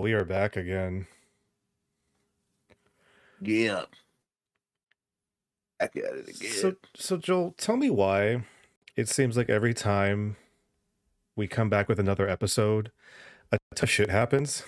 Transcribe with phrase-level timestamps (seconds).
[0.00, 1.06] We are back again.
[3.40, 3.84] Yeah.
[5.78, 6.52] Back at it again.
[6.52, 8.44] So so Joel, tell me why
[8.96, 10.36] it seems like every time
[11.36, 12.90] we come back with another episode,
[13.52, 14.62] a ton of shit happens.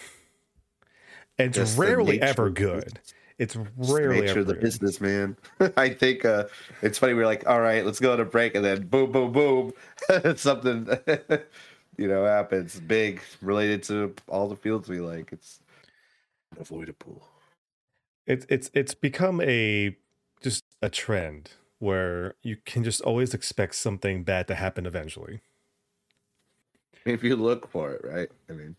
[1.39, 3.01] And it's rarely ever good.
[3.39, 4.63] It's rarely nature ever of the good.
[4.63, 5.37] business, man.
[5.77, 6.45] I think uh,
[6.83, 7.15] it's funny.
[7.15, 9.73] We're like, all right, let's go on a break, and then boom, boom, boom,
[10.37, 10.89] something
[11.97, 15.33] you know happens big related to all the fields we like.
[15.33, 15.61] It's
[16.59, 17.27] avoidable.
[18.27, 19.97] It's it's it's become a
[20.41, 25.41] just a trend where you can just always expect something bad to happen eventually.
[27.05, 28.29] If you look for it, right?
[28.49, 28.77] I mean,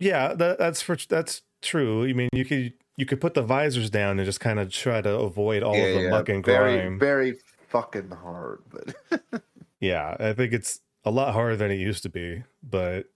[0.00, 2.04] Yeah, that, that's for that's true.
[2.04, 5.00] I mean, you could you could put the visors down and just kind of try
[5.00, 6.98] to avoid all of the muck and very, grime.
[6.98, 7.36] very
[7.68, 8.62] fucking hard.
[8.70, 9.42] But
[9.80, 13.06] Yeah, I think it's a lot harder than it used to be, but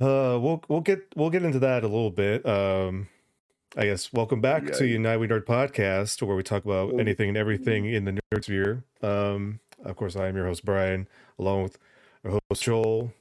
[0.00, 2.44] uh we'll we'll get we'll get into that a little bit.
[2.46, 3.08] Um
[3.76, 4.92] I guess welcome back Yeah, to yeah.
[4.94, 8.84] United We Nerd podcast where we talk about anything and everything in the nerd sphere.
[9.02, 11.78] Um of course I am your host Brian along with
[12.24, 13.12] our host Joel.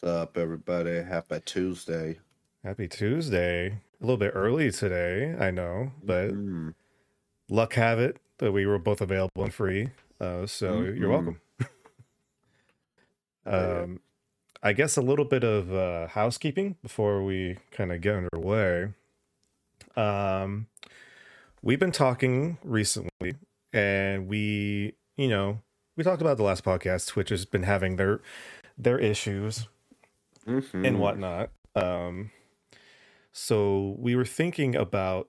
[0.00, 1.02] what's up, everybody?
[1.02, 2.18] Happy Tuesday.
[2.64, 3.66] Happy Tuesday.
[4.00, 6.74] A little bit early today, I know, but Mm.
[7.50, 9.90] luck have it that we were both available and free.
[10.20, 11.10] Uh, so you're Mhm.
[11.10, 11.40] welcome.
[13.54, 14.00] Um,
[14.62, 18.88] I guess a little bit of uh, housekeeping before we kind of get underway.
[19.96, 20.66] Um,
[21.62, 23.34] we've been talking recently,
[23.72, 25.60] and we, you know,
[25.96, 27.08] we talked about the last podcast.
[27.08, 28.20] Twitch has been having their
[28.76, 29.66] their issues
[30.46, 30.86] Mhm.
[30.86, 31.50] and whatnot.
[31.74, 32.30] Um,
[33.32, 35.28] so we were thinking about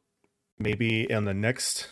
[0.59, 1.89] maybe on the next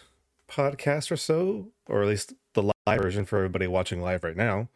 [0.47, 4.69] podcast or so, or at least the live version for everybody watching live right now,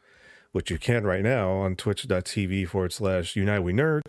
[0.51, 4.01] which you can right now on twitch.tv forward slash Unite We Nerd.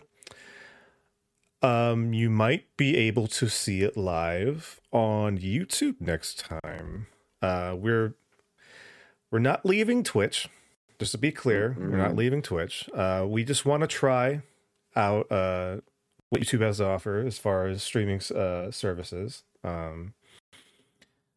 [1.62, 7.06] Um, you might be able to see it live on YouTube next time.
[7.41, 8.14] Uh, we're
[9.30, 10.48] we're not leaving Twitch.
[10.98, 12.16] Just to be clear, we're not Mhm.
[12.16, 12.88] leaving Twitch.
[12.92, 14.42] Uh, we just want to try
[14.94, 15.78] out uh,
[16.30, 19.42] what YouTube has to offer as far as streaming uh, services.
[19.64, 20.14] Um,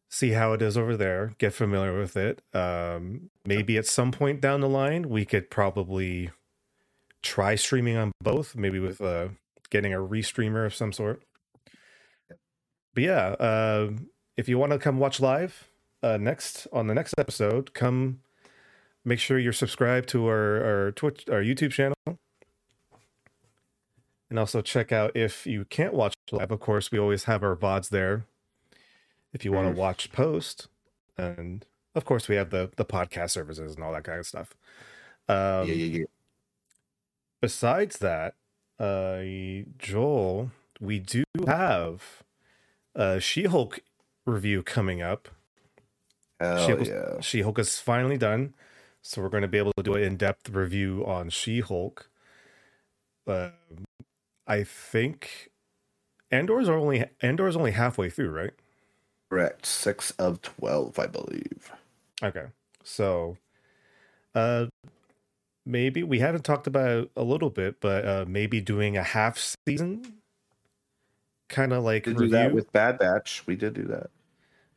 [0.08, 1.32] see how it is over there.
[1.38, 2.42] Get familiar with it.
[2.54, 6.30] Um, maybe at some point down the line, we could probably
[7.22, 8.56] try streaming on both.
[8.56, 9.28] Maybe with uh,
[9.70, 11.22] getting a restreamer of some sort.
[12.94, 13.90] But yeah, uh,
[14.36, 15.68] if you want to come watch live
[16.02, 18.20] uh, next on the next episode, come
[19.04, 21.96] make sure you're subscribed to our, our Twitch, our YouTube channel.
[24.28, 27.54] And also check out if you can't watch live, of course, we always have our
[27.54, 28.26] VODs there.
[29.36, 29.74] If you want Mm.
[29.74, 30.68] to watch post.
[31.18, 34.54] And of course we have the the podcast services and all that kind of stuff.
[35.28, 36.04] Um yeah, yeah, yeah.
[37.42, 38.34] besides that,
[38.78, 39.20] uh
[39.78, 42.22] Joel, we do have
[42.94, 43.80] a She-Hulk
[44.24, 45.28] review coming up.
[46.40, 47.20] Hell She-Hulk, yeah.
[47.20, 48.54] She-Hulk is finally done,
[49.02, 52.08] so we're going to be able to do an in-depth review on She-Hulk.
[53.26, 53.50] Uh,
[54.46, 55.50] I think
[56.30, 58.52] Andor's are only Andor's only halfway through, right?
[59.30, 59.66] Correct.
[59.66, 61.72] Six of twelve, I believe.
[62.22, 62.46] Okay,
[62.84, 63.36] so
[64.34, 64.66] uh,
[65.64, 70.14] maybe we haven't talked about a little bit, but uh, maybe doing a half season,
[71.48, 73.44] kind of like do that with Bad Batch.
[73.46, 74.10] We did do that.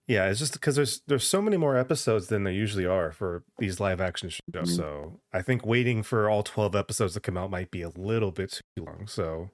[0.07, 3.43] Yeah, it's just because there's there's so many more episodes than there usually are for
[3.59, 4.41] these live action shows.
[4.55, 4.75] Mhm.
[4.75, 8.31] So I think waiting for all twelve episodes to come out might be a little
[8.31, 9.05] bit too long.
[9.05, 9.51] So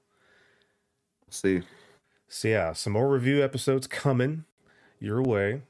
[1.28, 1.60] see.
[2.28, 4.46] so yeah, some more review episodes coming
[5.00, 5.62] your way.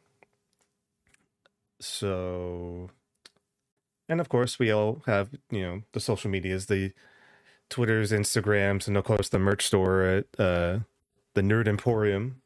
[1.80, 2.90] So
[4.08, 6.92] and of course we all have, you know, the social medias, the
[7.68, 10.78] Twitters, Instagrams, and of course the merch store at uh
[11.34, 12.40] the Nerd Emporium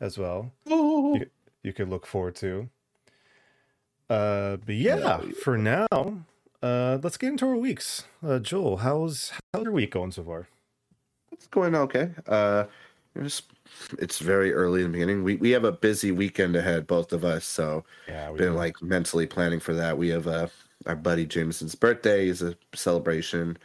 [0.00, 0.52] as well.
[0.66, 1.26] You,
[1.62, 2.68] you could look forward to.
[4.08, 5.20] Uh, but yeah, Yeah.
[5.42, 5.88] for now,
[6.62, 8.04] uh, let's get into our weeks.
[8.24, 10.46] Uh, Joel, how's how's your week going so far?
[11.32, 12.10] It's going okay.
[12.28, 12.64] Uh,
[13.24, 13.42] it's,
[13.98, 15.22] it's very early in the beginning.
[15.24, 17.44] We we have a busy weekend ahead, both of us.
[17.44, 19.96] So Yeah, been like mentally planning for that.
[19.98, 20.48] We have uh,
[20.86, 23.56] our buddy Jameson's birthday is a celebration,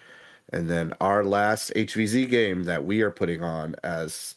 [0.54, 4.36] and then our last HVZ game that we are putting on as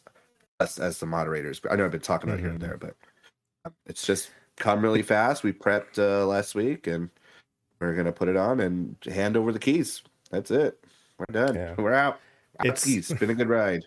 [0.59, 1.61] us as the moderators.
[1.69, 2.67] I know I've been talking about it here and Mhm.
[2.67, 2.95] there, but
[3.85, 5.43] it's just come really fast.
[5.43, 7.09] We prepped uh, last week, and
[7.81, 10.01] we're gonna put it on and hand over the keys.
[10.31, 10.83] That's it.
[11.17, 11.55] We're done.
[11.55, 11.75] Yeah.
[11.77, 12.19] We're out.
[12.63, 12.85] It's-.
[12.87, 13.85] It's been a good ride.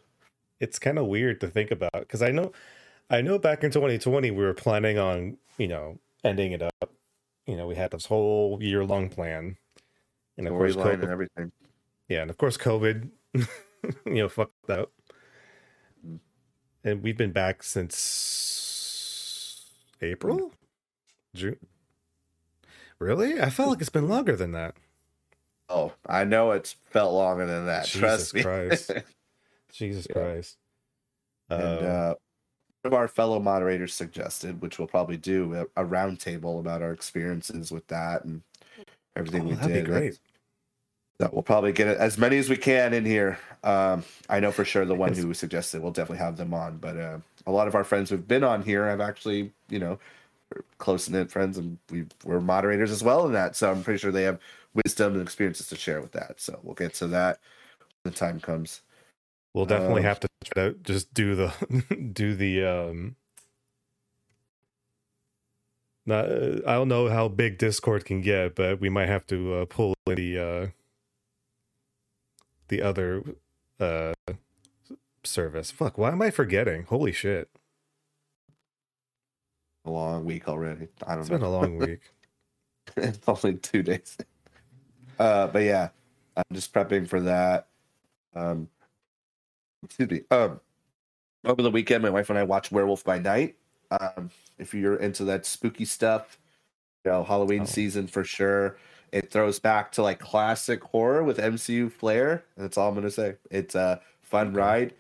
[0.61, 2.53] It's kind of weird to think about because I know,
[3.11, 6.93] I know back in 2020 we were planning on you know ending it up.
[7.47, 9.57] You know, we had this whole year long plan,
[10.37, 11.53] And of course, storyline and COVID, everything.
[12.09, 13.47] yeah, and of course, COVID, you
[14.05, 14.93] know, fucked up.
[16.07, 16.19] Mm.
[16.85, 17.95] And we've been back since
[20.03, 20.53] April,
[21.35, 21.57] June.
[22.99, 23.41] Really?
[23.41, 24.75] I felt like it's been longer than that.
[25.71, 27.87] Oh, I know it's felt longer than that.
[27.87, 28.43] Jesus trust me.
[28.43, 28.91] Christ.
[29.73, 30.15] Jesus Yeah.
[30.15, 30.57] Christ.
[31.51, 32.15] and Um, uh,
[32.83, 36.93] one of our fellow moderators suggested, which we'll probably do, a, a roundtable about our
[36.93, 38.43] experiences with that and
[39.17, 39.85] everything oh, we that'd did.
[39.85, 40.19] be great.
[41.19, 43.41] That we'll probably get as many as we can in here.
[43.65, 46.97] Um, I know for sure the one who suggested we'll definitely have them on, but
[46.97, 49.99] uh, a lot of our friends who've been on here have actually, you know,
[50.79, 53.57] close knit friends, and we we're moderators as well in that.
[53.57, 54.39] So I'm pretty sure they have
[54.75, 56.41] wisdom and experiences to share with that.
[56.41, 57.41] So we'll get to that
[58.05, 58.83] when the time comes.
[59.59, 61.53] We'll definitely Um, have to try to just do the
[62.13, 63.17] do the um
[66.07, 69.65] not, I don't know how big Discord can get, but we might have to uh,
[69.65, 70.67] pull in the uh
[72.69, 73.25] the other
[73.81, 74.13] uh
[75.25, 75.73] service.
[75.73, 76.85] Fuck, why am I forgetting?
[76.85, 77.51] Holy shit.
[79.87, 80.87] A long week already.
[81.05, 81.39] I don't It's know.
[81.39, 82.01] been a long week.
[82.97, 84.17] it's only two days.
[85.19, 85.89] Uh, but yeah,
[86.37, 87.67] I'm just prepping for that.
[88.37, 88.69] Um,
[89.85, 90.23] excuse me.
[90.31, 90.61] Um,
[91.45, 93.57] over the weekend, my wife and I watched Werewolf by Night.
[93.93, 96.39] Um, if you're into that spooky stuff,
[97.05, 97.67] you know, Halloween Oh.
[97.67, 98.79] season for sure.
[99.13, 102.45] It throws back to like classic horror with MCU flair.
[102.57, 103.37] That's all I'm gonna say.
[103.51, 104.57] It's a fun Okay.
[104.57, 104.95] ride.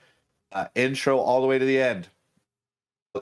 [0.53, 2.09] Uh, intro all the way to the end.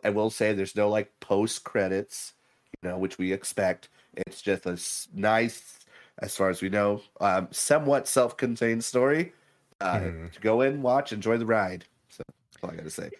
[0.05, 2.35] I will say there's no like post credits,
[2.82, 3.88] you know, which we expect.
[4.17, 4.79] It's just a
[5.19, 5.81] nice,
[6.19, 9.32] as far as we know, um, somewhat self-contained story.
[9.81, 10.32] Uh, Mhm.
[10.32, 11.84] to go in, watch, enjoy the ride.
[12.08, 13.11] So that's all I gotta say.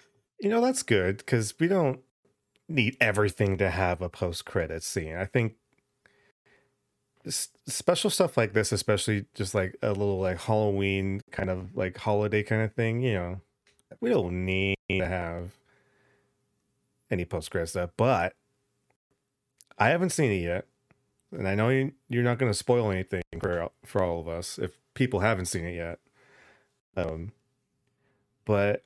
[0.41, 2.01] You know, that's good because we don't
[2.69, 5.15] need everything to have a post credit scene.
[5.17, 5.57] I think
[7.29, 12.43] special stuff like this, especially just like a little like Halloween kind of like holiday
[12.43, 13.41] kind of thing, you know,
[14.01, 15.51] we don't need to have
[17.11, 17.91] any post credit stuff.
[17.97, 18.33] But
[19.79, 20.67] I haven't seen it yet,
[21.33, 24.59] and I know you, you're not going to spoil anything for for all of us
[24.59, 25.99] if people haven't seen it yet.
[26.97, 27.33] Um,
[28.45, 28.85] but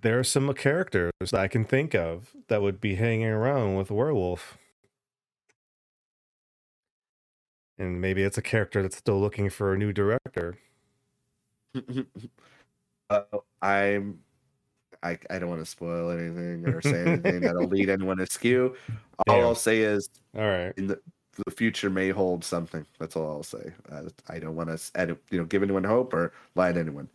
[0.00, 3.90] there are some characters that I can think of that would be hanging around with
[3.90, 4.58] werewolf.
[7.78, 10.58] And maybe it's a character that's still looking for a new director.
[13.10, 13.22] uh,
[13.62, 14.18] I'm.
[15.04, 18.76] I, I don't want to spoil anything or say anything that'll lead anyone askew.
[19.26, 19.42] All Yeah.
[19.42, 20.72] I'll say is All right.
[20.76, 21.00] in the
[21.44, 22.84] the future may hold something.
[22.98, 23.72] That's all I'll say.
[23.90, 27.08] Uh, I don't want to, you know, give anyone hope or lie to anyone.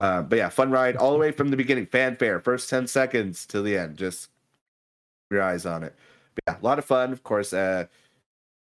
[0.00, 1.86] Uh, but yeah, fun ride all the way from the beginning.
[1.86, 3.96] Fanfare, first ten seconds to the end.
[3.96, 4.30] Just
[5.30, 5.94] your eyes on it.
[6.34, 7.12] But yeah, a lot of fun.
[7.12, 7.84] Of course, uh,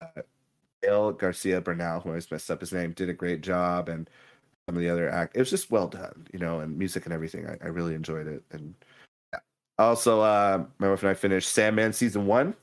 [0.02, 4.08] uh, Garcia Bernal, who I always messed up his name, did a great job, and
[4.70, 5.36] some of the other act.
[5.36, 7.48] It was just well done, you know, and music and everything.
[7.48, 8.44] I, I really enjoyed it.
[8.52, 8.76] And
[9.34, 9.40] yeah.
[9.80, 12.56] also, uh, my wife and I finished Sandman season one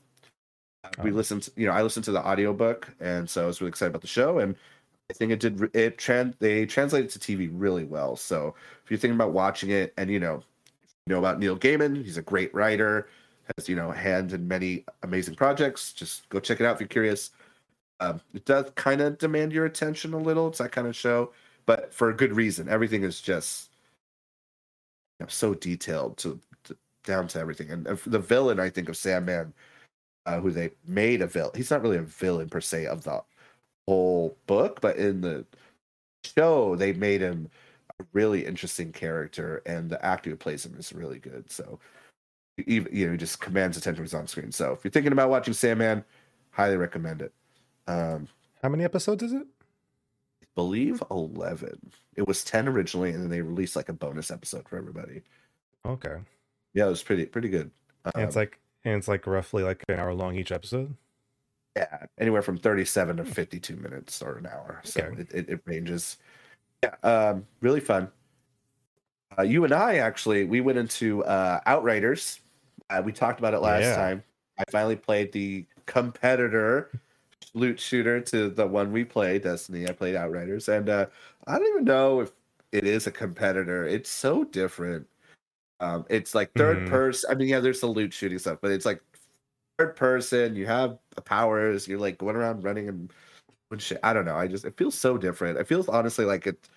[1.03, 1.13] we Oh.
[1.13, 3.89] listened to, you know i listened to the audiobook and so i was really excited
[3.91, 4.55] about the show and
[5.09, 8.15] i think it did it trans they translated to tv really well.
[8.15, 10.41] So if you're thinking about watching it and you know
[11.07, 13.09] you know about neil gaiman he's a great writer
[13.57, 16.79] has you know a hand in many amazing projects just go check it out if
[16.81, 17.31] you're curious.
[17.99, 21.31] Um, it does kind of demand your attention a little it's that kind of show
[21.65, 22.67] but for a good reason.
[22.69, 23.69] Everything is just
[25.19, 27.69] you know, so detailed to, to down to everything.
[27.71, 29.53] And, and the villain i think of sandman
[30.25, 31.51] uh, who they made a villain.
[31.55, 33.21] He's not really a villain per se of the
[33.87, 35.45] whole book, but in the
[36.23, 37.49] show they made him
[37.99, 41.51] a really interesting character, and the actor who plays him is really good.
[41.51, 41.79] So,
[42.65, 44.51] even you know, he just commands attention when he's on screen.
[44.51, 46.03] So, if you're thinking about watching Sandman,
[46.51, 47.33] highly recommend it.
[47.87, 48.27] Um,
[48.61, 49.45] How many episodes is it?
[50.41, 51.91] I believe eleven.
[52.15, 55.23] It was ten originally, and then they released like a bonus episode for everybody.
[55.85, 56.15] Okay.
[56.73, 57.69] Yeah, it was pretty pretty good.
[58.15, 60.95] And it's Um, like and it's like roughly like an hour long each episode.
[61.75, 64.81] yeah, anywhere from 37 to 52 minutes or an hour.
[64.83, 65.21] So Okay.
[65.21, 66.17] it, it, it ranges.
[66.83, 68.11] Yeah, um, really fun.
[69.37, 72.39] Uh, you and I actually, we went into uh, Outriders.
[72.89, 73.95] Uh, we talked about it last Yeah.
[73.95, 74.23] time.
[74.59, 76.91] I finally played the competitor
[77.55, 79.87] loot shooter to the one we play, Destiny.
[79.87, 81.07] I played Outriders, and uh,
[81.47, 82.31] I don't even know if
[82.71, 83.85] it is a competitor.
[83.87, 85.07] It's so different.
[85.83, 86.89] Um, it's like 3rd Mhm.
[86.89, 87.29] person.
[87.29, 89.01] I mean, yeah, there's the loot shooting stuff, but it's like
[89.77, 90.55] third person.
[90.55, 91.87] You have the powers.
[91.87, 93.11] You're like going around running and
[93.81, 93.99] shit.
[94.03, 94.35] I don't know.
[94.37, 95.57] I just it feels so different.
[95.59, 96.69] It feels honestly like it,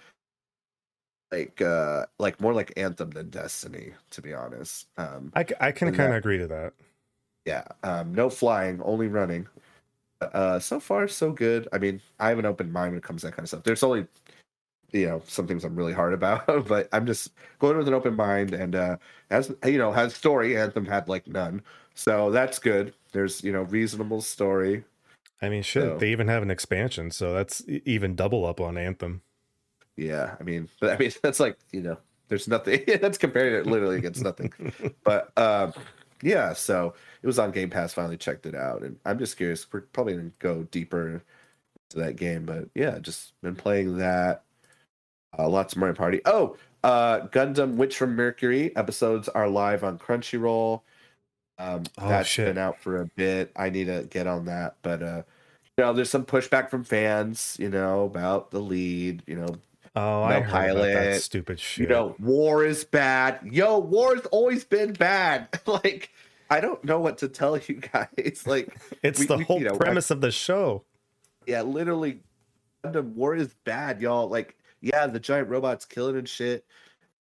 [1.31, 4.89] like uh, like more like Anthem than Destiny, to be honest.
[4.97, 6.73] Um, I, c- I can kind of agree to that.
[7.45, 9.47] yeah, um, no flying, only running.
[10.21, 11.69] Uh, so far so good.
[11.73, 13.63] I mean, I have an open mind when it comes to that kind of stuff.
[13.63, 14.07] There's only
[14.93, 18.15] you know some things I'm really hard about, but I'm just going with an open
[18.17, 18.97] mind and uh
[19.31, 20.57] as you know has story.
[20.57, 21.63] Anthem had like none,
[21.95, 22.95] so that's good.
[23.13, 24.85] There's you know reasonable story.
[25.43, 28.79] I mean, shit, So- they even have an expansion, so that's even double up on
[28.79, 29.23] Anthem.
[29.97, 33.67] Yeah, I mean, but I mean that's like you know there's nothing that's comparing it
[33.67, 34.53] literally against nothing.
[35.05, 35.73] But um,
[36.23, 37.93] yeah, so it was on Game Pass.
[37.93, 39.71] Finally checked it out, and I'm just curious.
[39.73, 41.23] We're probably gonna go deeper
[41.91, 44.43] into that game, but yeah, just been playing that.
[45.39, 46.21] Uh, lots of Mario Party.
[46.25, 50.83] Oh, uh, Gundam Witch from Mercury episodes are live on Crunchyroll.
[51.59, 52.47] Um, Oh, that's shit.
[52.47, 53.51] been out for a bit.
[53.57, 55.23] I need to get on that, but uh,
[55.79, 59.23] you know, there's some pushback from fans, you know, about the lead.
[59.27, 59.57] You know,
[59.95, 61.89] Oh, I No heard about that pilot, stupid shit.
[61.89, 63.41] you know, war is bad.
[63.51, 65.49] Yo, war's always been bad.
[65.67, 66.11] like,
[66.51, 68.45] I don't know what to tell you guys.
[68.47, 70.85] Like, it's we- the we- whole you know, I- premise of the show.
[71.47, 72.21] yeah, literally,
[72.85, 74.29] Gundam war is bad, y'all.
[74.29, 76.65] Like, yeah, the giant robots killing and shit.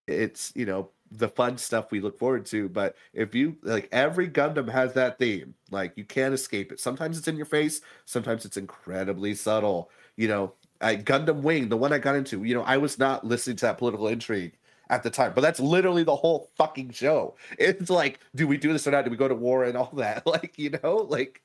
[0.07, 2.69] It's you know the fun stuff we look forward to.
[2.69, 5.55] But if you like, every Gundam has that theme.
[5.71, 6.81] Like, you can't escape it.
[6.81, 7.81] Sometimes it's in your face.
[8.05, 9.91] Sometimes it's incredibly subtle.
[10.17, 12.45] You know, I, Gundam Wing, the one I got into.
[12.45, 14.53] You know, I was not listening to that political intrigue
[14.89, 17.37] at the time, but that's literally the whole fucking show.
[17.59, 19.05] It's like, do we do this or not?
[19.05, 20.25] Do we go to war and all that?
[20.27, 21.43] Like, you know, like.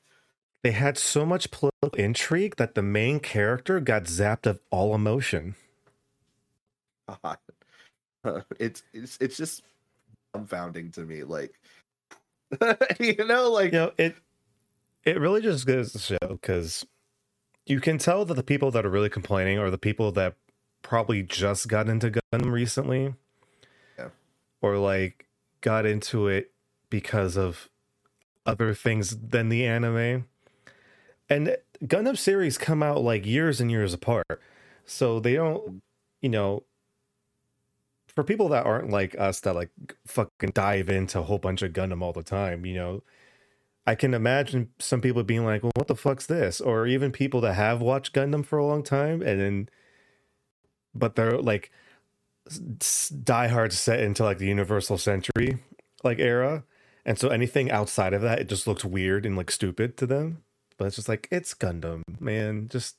[0.62, 5.56] They had so much political intrigue that the main character got zapped of all emotion.
[7.22, 7.38] God.
[8.24, 9.64] Uh, it's it's it's just
[10.32, 11.24] dumbfounding to me.
[11.24, 11.58] Like,
[13.00, 14.14] you know, like You know, it
[15.02, 16.86] it really just goes to show because
[17.66, 20.36] you can tell that the people that are really complaining are the people that
[20.82, 23.14] probably just got into Gundam recently.
[23.98, 24.10] Yeah.
[24.60, 25.26] Or like
[25.60, 26.52] got into it
[26.90, 27.68] because of
[28.44, 30.26] other things than the anime.
[31.28, 34.40] And Gundam series come out like years and years apart.
[34.84, 35.82] So they don't,
[36.20, 36.64] you know,
[38.14, 39.70] for people that aren't like us that like
[40.06, 43.02] fucking dive into a whole bunch of Gundam all the time, you know,
[43.86, 47.40] I can imagine some people being like, "Well, what the fuck's this?" Or even people
[47.42, 49.68] that have watched Gundam for a long time and then,
[50.94, 51.70] but they're like
[52.48, 55.58] diehard set into like the Universal Century
[56.04, 56.64] like era,
[57.04, 60.42] and so anything outside of that, it just looks weird and like stupid to them.
[60.76, 62.68] But it's just like it's Gundam, man.
[62.68, 62.96] Just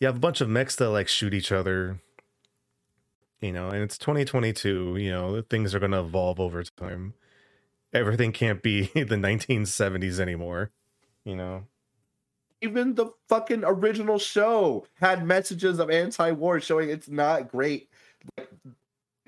[0.00, 2.00] you have a bunch of mechs that like shoot each other,
[3.44, 4.96] you know, and it's 2022.
[4.96, 7.14] You know, things are gonna evolve over time
[7.92, 10.72] everything can't be the 1970s anymore
[11.24, 11.64] you know
[12.64, 17.90] even the fucking original show had messages of anti-war showing it's not great.
[18.38, 18.50] Like,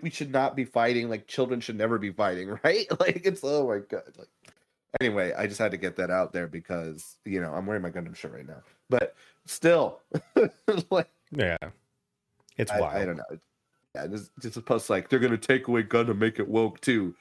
[0.00, 1.10] we should not be fighting.
[1.10, 2.86] Like children should never be fighting, right?
[2.98, 4.04] Like it's oh my god.
[4.16, 4.28] Like
[5.00, 7.90] anyway, I just had to get that out there because you know I'm wearing my
[7.90, 8.62] Gundam shirt right now.
[8.88, 10.00] But still,
[10.90, 11.56] like yeah
[12.56, 13.38] it's I, wild I don't know.
[13.96, 16.82] Yeah, just it's supposed to like they're gonna take away gun to make it woke
[16.82, 17.14] too.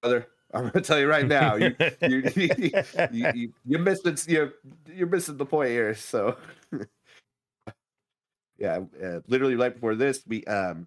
[0.00, 2.50] Brother, I'm gonna tell you right now, you you, you,
[3.10, 4.52] you, you you're missing you're
[4.86, 5.96] you're missing the point here.
[5.96, 6.36] So
[8.56, 10.86] yeah, uh, literally right before this, we um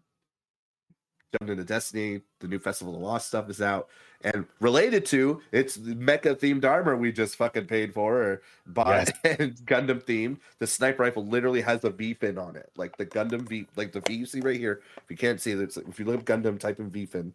[1.34, 2.22] jumped into Destiny.
[2.40, 3.90] The new Festival of Lost stuff is out,
[4.24, 9.56] and related to it's mecha themed armor we just fucking paid for or bought and
[9.66, 10.38] Gundam themed.
[10.60, 13.92] The sniper rifle literally has a V fin on it, like the Gundam V, like
[13.92, 14.82] the V you see right here.
[14.98, 17.34] If you can't see it, it's, if you look up Gundam, type in V fin.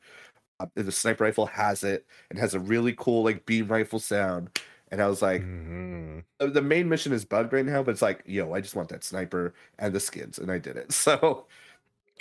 [0.60, 4.58] Uh, the sniper rifle has it and has a really cool like beam rifle sound.
[4.90, 6.24] And I was like, Mhm.
[6.38, 8.88] the- the main mission is bugged right now, but it's like, yo, I just want
[8.88, 10.92] that sniper and the skins, and I did it.
[10.92, 11.46] So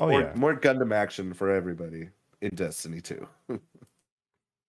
[0.02, 2.10] oh more, yeah more Gundam action for everybody
[2.42, 3.28] in Destiny 2.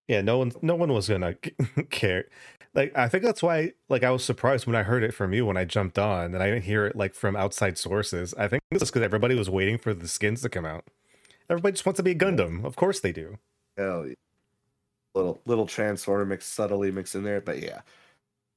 [0.08, 1.34] yeah no one no one was gonna
[1.90, 2.26] care
[2.74, 5.46] like i think that's why like i was surprised when i heard it from you
[5.46, 8.62] when i jumped on and i didn't hear it like from outside sources i think
[8.70, 10.84] it's just because everybody was waiting for the skins to come out
[11.48, 13.38] everybody just wants to be a gundam of course they do
[13.78, 14.14] Hell yeah.
[15.14, 17.80] Little little transformer mix subtly mixed in there, but yeah.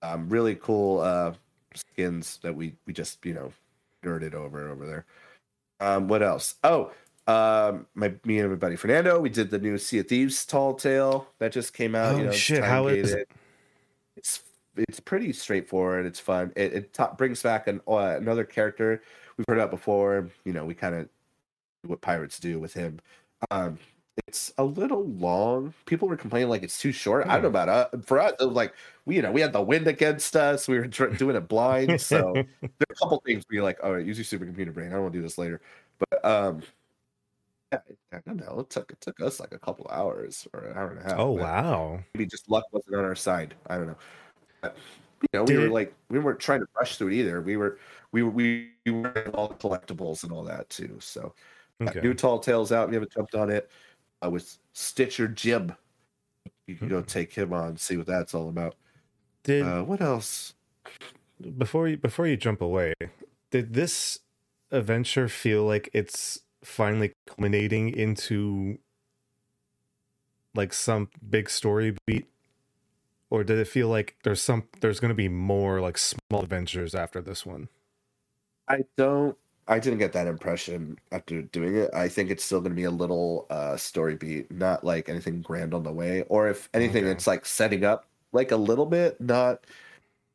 [0.02, 1.34] Um really cool uh
[1.76, 3.54] skins that we we just, you know,
[4.04, 5.06] nerded over over there.
[5.80, 6.56] Um what else?
[6.64, 6.92] Oh,
[7.28, 10.74] um my me and my buddy Fernando, we did the new Sea of Thieves tall
[10.74, 12.16] tale that just came out.
[12.16, 13.28] Oh, you know, shit, how is time-gated.
[14.18, 14.42] It's
[14.78, 16.06] it's pretty straightforward.
[16.06, 16.54] It's fun.
[16.56, 19.02] It, it brings back an uh, another character
[19.38, 20.30] we've heard about before.
[20.46, 21.10] You know, we kind of
[21.86, 23.00] what pirates do with him.
[23.50, 23.80] Um,
[24.28, 25.74] it's a little long.
[25.86, 27.28] People were complaining like it's too short.
[27.28, 28.34] I don't know about uh, for us.
[28.40, 28.74] It was like
[29.06, 30.68] we, you know, we had the wind against us.
[30.68, 32.00] We were tr- doing it blind.
[32.02, 34.88] So there are a couple things where you're like, all right, use your supercomputer brain.
[34.88, 35.62] I don't want to do this later.
[35.98, 36.62] But um,
[37.72, 37.80] yeah,
[38.14, 38.60] I don't know.
[38.60, 41.20] It took it took us like a couple hours or an hour and a half.
[41.20, 43.56] oh wow Maybe just luck wasn't on our side.
[43.68, 43.98] I don't know.
[44.62, 44.76] But
[45.22, 47.42] you know, we were Did- like we weren't trying to rush through it either.
[47.42, 47.80] We were
[48.12, 50.98] we were we, we were all the collectibles and all that too.
[51.00, 51.34] So
[51.82, 52.00] Okay.
[52.02, 52.90] new Tall Tales out.
[52.90, 53.72] We haven't jumped on it
[54.22, 55.74] I uh, with Stitcher Jim.
[56.68, 58.76] You can go take him on, see what that's all about.
[59.44, 60.54] Did Uh, what else?
[61.58, 62.94] before you before you jump away,
[63.50, 64.20] did this
[64.70, 68.80] adventure feel like it's finally culminating into
[70.54, 72.28] like some big story beat?
[73.32, 77.20] Or did it feel like there's some there's gonna be more like small adventures after
[77.22, 77.70] this one?
[78.68, 79.38] I don't.
[79.68, 81.94] I didn't get that impression after doing it.
[81.94, 85.42] I think it's still going to be a little uh, story beat, not like anything
[85.42, 86.24] grand on the way.
[86.24, 87.12] Or if anything, Okay.
[87.12, 89.22] it's like setting up like a little bit.
[89.22, 89.66] Not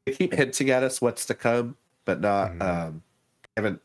[0.06, 2.58] they keep hinting at us what's to come, but not.
[2.58, 2.62] Mhm.
[2.62, 3.02] Um,
[3.56, 3.82] I haven't.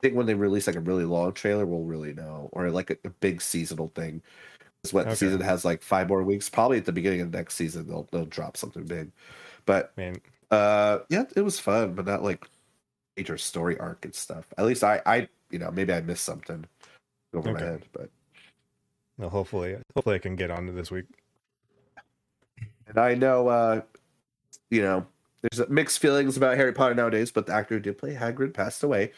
[0.00, 2.90] I think when they release like a really long trailer, we'll really know, or like
[2.90, 4.22] a, a big seasonal thing.
[4.82, 5.14] Because what Okay.
[5.14, 6.48] season has like five more weeks?
[6.48, 9.10] Probably at the beginning of next season, they'll they'll drop something big.
[9.66, 12.46] But Man, uh, yeah, it was fun, but not like
[13.18, 14.46] major story arc and stuff.
[14.56, 16.64] At least I, I, you know, maybe I missed something
[17.34, 18.08] over my head, but
[19.18, 21.04] no, hopefully hopefully I can get on to this week.
[22.86, 23.82] and I know, uh,
[24.70, 25.06] you know,
[25.42, 28.82] there's mixed feelings about Harry Potter nowadays, but the actor who did play Hagrid passed
[28.82, 29.12] away.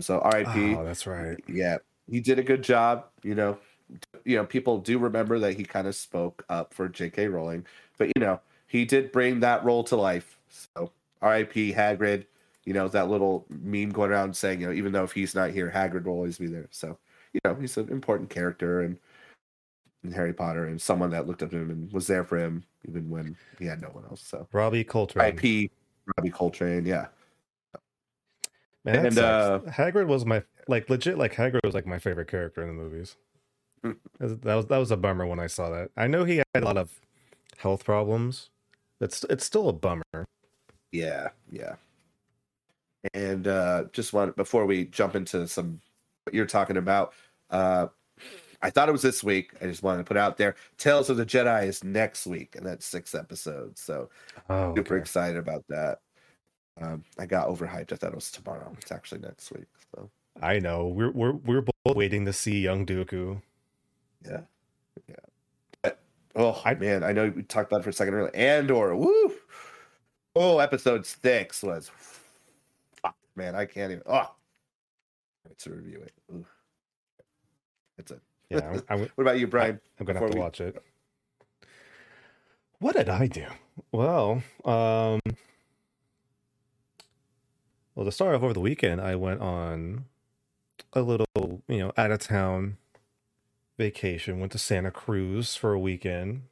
[0.00, 0.74] So R.I.P.
[0.74, 1.42] Oh, that's right.
[1.48, 1.78] Yeah,
[2.10, 3.06] he did a good job.
[3.22, 3.58] You know,
[4.24, 7.28] you know, people do remember that he kind of spoke up for J.K.
[7.28, 7.66] Rowling,
[7.98, 10.38] but you know, he did bring that role to life.
[10.48, 11.72] So R.I.P.
[11.72, 12.26] Hagrid.
[12.66, 15.50] You know that little meme going around saying, you know, even though if he's not
[15.50, 16.66] here, Hagrid will always be there.
[16.70, 16.96] So,
[17.34, 18.98] you know, he's an important character and
[20.02, 22.64] in Harry Potter and someone that looked up to him and was there for him
[22.88, 24.22] even when he had no one else.
[24.22, 25.24] So, Robbie Coltrane.
[25.24, 25.70] R.I.P.
[26.16, 26.86] Robbie Coltrane.
[26.86, 27.08] Yeah,
[28.84, 29.70] Man, And, sucks.
[29.76, 33.16] Hagrid was my like legit like Hagrid was like my favorite character in the movies.
[33.84, 33.96] Mm.
[34.18, 35.90] that was that was a bummer when I saw that.
[35.96, 36.90] I know he had a lot of
[37.58, 38.50] health problems.
[39.00, 40.26] It's it's still a bummer.
[40.92, 41.74] Yeah, yeah.
[43.12, 45.80] And uh just want before we jump into some
[46.24, 47.12] what you're talking about,
[47.50, 47.88] uh
[48.62, 49.52] I thought it was this week.
[49.60, 50.54] I just wanted to put out there.
[50.78, 53.82] Tales of the Jedi is next week, and that's six episodes.
[53.82, 54.08] So
[54.48, 55.00] Oh, super okay.
[55.02, 55.98] excited about that.
[56.80, 57.92] Um, I got overhyped.
[57.92, 58.74] I thought it was tomorrow.
[58.80, 59.66] It's actually next week.
[59.94, 60.10] So
[60.42, 60.88] I know.
[60.88, 63.40] We're we're we're both waiting to see young Dooku.
[64.24, 64.40] yeah,
[65.08, 65.14] yeah.
[65.82, 66.00] But,
[66.34, 68.34] oh I- man, I know we talked about it for a second earlier.
[68.34, 69.34] Andor, woo!
[70.34, 71.90] Oh, episode six was.
[73.00, 74.02] Fuck, man, I can't even.
[74.06, 74.32] Oh,
[75.58, 76.12] to review it.
[76.32, 76.44] Ooh.
[77.96, 78.20] That's it.
[78.50, 79.78] Yeah, I'm, I'm, What about you, Brian?
[80.00, 80.82] I'm gonna have to we- watch it.
[82.80, 83.46] What did I do?
[83.92, 85.20] Well, um,
[87.94, 90.06] well, to start off over the weekend, I went on
[90.92, 92.76] a little, you know, out of town
[93.78, 94.40] vacation.
[94.40, 96.42] Went to Santa Cruz for a weekend.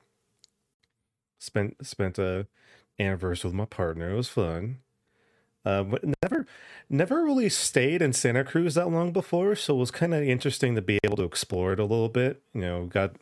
[1.39, 2.47] Spent spent a
[2.99, 4.11] anniversary with my partner.
[4.11, 4.79] It was fun.
[5.65, 6.47] Uh, but never,
[6.91, 10.75] never really stayed in Santa Cruz that long before, so it was kind of interesting
[10.75, 12.43] to be able to explore it a little bit.
[12.53, 13.17] You know, got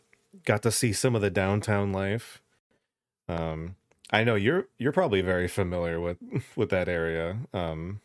[0.45, 2.41] got to see some of the downtown life.
[3.27, 3.75] Um,
[4.11, 6.17] I know you're you're probably very familiar with
[6.55, 7.37] with that area.
[7.53, 8.01] Um,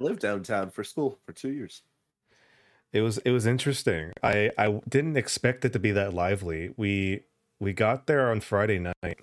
[0.00, 1.82] lived downtown for school for two years.
[2.92, 4.12] it was it was interesting.
[4.22, 6.72] I I didn't expect it to be that lively.
[6.76, 7.24] We
[7.60, 9.18] we got there on Friday night.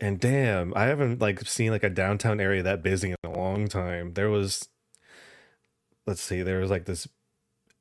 [0.00, 3.68] And damn, I haven't like seen like a downtown area that busy in a long
[3.68, 4.14] time.
[4.14, 4.68] There was
[6.06, 7.06] let's see, there was like this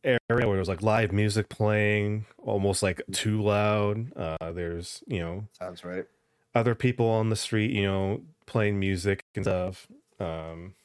[0.03, 4.15] area where there was like live music playing, almost like too loud.
[4.15, 6.05] Uh there's, you know, Sounds right.
[6.53, 9.87] other people on the street, you know, playing music and stuff.
[10.19, 10.75] Um,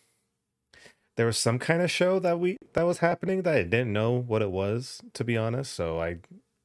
[1.16, 4.12] there was some kind of show that we that was happening that I didn't know
[4.12, 5.72] what it was, to be honest.
[5.72, 6.18] So I,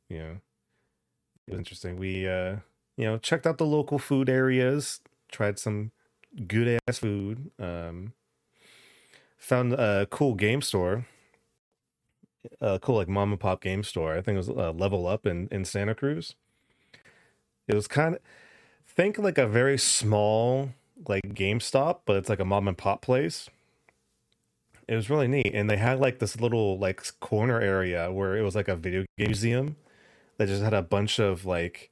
[0.09, 0.37] you know,
[1.47, 1.97] it was interesting.
[1.97, 2.57] We, uh,
[2.97, 4.99] you know, checked out the local food areas,
[5.31, 5.91] tried some
[6.47, 7.51] good ass food.
[7.59, 8.13] Um,
[9.37, 11.07] found a cool game store,
[12.59, 14.13] a cool like mom and pop game store.
[14.13, 16.35] I think it was uh, Level Up in in Santa Cruz.
[17.67, 18.21] It was kind of
[18.85, 20.71] think like a very small
[21.07, 23.49] like GameStop, but it's like a mom and pop place.
[24.91, 28.41] It was really neat, and they had like this little like corner area where it
[28.41, 29.77] was like a video game museum
[30.37, 31.91] that just had a bunch of like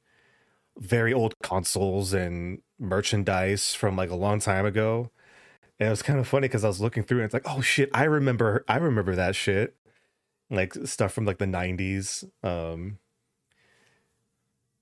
[0.78, 5.10] very old consoles and merchandise from like a long time ago.
[5.78, 7.62] And it was kind of funny because I was looking through and it's like, oh
[7.62, 9.76] shit, I remember, I remember that shit,
[10.50, 12.22] like stuff from like the '90s.
[12.42, 12.98] Um,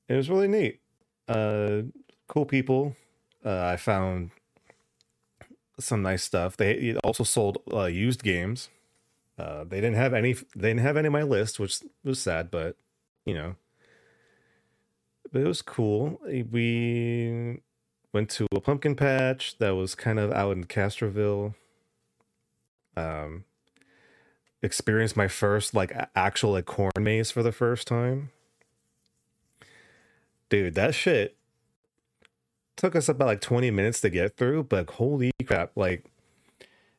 [0.08, 0.80] it was really neat.
[1.28, 1.82] Uh,
[2.26, 2.96] cool people.
[3.44, 4.32] Uh, I found
[5.78, 6.56] some nice stuff.
[6.56, 8.68] They also sold uh, used games.
[9.38, 10.32] Uh, they didn't have any.
[10.32, 12.76] They didn't have any of my list, which was sad, but
[13.24, 13.54] you know,
[15.32, 16.20] but it was cool.
[16.24, 17.60] We
[18.12, 21.54] went to a pumpkin patch that was kind of out in Castroville.
[22.96, 23.44] Um,
[24.60, 28.30] experienced my first like actual like corn maze for the first time.
[30.48, 31.37] Dude, that shit
[32.78, 36.06] took us about like 20 minutes to get through, but holy crap, like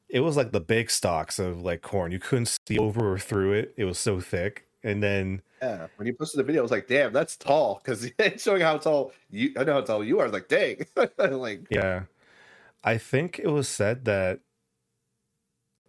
[0.09, 2.11] it was like the big stalks of like corn.
[2.11, 3.73] You couldn't see over or through it.
[3.77, 4.67] It was so thick.
[4.83, 8.09] And then yeah, when you posted the video, I was like, "Damn, that's tall." Because
[8.19, 9.53] it's showing how tall you.
[9.57, 10.23] I know how tall you are.
[10.23, 10.85] I was like, "Dang!"
[11.17, 12.03] like, yeah,
[12.83, 14.39] I think it was said that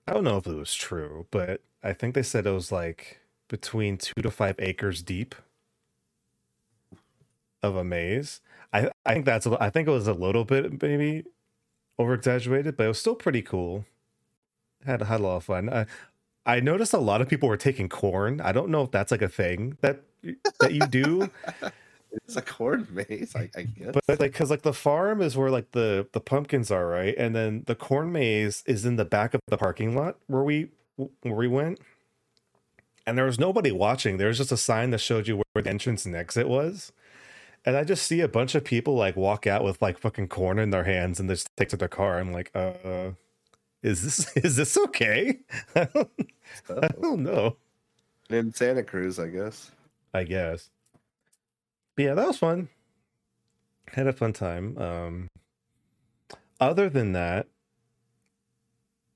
[0.06, 3.20] I don't know if it was true, but I think they said it was like
[3.48, 5.34] between two to five acres deep
[7.62, 8.40] of a maze.
[8.72, 11.24] I I think that's I think it was a little bit maybe
[11.98, 13.84] over exaggerated, but it was still pretty cool.
[14.86, 15.68] Had had a lot of fun.
[15.68, 15.86] I,
[16.46, 18.40] I noticed a lot of people were taking corn.
[18.40, 20.02] I don't know if that's like a thing that
[20.60, 21.30] that you do.
[22.12, 23.94] it's a corn maze, I, I guess.
[24.06, 27.14] But like, because like the farm is where like the the pumpkins are, right?
[27.16, 30.68] And then the corn maze is in the back of the parking lot where we
[30.96, 31.80] where we went.
[33.06, 34.18] And there was nobody watching.
[34.18, 36.92] There was just a sign that showed you where the entrance and exit was.
[37.64, 40.58] And I just see a bunch of people like walk out with like fucking corn
[40.58, 42.18] in their hands and they just take to their car.
[42.18, 43.10] I'm like, uh,
[43.82, 45.38] is this is this okay?
[45.74, 46.10] I don't,
[46.70, 47.56] I don't know.
[48.30, 49.70] In Santa Cruz, I guess.
[50.14, 50.70] I guess.
[51.96, 52.68] But yeah, that was fun.
[53.88, 54.78] Had a fun time.
[54.78, 55.28] Um
[56.60, 57.46] other than that,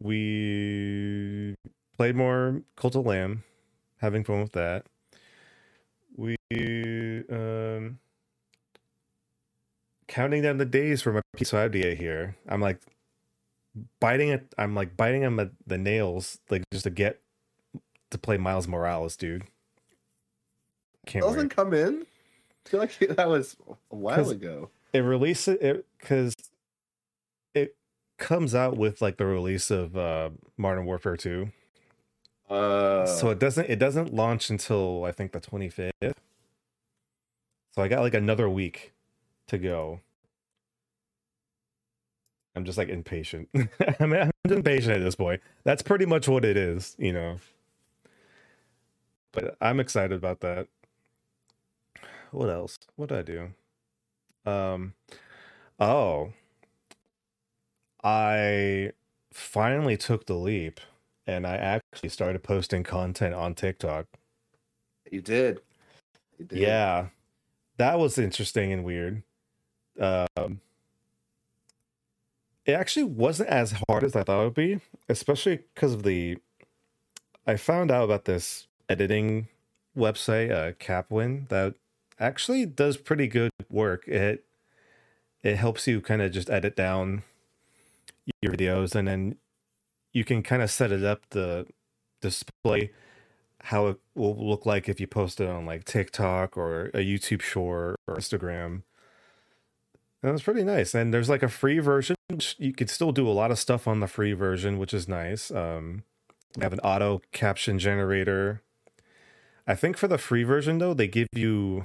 [0.01, 1.55] we
[1.97, 3.45] played more Cult of Lamb,
[3.99, 4.87] having fun with that.
[6.17, 6.37] We
[7.31, 7.99] um
[10.15, 12.37] counting down the days for my PS5 to get here.
[12.49, 12.79] I'm like
[13.99, 14.55] biting it.
[14.57, 17.21] I'm like biting him at the nails, like just to get
[18.13, 19.43] to play Miles Morales, dude.
[21.05, 22.07] Can't doesn't come in.
[22.65, 23.57] I feel like that was
[23.91, 24.71] a while ago.
[24.93, 26.35] It released it because
[27.53, 27.75] it
[28.17, 31.51] comes out with like the release of uh Modern Warfare 2.
[32.49, 35.91] Uh so it doesn't it doesn't launch until I think the 25th.
[37.73, 38.93] So I got like another week
[39.49, 40.01] to go.
[42.57, 43.49] I'm just like impatient.
[44.01, 45.41] I mean, I'm impatient at this point.
[45.65, 47.39] That's pretty much what it is, you know.
[49.33, 50.69] But I'm excited about that.
[52.31, 52.79] What else?
[52.97, 54.51] What did I do?
[54.51, 54.95] Um,
[55.81, 56.33] oh,
[58.03, 58.93] I
[59.33, 60.81] finally took the leap,
[61.27, 64.07] and I actually started posting content on TikTok.
[65.11, 65.61] You did.
[66.39, 66.59] You did.
[66.59, 67.07] Yeah,
[67.79, 69.23] that was interesting and weird.
[69.99, 70.61] Um,
[72.67, 76.39] it actually wasn't as hard as I thought it would be, especially because of the.
[77.47, 79.49] I found out about this editing
[79.97, 81.75] website, uh, Kapwing, that
[82.19, 84.09] actually does pretty good work.
[84.09, 84.45] It
[85.43, 87.23] it helps you kind of just edit down
[88.41, 89.37] your videos, and then
[90.13, 91.67] you can kind of set it up to
[92.23, 92.91] display
[93.65, 97.41] how it will look like if you post it on like TikTok or a YouTube
[97.43, 98.83] short or Instagram.
[100.25, 100.95] And it's pretty nice.
[100.95, 102.17] And there's like a free version.
[102.57, 105.51] You could still do a lot of stuff on the free version, which is nice.
[105.51, 106.03] Um,
[106.59, 108.63] have an auto caption generator.
[109.67, 111.85] I think for the free version though, they give you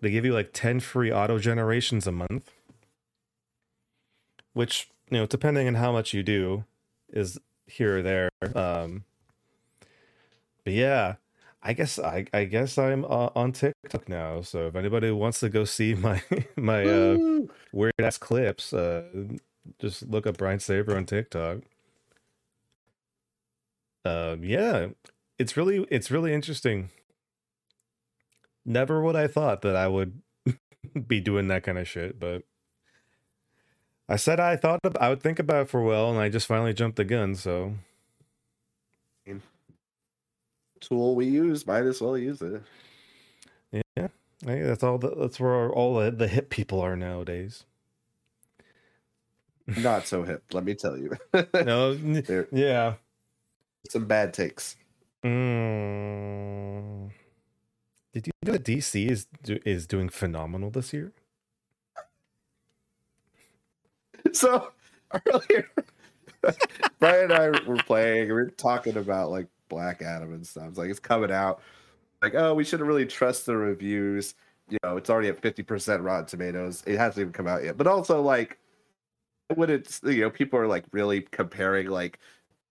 [0.00, 2.50] they give you like 10 free auto generations a month.
[4.52, 6.64] Which, you know, depending on how much you do,
[7.10, 8.30] is here or there.
[8.52, 9.04] Um,
[10.64, 11.14] but yeah,
[11.62, 14.40] I guess I I guess I'm uh, on TikTok now.
[14.40, 16.22] So if anybody wants to go see my
[16.56, 17.40] my uh,
[17.72, 19.02] weird ass clips, uh,
[19.78, 21.58] just look up Brian Saber on TikTok.
[24.04, 24.88] Um, yeah,
[25.38, 26.90] it's really it's really interesting.
[28.64, 30.22] Never would I thought that I would
[31.06, 32.42] be doing that kind of shit, but
[34.08, 36.46] I said I thought I would think about it for a while, and I just
[36.46, 37.34] finally jumped the gun.
[37.34, 37.74] So
[40.80, 42.62] tool we use, might as well use it.
[43.72, 44.08] Yeah,
[44.42, 44.98] that's all.
[44.98, 47.64] The, that's where all the, the hip people are nowadays.
[49.76, 51.12] Not so hip, let me tell you.
[51.54, 51.92] no,
[52.50, 52.94] yeah,
[53.88, 54.76] some bad takes.
[55.24, 57.10] Mm.
[58.12, 61.12] Did you know that DC is is doing phenomenal this year?
[64.32, 64.70] So
[65.26, 65.70] earlier,
[66.98, 68.28] Brian and I were playing.
[68.28, 70.68] We were talking about like Black Adam and stuff.
[70.68, 71.62] It's like it's coming out.
[72.20, 74.34] Like, oh, we shouldn't really trust the reviews.
[74.68, 76.82] You know, it's already at fifty percent Rotten Tomatoes.
[76.86, 77.78] It hasn't even come out yet.
[77.78, 78.58] But also, like,
[79.54, 82.18] when it's you know, people are like really comparing like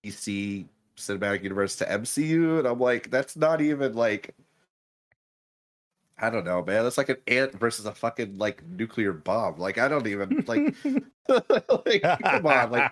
[0.05, 4.35] DC cinematic universe to MCU, and I'm like, that's not even like.
[6.21, 6.83] I don't know, man.
[6.83, 9.57] That's like an ant versus a fucking like nuclear bomb.
[9.57, 10.75] Like I don't even like.
[11.85, 12.91] like come on, like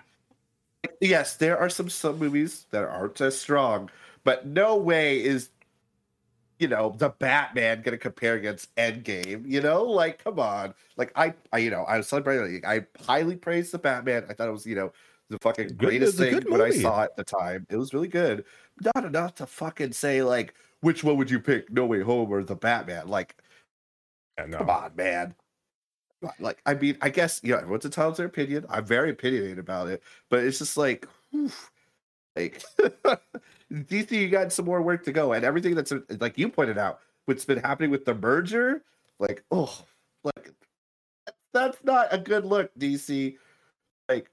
[1.00, 3.90] yes, there are some some movies that aren't as strong,
[4.24, 5.50] but no way is
[6.58, 9.44] you know the Batman going to compare against Endgame.
[9.46, 12.64] You know, like come on, like I, I you know I was celebrating.
[12.66, 14.24] I highly praised the Batman.
[14.28, 14.92] I thought it was you know
[15.30, 17.66] the fucking greatest a thing when I saw it at the time.
[17.70, 18.44] It was really good.
[18.94, 22.42] Not enough to fucking say like which one would you pick, No Way Home or
[22.42, 23.08] the Batman?
[23.08, 23.36] Like
[24.38, 24.58] Yeah, no.
[24.58, 25.34] come on, man.
[26.40, 28.66] Like, I mean, I guess you know everyone's entitled to their opinion.
[28.68, 31.50] I'm very opinionated about it, but it's just like, whew,
[32.36, 32.62] like
[33.72, 37.00] DC, you got some more work to go, and everything that's like you pointed out,
[37.26, 38.82] what's been happening with the merger,
[39.20, 39.84] like, oh,
[40.24, 40.52] like
[41.52, 43.36] that's not a good look, DC.
[44.08, 44.30] Like,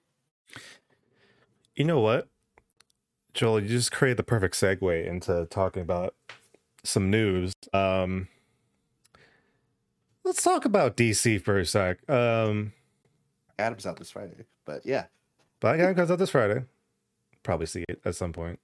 [1.76, 2.28] You know what,
[3.34, 3.60] Joel?
[3.62, 6.16] You just created the perfect segue into talking about
[6.84, 7.54] some news.
[7.74, 8.28] Um,
[10.26, 11.98] let's talk about DC for a sec.
[12.10, 12.74] Um,
[13.58, 15.06] Adam's out this Friday, but yeah,
[15.62, 16.66] Black Adam comes out this Friday.
[17.44, 18.60] Probably see it at some point.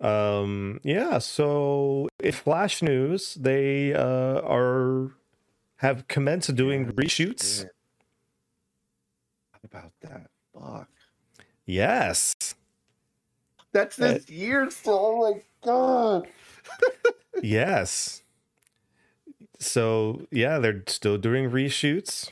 [0.00, 1.18] Um, yeah.
[1.18, 5.12] So, in Flash news, they uh, are
[5.76, 7.62] have commenced doing reshoots.
[7.62, 7.68] Yeah.
[9.52, 10.30] How about that?
[10.52, 10.88] Fuck.
[11.64, 12.34] Yes.
[13.72, 16.28] That's Uh, this year, so oh my god.
[17.42, 18.23] yes.
[19.64, 22.30] So yeah, they're still doing reshoots.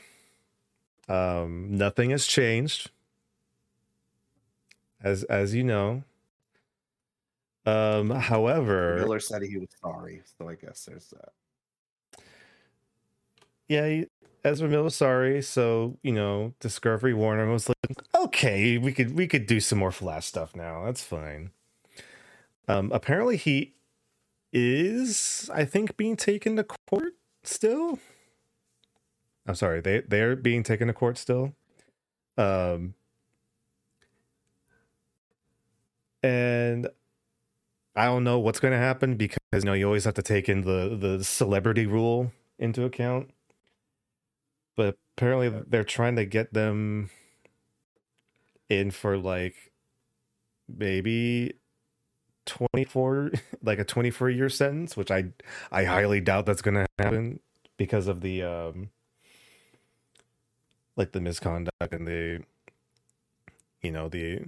[1.09, 2.91] Um, nothing has changed,
[5.03, 6.03] as as you know.
[7.65, 12.23] Um, however, Miller said he was sorry, so I guess there's that.
[13.67, 14.07] yeah, he-
[14.45, 15.41] Ezra Miller was sorry.
[15.41, 19.91] So you know, Discovery Warner was like, okay, we could we could do some more
[19.91, 20.85] Flash stuff now.
[20.85, 21.51] That's fine.
[22.67, 23.73] Um, apparently he
[24.53, 27.99] is, I think, being taken to court still.
[29.45, 31.53] I'm sorry, they they're being taken to court still.
[32.37, 32.95] Um,
[36.21, 36.87] and
[37.95, 40.49] I don't know what's going to happen because you know you always have to take
[40.49, 43.31] in the the celebrity rule into account.
[44.75, 47.09] But apparently they're trying to get them
[48.69, 49.71] in for like
[50.67, 51.53] maybe
[52.45, 53.31] 24
[53.63, 55.25] like a 24 year sentence which i
[55.71, 57.39] i highly doubt that's gonna happen
[57.77, 58.89] because of the um
[60.95, 62.43] like the misconduct and the
[63.81, 64.39] you know the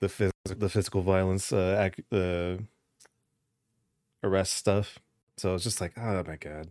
[0.00, 2.56] the phys- the physical violence uh, ac- uh
[4.22, 4.98] arrest stuff
[5.36, 6.68] so it's just like oh my god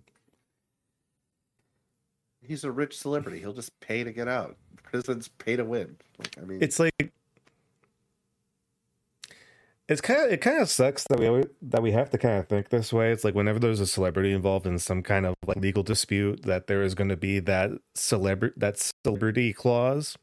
[2.47, 3.39] He's a rich celebrity.
[3.39, 4.55] He'll just pay to get out.
[4.83, 5.97] Prisons pay to win.
[6.19, 7.11] Like, I mean, it's like
[9.87, 12.47] it's kind of it kind of sucks that we that we have to kind of
[12.47, 13.11] think this way.
[13.11, 16.67] It's like whenever there's a celebrity involved in some kind of like legal dispute, that
[16.67, 20.17] there is going to be that celebrity that celebrity clause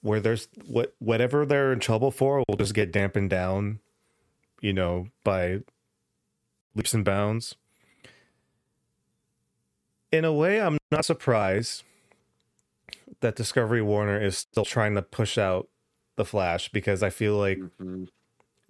[0.00, 3.80] where there's what whatever they're in trouble for will just get dampened down,
[4.60, 5.60] you know, by
[6.74, 7.54] leaps and bounds.
[10.10, 11.82] In a way, I'm not surprised
[13.20, 15.68] that Discovery Warner is still trying to push out
[16.16, 18.08] the Flash because I feel like mhm.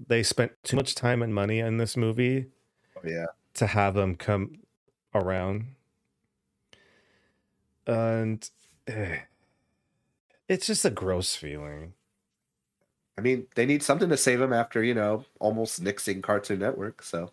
[0.07, 2.47] They spent too much time and money in this movie
[2.97, 3.27] Oh, yeah.
[3.55, 4.59] to have them come
[5.15, 5.67] around.
[7.87, 8.49] And
[8.87, 9.19] eh,
[10.49, 11.95] it's just a gross feeling.
[13.17, 17.03] I mean, they need something to save them after you know almost nixing Cartoon Network.
[17.03, 17.33] So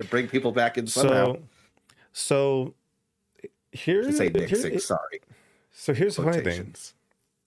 [0.00, 1.34] to bring people back in somehow.
[1.34, 1.42] So,
[2.12, 2.74] so
[3.70, 5.20] here's say here- nixing, sorry.
[5.70, 6.74] so here's the funny thing.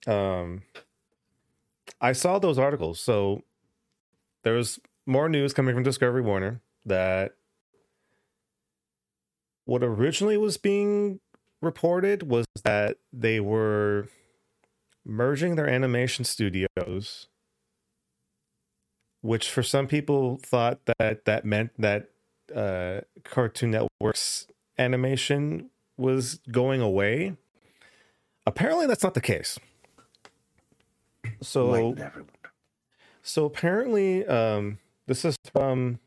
[0.07, 0.61] Um
[2.01, 3.41] i saw those articles so
[4.45, 7.33] there was more news coming from discovery warner that
[9.65, 11.19] what originally was being
[11.61, 14.07] reported was that they were
[15.03, 17.27] merging their animation studios
[19.21, 22.09] which for some people thought that that meant that
[22.55, 27.35] uh cartoon network's animation was going away
[28.45, 29.57] apparently that's not the case
[31.41, 31.95] so.
[33.25, 35.99] So apparently, um, this is from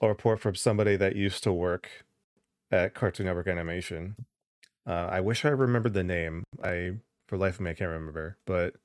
[0.00, 1.88] a report from somebody that used to work
[2.72, 4.16] at Cartoon Network Animation.
[4.86, 6.44] Uh, I wish I remembered the name.
[6.64, 6.92] I,
[7.28, 8.38] for life of me, I can't remember.
[8.46, 8.76] But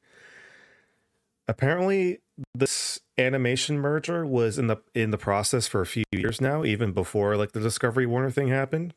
[1.47, 2.19] apparently,
[2.53, 6.91] this animation merger was in the in the process for a few years now, even
[6.91, 8.93] before like the Discovery Warner thing happened,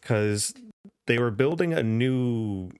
[0.00, 0.54] because
[1.08, 2.70] they were building a new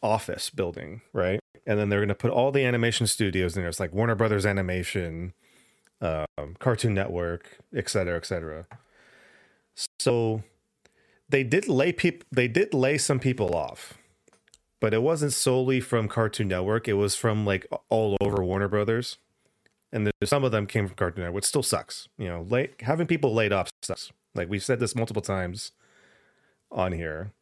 [0.00, 1.40] office building, right?
[1.66, 3.68] And then they're going to put all the animation studios in there.
[3.68, 5.32] It's like Warner Brothers Animation,
[6.00, 8.66] um, Cartoon Network, et cetera, et cetera.
[9.98, 10.44] So
[11.28, 13.94] they did lay people they did lay some people off.
[14.80, 19.18] But it wasn't solely from Cartoon Network, it was from like all over Warner Brothers.
[19.92, 22.08] And some of them came from Cartoon Network, which still sucks.
[22.18, 24.12] You know, lay, having people laid off sucks.
[24.34, 25.72] Like we've said this multiple times
[26.70, 27.32] on here.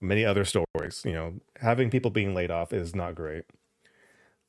[0.00, 3.44] Many other stories, you know, having people being laid off is not great.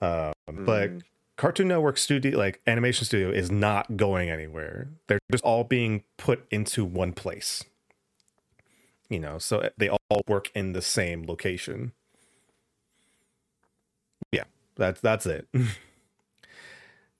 [0.02, 1.02] Um, But Mhm.
[1.36, 4.90] Cartoon Network studio, like animation studio, is not going anywhere.
[5.08, 7.64] They're just all being put into one place.
[9.10, 11.94] You know, so they all work in the same location.
[14.32, 14.44] Yeah,
[14.76, 15.48] that's that's it.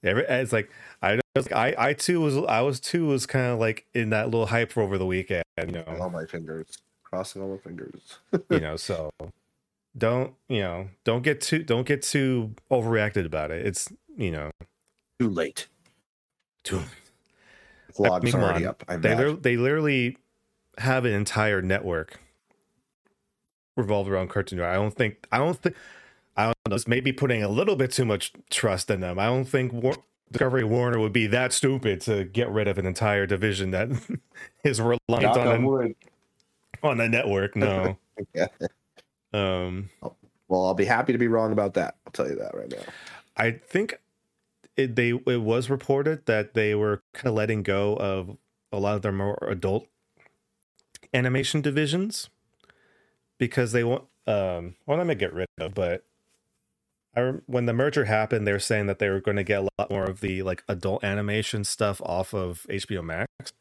[0.02, 0.70] Every, it's like
[1.02, 4.26] I was I I too was I was too was kind of like in that
[4.26, 5.44] little hype over the weekend.
[5.58, 8.18] You know, all my fingers, crossing all my fingers.
[8.50, 9.10] you know so
[9.98, 14.50] don't you know don't get too don't get too overreacted about it it's you know
[15.18, 15.66] Too late.
[16.64, 16.80] too
[17.96, 18.70] Vlog's mean, already on.
[18.70, 18.84] up.
[18.88, 20.16] I they they literally
[20.78, 22.20] have an entire network
[23.76, 24.72] revolved around cartoon Network.
[24.74, 25.74] i don't think i don't think
[26.36, 29.18] i don't know this may be putting a little bit too much trust in them
[29.18, 29.96] i don't think War-
[30.30, 33.88] discovery warner would be that stupid to get rid of an entire division that
[34.64, 35.94] is reliant Knock on on
[36.82, 37.96] a, on a network no
[38.34, 38.46] Yeah.
[39.32, 39.90] Um
[40.48, 41.96] Well, I'll be happy to be wrong about that.
[42.06, 42.84] I'll tell you that right now.
[43.36, 44.00] I think
[44.76, 48.36] it, they it was reported that they were kind of letting go of
[48.72, 49.86] a lot of their more adult
[51.14, 52.28] animation divisions
[53.38, 56.04] because they want um well I'm gonna get rid of but
[57.16, 59.68] I when the merger happened they were saying that they were going to get a
[59.78, 63.52] lot more of the like adult animation stuff off of HBO Max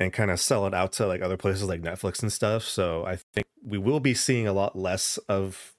[0.00, 3.04] and kind of sell it out to like other places like Netflix and stuff so
[3.04, 5.74] I think we will be seeing a lot less of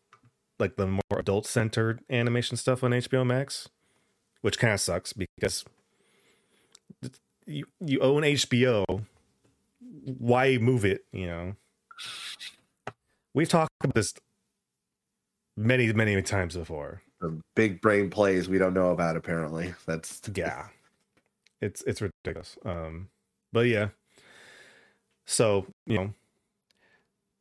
[0.61, 3.67] like the more adult centered animation stuff on HBO Max,
[4.41, 5.65] which kind of sucks because
[7.45, 9.03] you you own HBO.
[10.05, 11.03] Why move it?
[11.11, 11.55] You know,
[13.33, 14.13] we've talked about this
[15.57, 17.01] many many times before.
[17.19, 19.17] The big brain plays we don't know about.
[19.17, 20.67] Apparently, that's Yeah,
[21.59, 22.57] it's it's ridiculous.
[22.63, 23.09] Um,
[23.51, 23.89] but yeah,
[25.25, 26.13] so you know,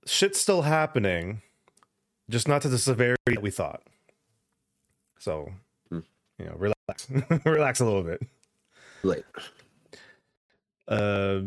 [0.06, 1.42] shit's still happening,
[2.28, 3.82] just not to the severity that we thought.
[5.18, 5.52] So,
[5.90, 6.00] Hmm.
[6.38, 7.08] you know, relax,
[7.44, 8.22] relax a little bit.
[9.02, 9.24] late.
[10.88, 11.42] Uh,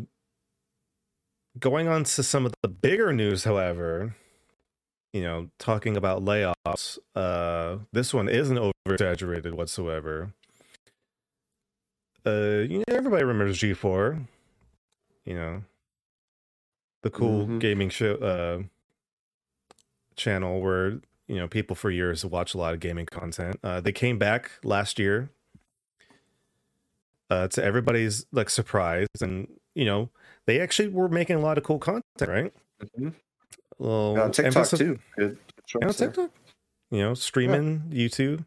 [1.59, 4.15] going on to some of the bigger news, however,
[5.11, 10.33] you know, talking about layoffs, uh, this one isn't over exaggerated whatsoever.
[12.25, 14.25] Uh, you know, everybody remembers G4,
[15.25, 15.61] you know,
[17.03, 17.59] the cool Mhm.
[17.59, 18.63] gaming show, uh,
[20.15, 23.59] channel where, you know, people for years watch a lot of gaming content.
[23.63, 25.29] Uh, they came back last year
[27.29, 30.09] uh, to everybody's like surprise, and you know
[30.45, 32.53] they actually were making a lot of cool content, right?
[32.97, 33.13] Mhm.
[33.79, 34.99] Well, on TikTok emphasis- too.
[35.17, 35.37] Good.
[35.81, 36.29] on TikTok,
[36.91, 38.45] you know, streaming YouTube.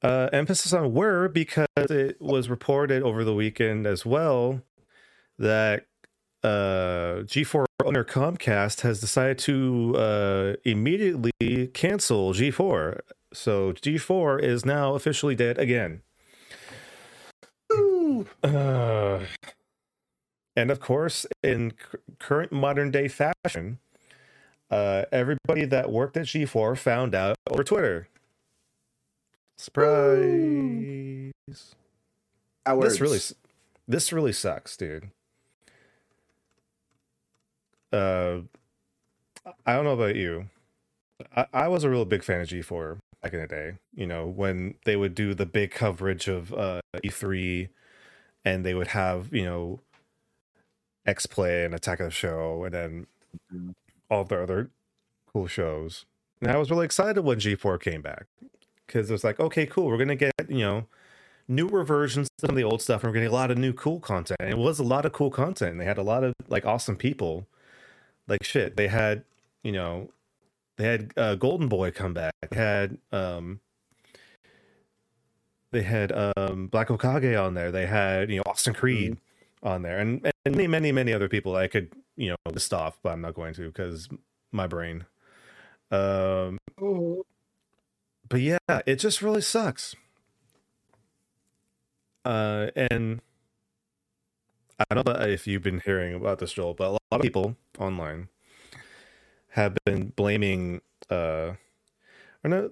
[0.00, 4.62] Uh, emphasis on were because it was reported over the weekend as well
[5.38, 5.86] that
[6.42, 13.00] uh, G4 owner Comcast has decided to uh, immediately cancel G4.
[13.32, 16.02] So G4 is now officially dead again.
[18.42, 19.20] Uh,
[20.56, 23.78] and of course, in c- current modern day fashion,
[24.70, 28.08] uh, everybody that worked at G4 found out over Twitter.
[29.56, 31.32] Surprise!
[32.90, 33.20] This really,
[33.88, 35.10] this really sucks, dude.
[37.92, 38.40] Uh,
[39.66, 40.48] I don't know about you.
[41.36, 43.72] I, I was a real big fan of G4 back in the day.
[43.94, 47.68] You know, when they would do the big coverage of uh, E3
[48.44, 49.80] and they would have, you know,
[51.06, 53.06] X Play and Attack of the Show and then
[53.52, 53.74] Mhm.
[54.10, 54.70] all the other
[55.32, 56.06] cool shows.
[56.40, 58.26] And I was really excited when G4 came back
[58.86, 59.86] because it was like, okay, cool.
[59.86, 60.86] We're going to get, you know,
[61.48, 63.72] newer versions of some of the old stuff and we're getting a lot of new
[63.72, 64.38] cool content.
[64.40, 65.72] And it was a lot of cool content.
[65.72, 67.46] And they had a lot of like awesome people.
[68.32, 68.78] Like shit.
[68.78, 69.24] They had,
[69.62, 70.08] you know,
[70.78, 72.32] they had uh, Golden Boy come back.
[72.48, 73.60] They had um
[75.70, 77.70] they had um Black Okage on there.
[77.70, 79.18] They had, you know, Austin Creed
[79.62, 82.98] on there and, and many, many, many other people I could, you know, list off,
[83.02, 84.08] but I'm not going to because
[84.50, 85.04] my brain.
[85.90, 86.56] Um
[88.30, 88.56] but yeah,
[88.86, 89.94] it just really sucks.
[92.24, 93.20] Uh, and
[94.78, 97.56] I don't know if you've been hearing about this, Joel, but a lot of people
[97.78, 98.28] online
[99.50, 101.54] have been blaming, uh,
[102.44, 102.70] or no,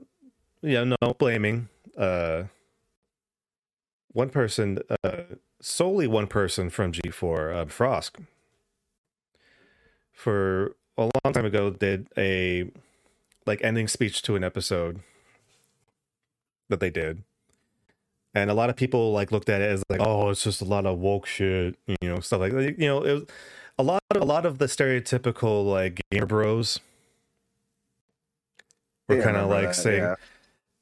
[0.62, 2.44] yeah, no, blaming, uh,
[4.12, 5.22] one person, uh,
[5.60, 8.16] solely one person from G4, uh, Frost,
[10.12, 12.70] for a long time ago did a
[13.46, 15.00] like ending speech to an episode
[16.68, 17.22] that they did.
[18.34, 20.64] And a lot of people like looked at it as like, oh, it's just a
[20.64, 22.78] lot of woke shit, you know, stuff like that.
[22.78, 23.24] You know, it was
[23.78, 26.80] a lot of a lot of the stereotypical like gamer bros
[29.08, 30.14] were Yeah, kind of like that, saying yeah.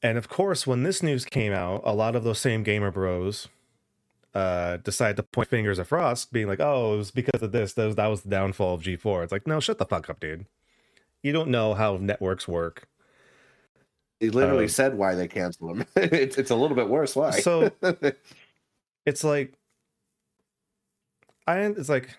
[0.02, 3.48] and of course, when this news came out, a lot of those same gamer bros
[4.34, 7.72] uh decided to point fingers at Frost, being like, "Oh, it was because of this.
[7.74, 10.20] That was, that was the downfall of G4." It's like, no, shut the fuck up,
[10.20, 10.46] dude.
[11.22, 12.88] You don't know how networks work.
[14.20, 15.86] He literally Uh, said why they canceled him.
[15.96, 17.14] it's it's a little bit worse.
[17.16, 17.30] Why?
[17.30, 17.70] So-
[19.06, 19.54] It's like,
[21.46, 22.14] I it's like,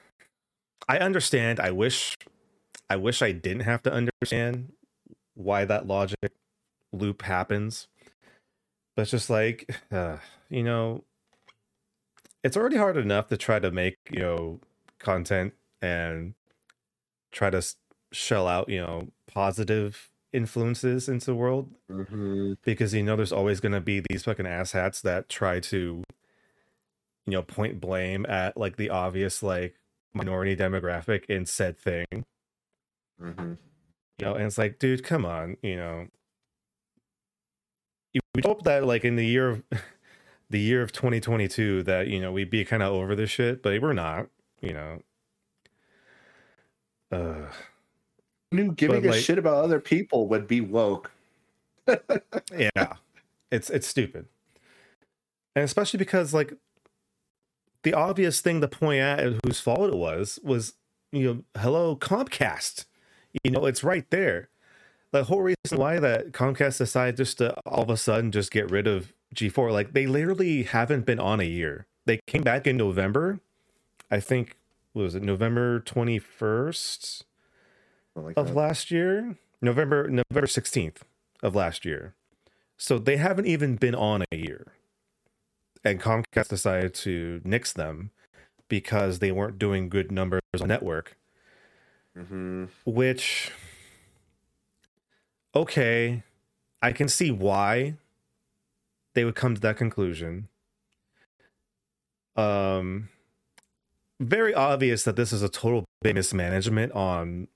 [0.87, 1.59] I understand.
[1.59, 2.15] I wish,
[2.89, 4.73] I wish I didn't have to understand
[5.35, 6.31] why that logic
[6.91, 7.87] loop happens.
[8.95, 10.17] But it's just like, uh,
[10.49, 11.03] you know,
[12.43, 14.59] it's already hard enough to try to make you know
[14.97, 16.33] content and
[17.31, 17.61] try to
[18.11, 22.57] shell out you know positive influences into the world Mhm.
[22.63, 26.03] because you know there's always going to be these fucking asshats that try to
[27.25, 29.75] you know point blame at like the obvious like
[30.13, 32.05] minority demographic in said thing
[33.21, 33.57] Mhm.
[34.19, 36.07] you know and it's like dude come on you know
[38.35, 39.63] would hope that like in the year of
[40.49, 43.81] the year of 2022 that you know we'd be kind of over this shit but
[43.81, 44.27] we're not
[44.61, 45.01] you know
[47.11, 47.51] uh
[48.51, 51.11] Knew giving But, a shit about other people would be woke.
[52.57, 52.93] yeah.
[53.51, 54.25] It's it's stupid.
[55.55, 56.53] And especially because like
[57.83, 60.73] the obvious thing to point at whose fault it was was
[61.11, 62.85] you know hello comcast.
[63.43, 64.49] You know it's right there.
[65.11, 68.69] The whole reason why that comcast decided just to all of a sudden just get
[68.69, 71.85] rid of g4 like they literally haven't been on a year.
[72.05, 73.39] They came back in november.
[74.09, 74.57] I think
[74.93, 77.28] what was it november 21st Something
[78.15, 78.55] like of that.
[78.55, 79.35] last year?
[79.61, 80.97] November november 16th
[81.43, 82.15] of last year.
[82.77, 84.67] So they haven't even been on a year.
[85.83, 88.11] And comcast decided to nix them
[88.67, 91.15] because they weren't doing good numbers on network.
[92.17, 92.69] Mhm.
[92.85, 93.51] which
[95.55, 96.23] okay
[96.81, 97.93] i can see why
[99.13, 100.47] they would come to that conclusion.
[102.35, 103.09] Um
[104.19, 107.47] very obvious that this is a total mismanagement on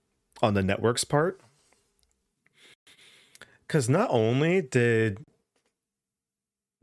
[0.42, 1.40] on the network's part
[3.68, 5.26] because not only did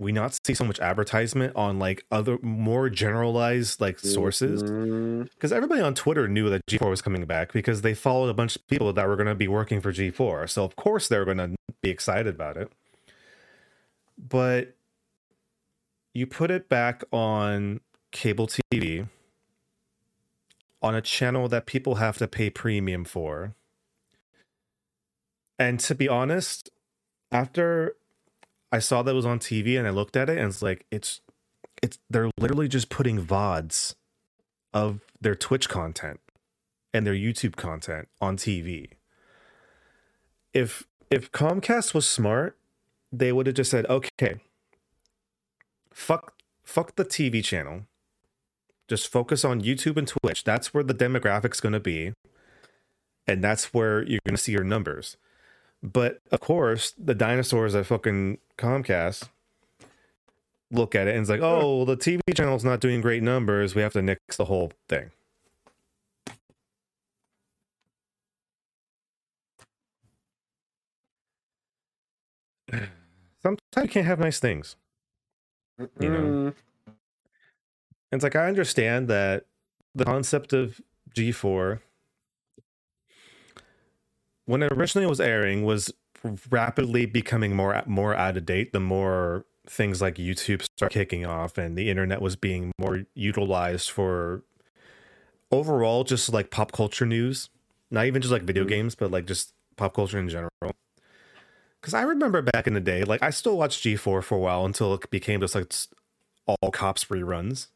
[0.00, 5.24] we not see so much advertisement on like other more generalized like sources mm-hmm.
[5.24, 8.56] because everybody on Twitter knew that G4 was coming back because they followed a bunch
[8.56, 10.48] of people that were going to be working for G4.
[10.48, 12.72] So of course they were going to be excited about it.
[14.18, 14.74] But
[16.14, 17.80] you put it back on
[18.10, 19.06] cable TV
[20.82, 23.54] on a channel that people have to pay premium for.
[25.58, 26.70] And to be honest,
[27.30, 27.96] after
[28.72, 30.86] I saw that it was on TV and I looked at it and it's like
[30.90, 31.20] it's
[31.82, 33.94] it's they're literally just putting VODs
[34.72, 36.20] of their Twitch content
[36.94, 38.92] and their YouTube content on TV.
[40.54, 42.56] If if Comcast was smart,
[43.12, 44.36] they would have just said, "Okay,
[45.92, 47.86] fuck fuck the TV channel.
[48.90, 50.44] Just focus on YouTube and Twitch.
[50.44, 52.12] That's where the demographic's going to be,
[53.26, 55.16] and that's where you're going to see your numbers."
[55.82, 59.28] But of course, the dinosaurs at fucking Comcast
[60.72, 63.74] look at it and it's like, "Oh, the TV channel's not doing great numbers.
[63.76, 65.12] We have to nix the whole thing."
[73.42, 74.76] Sometimes you can't have nice things.
[76.00, 76.52] You know.
[76.52, 76.54] Mhm.
[78.10, 79.46] And it's like I understand that
[79.94, 80.80] the concept of
[81.14, 81.80] G4
[84.46, 85.92] when it originally was airing was
[86.50, 91.56] rapidly becoming more more out of date the more things like YouTube start kicking off
[91.56, 94.42] and the internet was being more utilized for
[95.52, 97.48] overall just like pop culture news.
[97.90, 98.68] Not even just like video Mhm.
[98.68, 100.50] games but like just pop culture in general.
[101.80, 104.64] Because i remember back in the day like i still watched g4 for a while
[104.66, 105.72] until it became just like
[106.46, 107.68] all cops reruns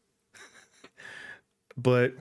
[1.77, 2.13] but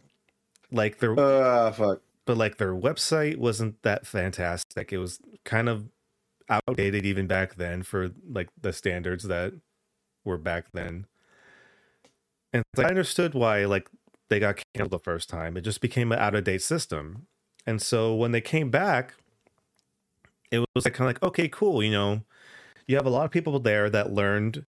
[0.71, 2.01] like their Ah, fuck.
[2.27, 4.93] but like their website wasn't that fantastic.
[4.93, 5.89] It was kind of
[6.49, 9.55] outdated even back then for like the standards that
[10.25, 11.07] were back then.
[12.53, 13.89] And like, i understood why like
[14.29, 15.57] they got canceled the first time.
[15.57, 17.27] It just became an out of date system.
[17.67, 19.15] And so when they came back
[20.51, 22.21] it was like kind of like okay cool you know
[22.87, 24.67] you have a lot of people there that learned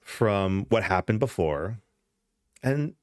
[0.00, 1.78] from what happened before.
[2.62, 2.94] And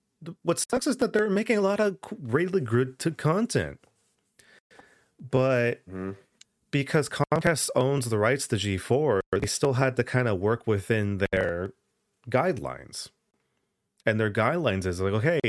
[0.44, 3.80] what sucks is that they're making a lot of really good to content
[5.32, 6.18] But Mhm.
[6.72, 11.20] because Comcast owns the rights to G4, they still had to kind of work within
[11.32, 11.72] their
[12.30, 13.10] guidelines.
[14.06, 15.40] And their guidelines is like, okay,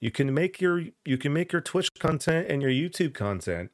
[0.00, 3.72] you can make your you can make your Twitch content and your YouTube content,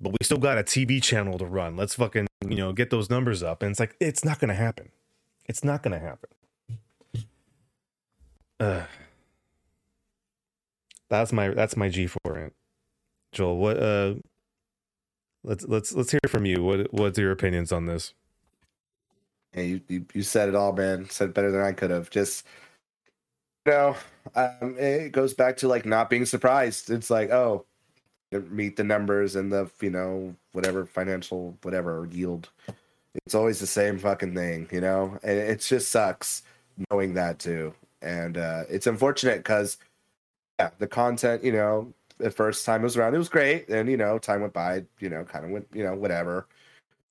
[0.00, 1.76] but we still got a TV channel to run.
[1.76, 3.60] Let's fucking, you know, get those numbers up.
[3.62, 4.90] And it's like, it's not gonna happen.
[5.46, 6.30] It's not gonna happen.
[8.60, 8.86] Ugh.
[11.10, 12.54] That's my that's my G4 rant.
[13.32, 14.14] Joel, what uh
[15.44, 16.62] let's let's let's hear from you.
[16.62, 18.14] What what's your opinions on this?
[19.52, 21.08] Hey, you, you you said it all, man.
[21.08, 22.10] Said better than I could have.
[22.10, 22.44] Just
[23.66, 23.96] you know,
[24.34, 26.90] um, it goes back to like not being surprised.
[26.90, 27.64] It's like, oh,
[28.50, 32.48] meet the numbers and the you know whatever financial whatever yield.
[33.24, 36.42] It's always the same fucking thing, you know, and it just sucks
[36.90, 37.74] knowing that too.
[38.00, 39.78] And uh, it's unfortunate because
[40.58, 43.88] yeah, the content, you know, the first time it was around, it was great, and
[43.88, 46.48] you know, time went by, you know, kind of went, you know, whatever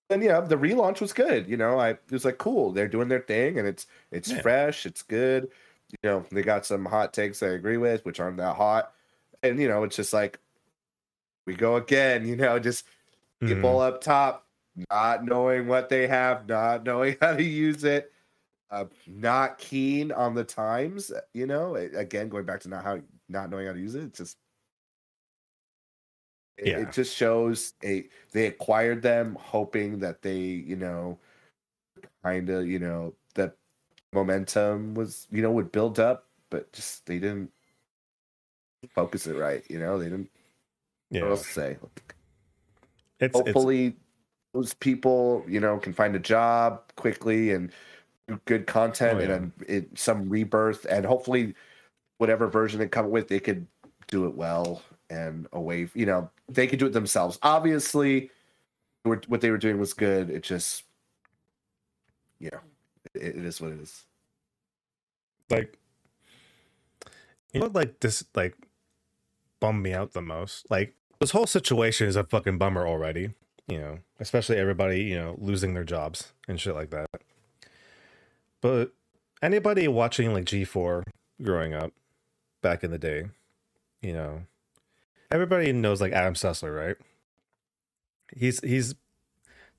[0.10, 1.48] and yeah, the relaunch was good.
[1.50, 2.72] You know, I it was like cool.
[2.74, 4.42] They're doing their thing, and it's it's Yeah.
[4.42, 5.52] fresh, it's good.
[5.92, 8.94] You know, they got some hot takes I agree with, which aren't that hot,
[9.44, 10.40] and you know, it's just like
[11.46, 12.26] we go again.
[12.28, 12.86] You know, just
[13.42, 13.48] Mhm.
[13.48, 14.48] people up top
[14.92, 18.12] not knowing what they have, not knowing how to use it,
[18.72, 21.12] uh, not keen on the times.
[21.34, 24.18] You know, again, going back to not how not knowing how to use it, it's
[24.20, 24.38] just
[26.58, 26.80] it, Yeah.
[26.80, 31.20] it just shows a they acquired them hoping that they you know
[32.24, 33.56] kind of you know that
[34.14, 37.52] momentum was you know would build up but just they didn't
[38.90, 40.30] focus it right you know they didn't
[41.20, 41.30] what Yeah.
[41.30, 41.78] else to say
[43.20, 43.96] It's, it's hopefully
[44.54, 47.72] those people you know can find a job quickly and
[48.46, 49.36] good oh, content Oh, yeah.
[49.36, 51.56] and then it, some rebirth and hopefully
[52.18, 53.66] whatever version they come with they could
[54.08, 57.40] do it well and away you know they could do it themselves.
[57.42, 58.30] Obviously
[59.04, 60.30] what they were doing was good.
[60.30, 60.84] It just
[62.52, 62.60] know
[63.14, 64.06] it, it is what it is.
[65.50, 65.78] Like
[67.54, 68.56] you know like this like
[69.60, 70.70] bummed me out the most?
[70.70, 73.32] Like this whole situation is a fucking bummer already
[73.68, 77.08] you know especially everybody you know losing their jobs and shit like that.
[78.62, 78.94] But
[79.42, 81.04] anybody watching like g4
[81.42, 81.94] growing up
[82.62, 83.26] back in the day
[84.02, 84.44] you know
[85.32, 86.98] everybody knows like adam sessler right
[88.36, 88.96] he's he's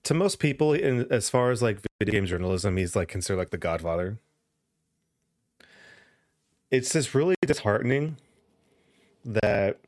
[0.05, 3.51] to most people in as far as like video game journalism he's like considered like
[3.51, 4.19] the godfather
[6.71, 8.17] it's just really disheartening
[9.25, 9.79] that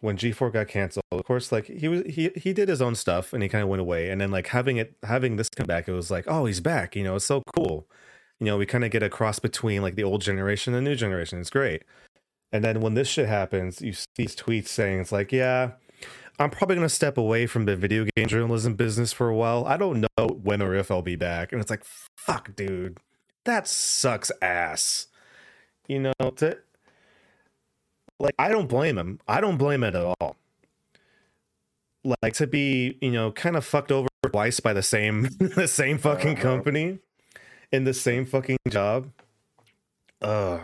[0.00, 3.32] when G4 got canceled, of course, like he was he he did his own stuff
[3.32, 5.88] and he kind of went away, and then like having it having this come back,
[5.88, 7.86] it was like, oh, he's back, you know, it's so cool.
[8.38, 10.90] You know, we kind of get a cross between like the old generation and the
[10.90, 11.40] new generation.
[11.40, 11.82] It's great.
[12.52, 15.72] And then when this shit happens, you see these tweets saying it's like, yeah,
[16.38, 19.64] I'm probably gonna step away from the video game journalism business for a while.
[19.66, 21.52] I don't know when or if I'll be back.
[21.52, 21.84] And it's like,
[22.16, 22.98] fuck, dude,
[23.44, 25.08] that sucks ass.
[25.88, 26.58] You know, to
[28.18, 29.20] like I don't blame him.
[29.28, 30.36] I don't blame it at all.
[32.22, 35.98] Like to be, you know, kind of fucked over twice by the same the same
[35.98, 36.42] fucking Uh-huh.
[36.42, 36.98] company
[37.72, 39.10] in the same fucking job.
[40.22, 40.62] Ugh.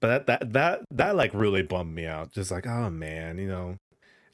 [0.00, 2.32] But that that that that like really bummed me out.
[2.32, 3.76] Just like, oh man, you know,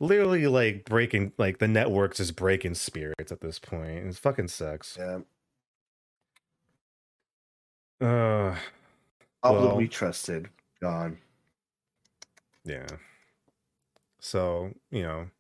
[0.01, 4.07] literally like breaking like the network's just breaking spirits at this point.
[4.07, 4.97] It fucking sucks.
[4.99, 5.19] yeah
[8.01, 8.57] Uh
[9.43, 10.49] all Well- we trusted
[10.81, 11.19] gone
[12.65, 12.87] Yeah.
[14.21, 15.31] So, you know,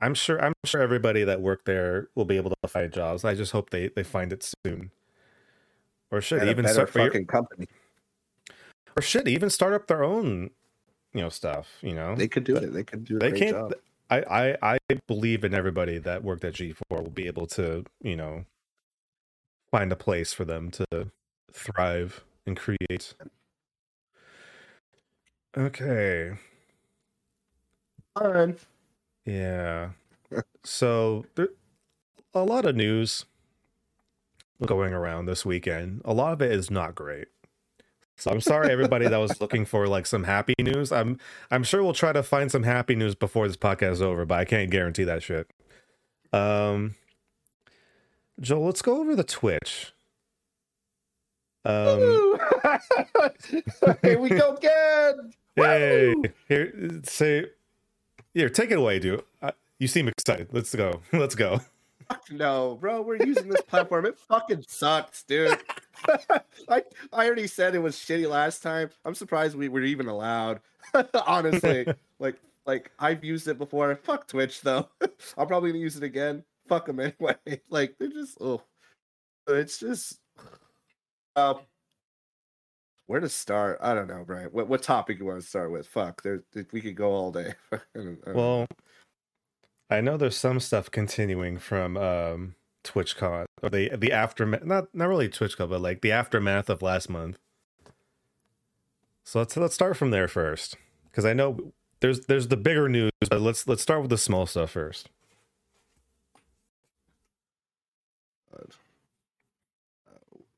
[0.00, 3.24] I'm sure I'm sure everybody that worked there will be able to find jobs.
[3.24, 4.90] I just hope they they find it soon.
[6.10, 7.66] Or should even start or, fucking company
[8.96, 10.50] or should even start up their own,
[11.12, 12.14] you know, stuff, you know.
[12.14, 13.74] they could do it they could do a They great can't job.
[14.10, 18.16] I, I I believe in everybody that worked at G4 will be able to, you
[18.16, 18.44] know,
[19.70, 21.10] find a place for them to
[21.52, 23.14] thrive and create.
[25.56, 26.36] Okay.
[28.18, 28.56] Fun.
[29.24, 29.90] Yeah.
[30.64, 31.48] so there
[32.34, 33.26] a lot of news
[34.64, 36.02] going around this weekend.
[36.04, 37.28] A lot of it is not great.
[38.16, 40.90] So I'm sorry everybody that was looking for like some happy news.
[40.90, 41.18] I'm
[41.50, 44.38] I'm sure we'll try to find some happy news before this podcast is over, but
[44.38, 45.50] I can't guarantee that shit.
[46.32, 46.94] Um
[48.40, 49.92] Joel, let's go over the Twitch.
[51.64, 52.38] Um!
[54.02, 55.32] Here we go again.
[55.58, 56.24] Hey, Woo!
[56.50, 57.46] here, say,
[58.34, 59.22] here, take it away, dude.
[59.40, 60.48] Uh, you seem excited.
[60.52, 61.00] Let's go.
[61.14, 61.62] Let's go.
[62.10, 63.00] Fuck no, bro.
[63.00, 64.04] We're using this platform.
[64.04, 65.58] It fucking sucks, dude.
[66.68, 66.82] I
[67.12, 68.90] I already said it was shitty last time.
[69.04, 70.60] I'm surprised we were even allowed.
[71.26, 71.86] Honestly,
[72.18, 72.36] like
[72.66, 73.94] Like I've used it before.
[73.96, 74.88] Fuck Twitch though.
[75.36, 76.44] I'm probably gonna use it again.
[76.68, 77.36] Fuck them anyway.
[77.70, 78.62] Like they're just oh,
[79.48, 80.18] it's just.
[81.36, 81.58] Um,
[83.06, 83.78] where to start?
[83.80, 84.48] I don't know, Brian.
[84.50, 85.86] What what topic you want to start with?
[85.86, 86.42] Fuck, there
[86.72, 87.54] we could go all day.
[87.72, 88.32] I don't- I don't know.
[88.34, 88.66] Well,
[89.90, 92.54] I know there's some stuff continuing from um,
[92.86, 94.64] TwitchCon or the the aftermath.
[94.64, 97.38] Not not really TwitchCon, but like the aftermath of last month.
[99.24, 100.76] So let's let's start from there first,
[101.10, 104.46] because I know there's there's the bigger news, but let's let's start with the small
[104.46, 105.10] stuff first.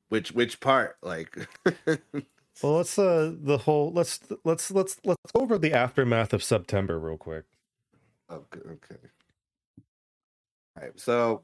[0.09, 0.97] which which part?
[1.03, 1.49] Like,
[2.63, 6.99] Well, let's uh the whole let's let's let's let's go over the aftermath of September
[6.99, 7.45] real quick.
[8.31, 8.97] okay, okay.
[10.77, 10.99] All right.
[10.99, 11.43] So,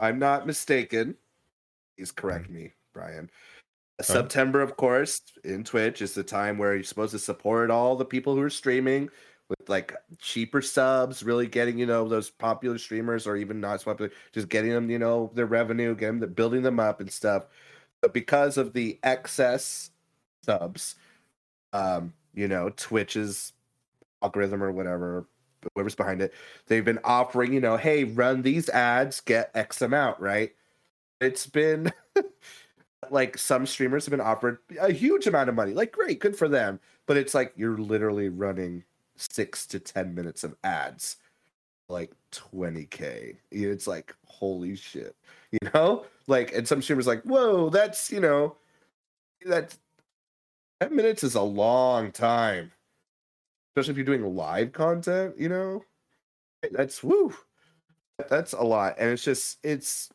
[0.00, 1.16] I'm not mistaken.
[1.96, 3.30] Please correct me, Brian.
[4.00, 8.04] September, of course, in Twitch is the time where you're supposed to support all the
[8.04, 9.08] people who are streaming
[9.48, 13.84] with like cheaper subs, really getting you know those popular streamers or even not so
[13.86, 17.44] popular, just getting them you know their revenue, getting them building them up and stuff.
[18.02, 19.90] But because of the excess
[20.44, 20.96] subs,
[21.72, 23.52] um, you know Twitch's
[24.22, 25.26] algorithm or whatever,
[25.74, 26.32] whoever's behind it,
[26.66, 30.52] they've been offering you know, hey, run these ads, get X amount, right?
[31.20, 31.92] It's been
[33.10, 35.74] like some streamers have been offered a huge amount of money.
[35.74, 36.80] Like, great, good for them.
[37.06, 38.84] But it's like you're literally running
[39.16, 41.16] six to 10 minutes of ads,
[41.88, 43.36] like 20K.
[43.50, 45.16] It's like, holy shit.
[45.52, 46.04] You know?
[46.26, 48.56] Like, and some streamers like, whoa, that's, you know,
[49.44, 49.78] that's
[50.80, 52.72] 10 minutes is a long time.
[53.76, 55.82] Especially if you're doing live content, you know?
[56.70, 57.34] That's woo.
[58.28, 58.94] That's a lot.
[58.98, 60.10] And it's just, it's,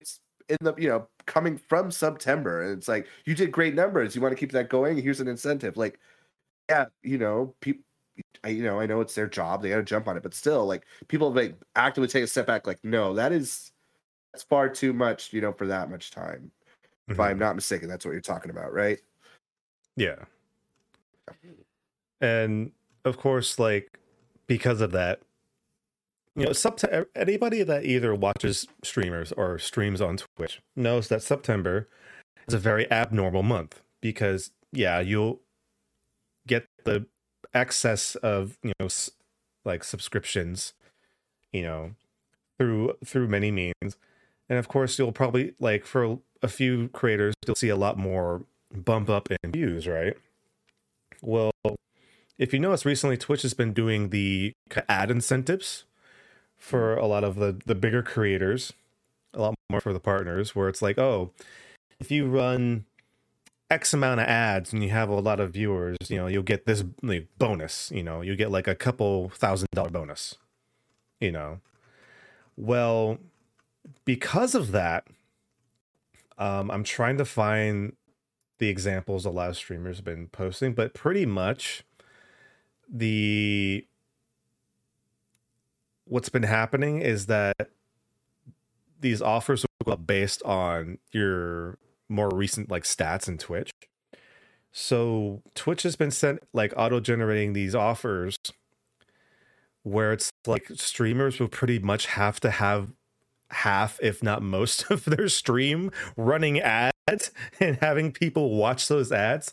[0.00, 2.62] it's in the, you know, coming from September.
[2.62, 4.16] And it's like, you did great numbers.
[4.16, 5.00] You want to keep that going?
[5.00, 5.76] Here's an incentive.
[5.76, 6.00] Like,
[6.68, 7.84] yeah, you know, people,
[8.42, 9.62] I, you know, I know it's their job.
[9.62, 12.48] They got to jump on it, but still, like, people like actively take a step
[12.48, 12.66] back.
[12.66, 13.70] Like, no, that is
[14.32, 16.50] that's far too much, you know, for that much time.
[17.08, 17.24] If Mhm.
[17.24, 19.00] I'm not mistaken, that's what you're talking about, right?
[19.96, 20.24] Yeah.
[22.20, 22.72] And
[23.04, 23.98] of course, like
[24.46, 25.20] because of that,
[26.34, 31.88] you know, Sept- anybody that either watches streamers or streams on Twitch knows that September
[32.46, 35.40] is a very abnormal month because yeah, you'll
[36.46, 37.06] get the
[37.54, 38.88] excess of you know
[39.64, 40.74] like subscriptions,
[41.52, 41.92] you know,
[42.58, 43.96] through through many means,
[44.48, 48.44] and of course you'll probably like for a few creators you'll see a lot more
[48.72, 50.16] bump up in views, right?
[51.20, 51.50] Well,
[52.38, 54.52] if you notice recently, Twitch has been doing the
[54.88, 55.84] ad incentives
[56.56, 58.72] for a lot of the the bigger creators,
[59.34, 61.32] a lot more for the partners, where it's like, oh,
[61.98, 62.84] if you run
[63.70, 66.64] X amount of ads and you have a lot of viewers, you know, you'll get
[66.64, 66.82] this
[67.38, 67.90] bonus.
[67.92, 70.36] You know, you get like a couple thousand dollar bonus.
[71.20, 71.60] You know,
[72.56, 73.18] well,
[74.04, 75.08] because of that,
[76.38, 77.96] um, I'm trying to find
[78.58, 81.84] the examples a lot of streamers have been posting, but pretty much
[82.90, 83.86] the
[86.04, 87.70] what's been happening is that
[89.00, 91.78] these offers will up based on your
[92.08, 93.70] more recent like stats in Twitch.
[94.72, 98.36] So Twitch has been sent like auto generating these offers
[99.82, 102.88] where it's like streamers will pretty much have to have
[103.50, 107.30] half if not most of their stream running ads
[107.60, 109.52] and having people watch those ads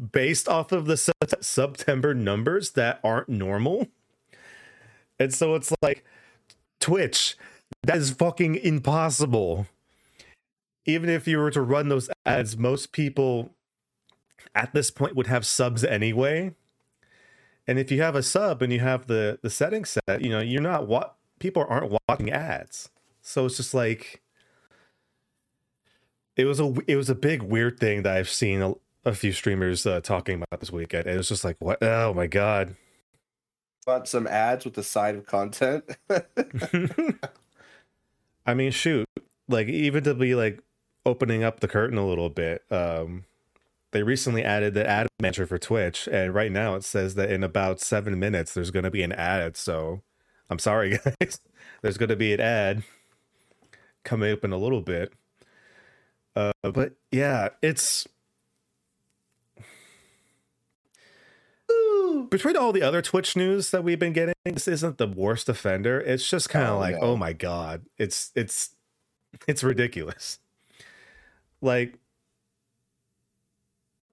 [0.00, 0.96] based off of the
[1.40, 3.88] September numbers that aren't normal.
[5.18, 6.04] And so it's like
[6.80, 7.36] Twitch,
[7.82, 9.66] that is fucking impossible.
[10.86, 13.50] Even if you were to run those ads, most people
[14.54, 16.54] at this point would have subs anyway.
[17.66, 20.40] And if you have a sub and you have the the settings set, you know,
[20.40, 22.88] you're not what people aren't watching ads.
[23.22, 24.22] So it's just like
[26.36, 28.74] it was a it was a big weird thing that I've seen
[29.04, 31.06] a, few streamers uh, talking about this weekend.
[31.06, 31.82] It was just like, what?
[31.82, 32.76] Oh my god!
[33.86, 35.84] Want some ads with the side of content?
[38.46, 39.06] I mean, shoot,
[39.48, 40.62] like even to be like
[41.06, 42.62] opening up the curtain a little bit.
[42.70, 43.24] Um,
[43.92, 47.42] they recently added the ad manager for Twitch, and right now it says that in
[47.42, 49.56] about seven minutes there's going to be an ad.
[49.56, 50.02] So
[50.48, 51.40] I'm sorry, guys.
[51.82, 52.82] there's going to be an ad
[54.04, 55.12] coming up in a little bit.
[56.36, 58.06] Uh, but yeah, it's
[62.30, 66.00] between all the other Twitch news that we've been getting, this isn't the worst offender.
[66.00, 67.00] It's just kind of Oh, like, no.
[67.02, 68.70] oh my god, it's it's
[69.48, 70.38] it's ridiculous.
[71.60, 71.94] Like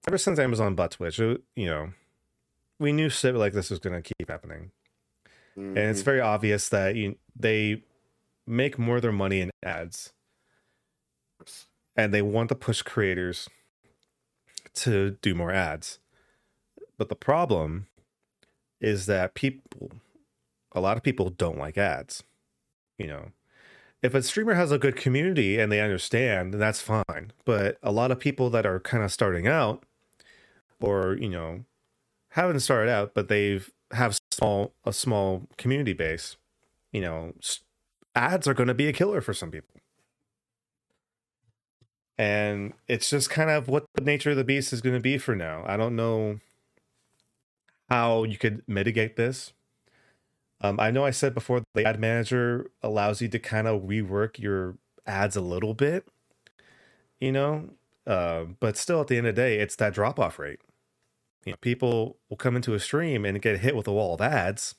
[0.06, 1.92] ever since Amazon bought Twitch, it, you know,
[2.78, 4.70] we knew shit like this was gonna keep happening.
[5.56, 6.04] and it's mm-hmm.
[6.04, 7.82] very obvious that you, they
[8.46, 10.12] make more of their money in ads
[11.96, 13.48] and they want to push creators
[14.74, 15.98] to do more ads
[16.96, 17.87] but the problem
[18.80, 19.90] is that people
[20.72, 22.22] a lot of people don't like ads
[22.98, 23.30] you know.
[24.00, 27.32] If a streamer has a good community and they understand then that's fine.
[27.44, 29.84] But a lot of people that are kind of starting out
[30.80, 31.64] or you know
[32.30, 36.36] haven't started out but they've have small a small community base
[36.92, 37.32] you know
[38.14, 39.74] ads are going to be a killer for some people.
[42.20, 45.18] And it's just kind of what the nature of the beast is going to be
[45.18, 45.64] for now.
[45.66, 46.40] I don't know
[47.88, 49.52] how you could mitigate this
[50.60, 54.38] um, i know i said before the ad manager allows you to kind of rework
[54.38, 54.76] your
[55.06, 56.06] ads a little bit
[57.20, 57.70] you know
[58.06, 60.60] uh, but still at the end of the day it's that drop off rate
[61.48, 64.20] you know, people will come into a stream and get hit with a wall of
[64.20, 64.74] ads.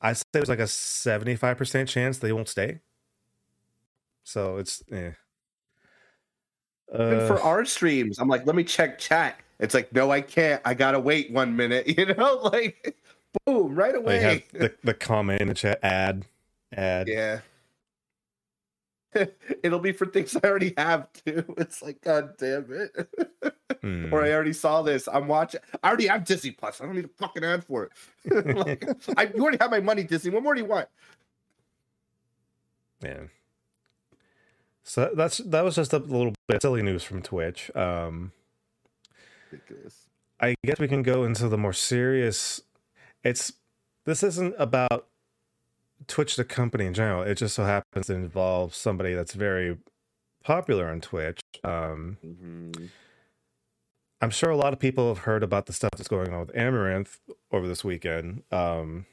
[0.00, 2.80] I say there's like a 75% chance they won't stay.
[4.24, 5.12] So it's eh.
[6.92, 9.38] Uh, for our streams, I'm like, let me check chat.
[9.60, 10.62] It's like, no, I can't.
[10.64, 11.86] I gotta wait one minute.
[11.98, 12.96] You know, like,
[13.44, 14.18] boom, right they away.
[14.20, 16.24] have the, the comment in the chat ad
[16.72, 17.08] ad.
[17.08, 17.40] yeah.
[19.64, 21.42] It'll be for things I already have too.
[21.56, 23.08] It's like, god damn it.
[23.82, 24.12] Hmm.
[24.12, 25.08] or I already saw this.
[25.08, 25.60] I'm watching.
[25.82, 26.80] I already have Disney Plus.
[26.80, 28.56] I don't need a fucking ad for it.
[28.56, 28.84] like,
[29.16, 30.30] I you already have my money, Disney.
[30.30, 30.88] What more do you want?
[33.02, 33.22] Yeah.
[34.84, 37.74] So that's that was just a little bit silly news from Twitch.
[37.74, 38.32] Um
[39.50, 40.06] Ridiculous.
[40.40, 42.60] I guess we can go into the more serious.
[43.24, 43.52] It's
[44.04, 45.06] this isn't about
[46.06, 47.22] Twitch the company in general.
[47.22, 49.78] It just so happens to involve somebody that's very
[50.44, 51.40] popular on Twitch.
[51.64, 52.90] Um, Mhm.
[54.20, 56.52] I'm sure a lot of people have heard about the stuff that's going on with
[56.54, 57.18] Amouranth
[57.52, 58.42] over this weekend.
[58.50, 59.06] Um,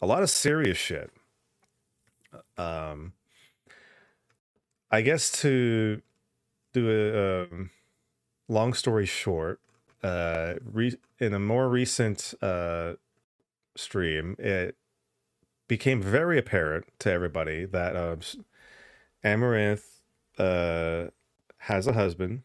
[0.00, 1.10] a lot of serious shit.
[2.56, 3.12] Um,
[4.90, 6.00] I guess to
[6.72, 7.70] do a um,
[8.48, 9.60] long story short,
[10.06, 12.92] uh, re- in a more recent uh,
[13.76, 14.76] stream, it
[15.68, 18.16] became very apparent to everybody that uh,
[19.24, 19.82] Amouranth
[20.38, 21.06] uh,
[21.58, 22.42] has a husband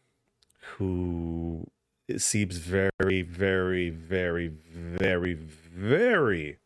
[0.76, 1.68] who
[2.16, 6.58] seems very, very, very, very, very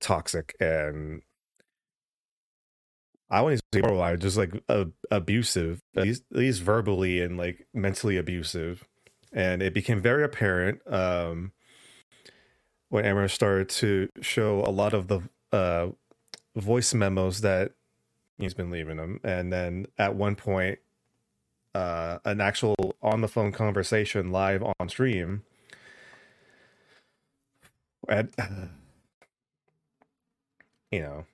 [0.00, 1.22] toxic and
[3.30, 8.18] I wouldn't say borderline, just like uh, abusive, least, at least verbally and like mentally
[8.18, 8.86] abusive.
[9.32, 11.52] And it became very apparent um,
[12.90, 15.22] when Amber started to show a lot of the
[15.52, 15.88] uh,
[16.54, 17.72] voice memos that
[18.38, 19.20] he's been leaving him.
[19.24, 20.78] And then at one point,
[21.74, 25.42] uh, an actual on the phone conversation live on stream.
[28.08, 28.30] And,
[30.90, 31.24] you know,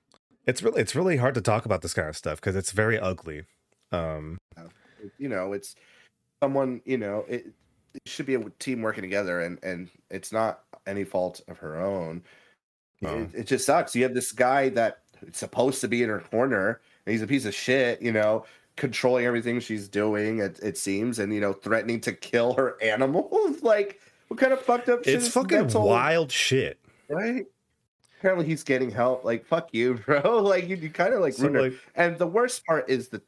[0.45, 2.97] it's really it's really hard to talk about this kind of stuff because it's very
[2.97, 3.43] ugly.
[3.91, 4.37] Um,
[5.17, 5.75] you know, it's
[6.41, 7.47] someone, you know, it
[8.05, 12.23] should be a team working together and and it's not any fault of her own.
[13.01, 13.19] No.
[13.19, 13.95] It, it just sucks.
[13.95, 17.27] You have this guy that is supposed to be in her corner and he's a
[17.27, 18.45] piece of shit, you know,
[18.79, 23.61] controlling everything she's doing, it, it seems, and you know, threatening to kill her animals.
[23.61, 26.79] like, what kind of fucked up shit it's fucking wild shit.
[27.09, 27.45] right?
[28.19, 29.23] Apparently he's getting help.
[29.23, 30.39] Like, fuck you, bro.
[30.39, 33.21] Like you, you kind of like So, like, And the worst part is the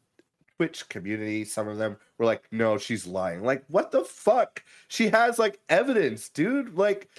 [0.61, 1.43] Twitch community.
[1.43, 4.63] Some of them were like, "No, she's lying." Like, what the fuck?
[4.89, 6.77] She has like evidence, dude.
[6.77, 7.09] Like,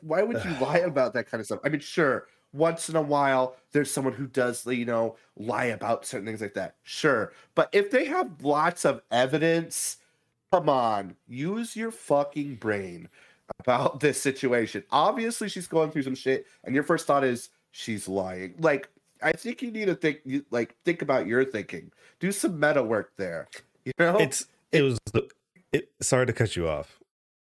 [0.00, 1.60] why would you lie about that kind of stuff?
[1.62, 6.04] I mean, sure, once in a while there's someone who does, you know, lie about
[6.04, 6.74] certain things like that.
[6.82, 9.98] Sure, but if they have lots of evidence,
[10.50, 13.08] come on, use your fucking brain
[13.60, 14.82] about this situation.
[14.90, 18.54] Obviously, she's going through some shit, and your first thought is she's lying.
[18.58, 18.88] Like,
[19.22, 20.18] I think you need to think,
[20.50, 21.92] like, think about your thinking.
[22.22, 23.48] Do some meta work there.
[23.84, 25.28] You know, it's it was the-
[25.72, 26.98] it sorry to cut you off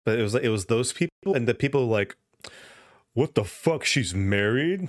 [0.05, 2.17] but it was like it was those people and the people like
[3.15, 4.89] what the fuck she's married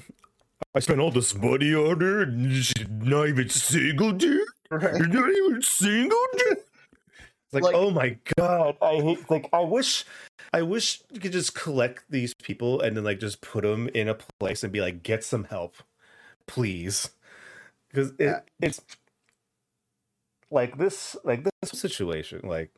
[0.75, 4.95] i spent all this money on her and she's not even single dude Right?
[4.97, 9.59] you're not even single dude it's like, Like- oh my god i hate like i
[9.61, 10.03] wish
[10.51, 14.07] i wish you could just collect these people and then like just put them in
[14.09, 15.75] a place and be like get some help
[16.47, 17.11] please
[17.89, 18.39] because it, Yeah.
[18.61, 18.81] it's
[20.49, 22.71] like this like this situation like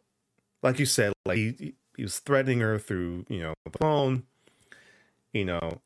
[0.63, 4.24] like you said like he, he- was threatening her through you know the phone
[5.34, 5.82] you know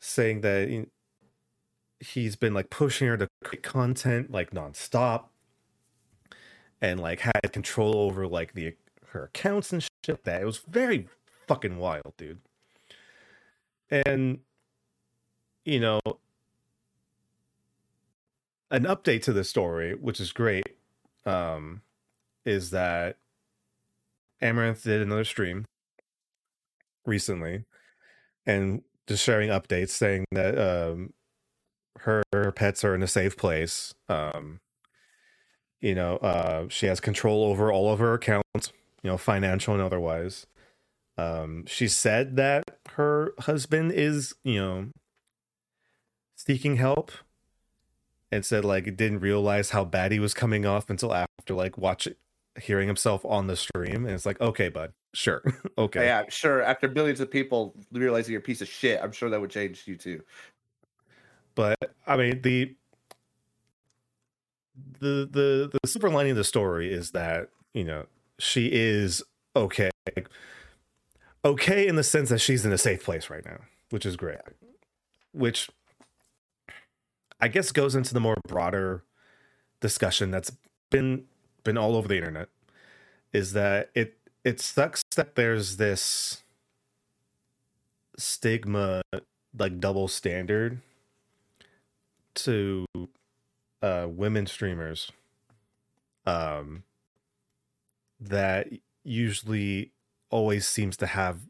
[0.00, 0.86] saying that
[2.00, 5.24] he's been like pushing her to create content like nonstop
[6.80, 8.74] and like had control over like the
[9.12, 10.42] her accounts and shit like that.
[10.42, 11.08] It was very
[11.46, 12.40] fucking wild dude.
[13.90, 14.40] And
[15.64, 16.00] you know,
[18.70, 20.76] an update to the story, which is great,
[21.26, 21.82] um,
[22.44, 23.16] is that
[24.42, 25.64] Amouranth did another stream
[27.06, 27.64] recently
[28.46, 31.12] and just sharing updates saying that um,
[32.00, 33.94] her, her pets are in a safe place.
[34.08, 34.60] Um,
[35.80, 39.82] you know, uh, she has control over all of her accounts, you know, financial and
[39.82, 40.46] otherwise.
[41.18, 44.86] Um, she said that her husband is, you know,
[46.36, 47.12] seeking help
[48.32, 52.14] and said like didn't realize how bad he was coming off until after like watching
[52.60, 55.42] hearing himself on the stream and it's like okay bud sure
[55.78, 56.62] okay Yeah, sure.
[56.62, 59.84] After millions of people realizing you're a piece of shit, I'm sure that would change
[59.86, 60.22] you too.
[61.54, 61.76] but
[62.06, 62.74] i mean the
[65.00, 68.06] the the the silver lining of the story is that you know
[68.38, 69.22] she is
[69.54, 70.28] okay Like,
[71.44, 73.58] okay in the sense that she's in a safe place right now
[73.90, 74.38] which is great
[75.32, 75.68] which
[77.42, 79.04] i guess goes into the more broader
[79.80, 80.52] discussion that's
[80.90, 81.24] been
[81.64, 82.48] been all over the internet
[83.32, 86.42] is that it it sucks that there's this
[88.16, 89.02] stigma
[89.58, 90.80] like double standard
[92.34, 92.86] to
[93.82, 95.12] uh women streamers
[96.26, 96.82] um
[98.20, 98.68] that
[99.04, 99.92] usually
[100.30, 101.40] always seems to have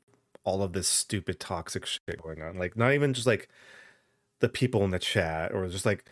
[0.45, 2.59] all of this stupid toxic shit going on.
[2.59, 3.49] Like not even just like
[4.43, 6.05] the people in the chat or just like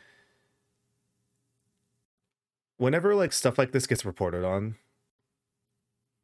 [2.79, 4.77] whenever like stuff like this gets reported on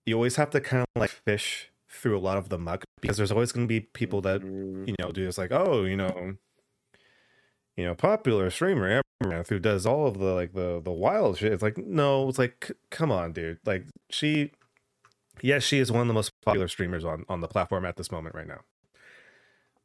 [0.07, 3.17] you always have to kind of like fish through a lot of the muck because
[3.17, 5.97] there's always going to be people that Mm, you know, do this like, oh, you
[5.97, 6.37] know,
[7.77, 9.03] you know, popular streamer
[9.49, 11.53] who does all of the like the the wild shit.
[11.53, 13.59] It's like, no, it's like, come on, dude.
[13.65, 14.53] Like she,
[15.43, 18.13] yes, she is one of the most popular streamers on on the platform at this
[18.13, 18.61] moment right now.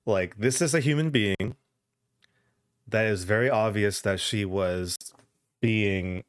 [0.06, 1.56] Like this is a human being
[2.92, 4.98] that is very obvious that she was
[5.62, 6.24] being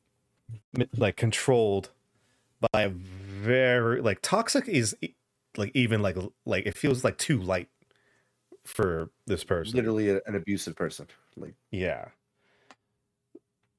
[0.96, 1.90] like controlled
[2.72, 4.96] by a very like toxic is
[5.56, 7.68] like even like like it feels like too light
[8.64, 9.76] for this person.
[9.76, 11.06] Literally a- an abusive person.
[11.36, 12.08] Like Yeah.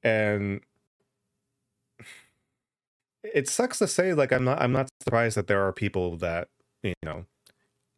[0.02, 0.60] And
[3.22, 6.48] it sucks to say like I'm not I'm not surprised that there are people that,
[6.82, 7.24] you know,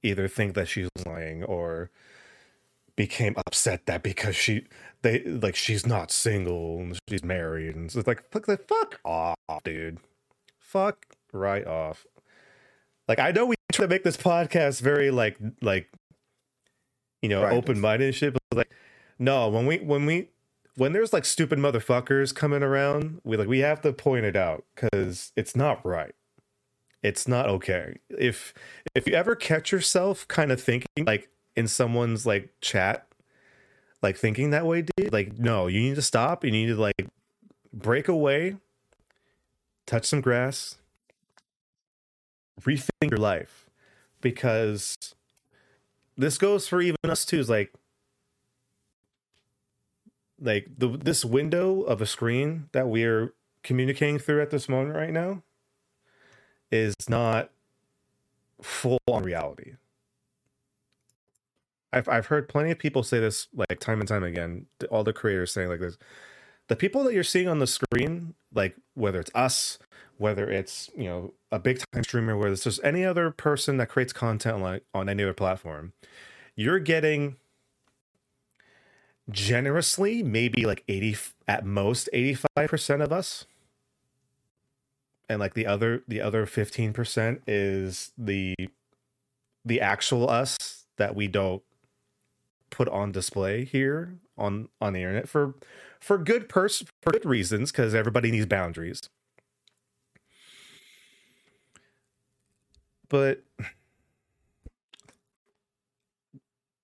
[0.02, 1.90] either think that she's lying or
[2.96, 4.66] became upset that because she
[5.02, 9.36] they like she's not single and she's married and it's like fuck the fuck off,
[9.64, 9.98] dude.
[10.58, 12.06] Fuck right off.
[13.06, 15.88] Like I know we try to make this podcast very like like
[17.22, 17.52] you know, Right.
[17.52, 18.70] open minded and shit, but like
[19.18, 20.30] no, when we when we
[20.76, 24.64] when there's like stupid motherfuckers coming around, we like we have to point it out
[24.74, 26.14] because it's not right.
[27.02, 27.98] It's not okay.
[28.10, 28.52] If
[28.94, 33.06] if you ever catch yourself kind of thinking like in someone's like chat,
[34.02, 36.44] like thinking that way, dude, like no, you need to stop.
[36.44, 37.08] You need to like
[37.72, 38.56] break away,
[39.86, 40.76] touch some grass,
[42.60, 43.66] rethink your life,
[44.20, 44.96] because
[46.16, 47.40] this goes for even us too.
[47.40, 47.72] Is like
[50.40, 53.32] like the this window of a screen that we're
[53.62, 55.42] communicating through at this moment right now
[56.70, 57.50] is not
[58.62, 59.72] full on reality.
[61.96, 64.66] I've I've heard plenty of people say this like time and time again.
[64.90, 65.96] All the creators saying like this.
[66.68, 69.78] The people that you're seeing on the screen, like whether it's us,
[70.18, 73.88] whether it's you know a big time streamer, whether it's just any other person that
[73.88, 75.92] creates content like on any other platform,
[76.54, 77.36] you're getting
[79.30, 81.16] generously maybe like 80
[81.48, 83.44] at most 85% of us
[85.28, 88.54] and like the other the other 15% is the
[89.64, 91.62] the actual us that we don't
[92.70, 95.54] put on display here on on the internet for
[96.00, 99.02] for good pers- for good reasons because everybody needs boundaries.
[103.08, 103.44] But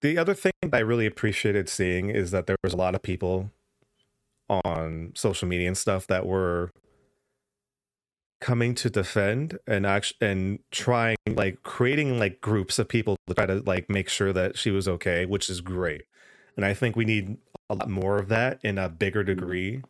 [0.02, 3.02] the other thing that I really appreciated seeing is that there was a lot of
[3.02, 3.50] people
[4.48, 6.70] on social media and stuff that were
[8.42, 13.46] coming to defend and actually and trying like creating like groups of people to try
[13.46, 16.02] to like make sure that she was okay, which is great.
[16.56, 17.38] And I think we need
[17.70, 19.82] a lot more of that in a bigger degree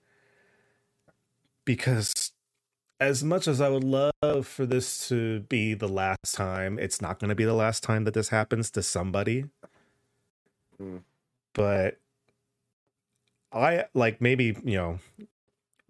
[1.64, 2.32] because
[3.00, 7.18] as much as I would love for this to be the last time, it's not
[7.18, 9.46] going to be the last time that this happens to somebody
[10.82, 11.02] Mm.
[11.54, 11.98] but
[13.52, 14.98] I like maybe you know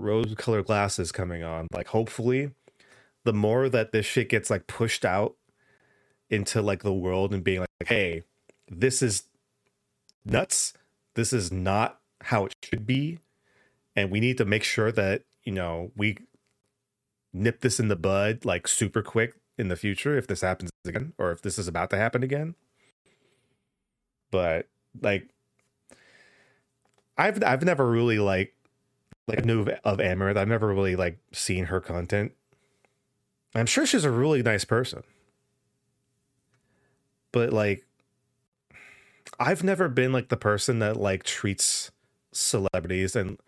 [0.03, 1.69] rose colored glasses coming on.
[1.73, 2.51] Like hopefully,
[3.25, 5.37] the more that this shit gets like pushed out
[6.29, 8.25] into like the world and being like, hey,
[8.69, 9.25] this is
[10.25, 10.73] nuts.
[11.15, 13.19] this is not how it should be
[13.97, 16.17] and we need to make sure that you know we
[17.33, 21.13] nip this in the bud like super quick in the future if this happens again
[21.19, 22.55] or if this is about to happen again
[24.31, 24.69] but
[25.01, 25.29] like
[27.19, 28.55] i've i've never really like
[29.33, 30.37] like knew of, of Amouranth.
[30.37, 32.33] I've never really like seen her content.
[33.55, 35.03] I'm sure she's a really nice person.
[37.33, 37.85] But like
[39.39, 41.91] I've never been like the person that like treats
[42.33, 43.39] celebrities and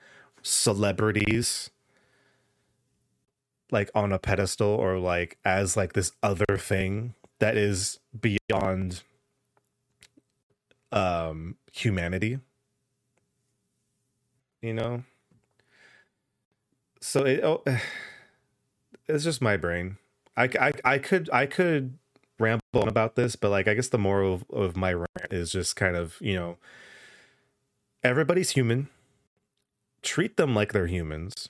[0.42, 1.70] celebrities
[3.70, 9.02] like on a pedestal or like as like this other thing that is beyond
[10.92, 12.38] um humanity
[14.60, 15.02] you know
[17.04, 17.62] so it oh,
[19.06, 19.98] it's just my brain.
[20.36, 21.96] I, I i could i could
[22.40, 25.52] ramble on about this but like i guess the moral of, of my rant is
[25.52, 26.56] just kind of you know
[28.02, 28.88] everybody's human.
[30.02, 31.48] Treat them like they're humans.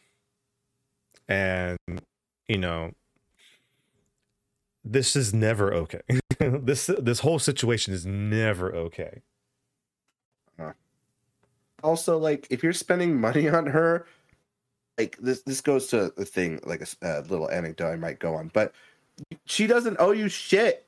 [1.29, 1.79] And
[2.47, 2.93] you know
[4.85, 6.03] this is never okay.
[6.39, 9.23] This this whole situation is never okay.
[10.59, 10.73] Uh-huh.
[11.83, 14.05] Also, like if you're spending money on her,
[14.99, 18.51] like this this goes to the thing like a little anecdote I might go on,
[18.53, 18.72] but
[19.45, 20.86] she doesn't owe you shit.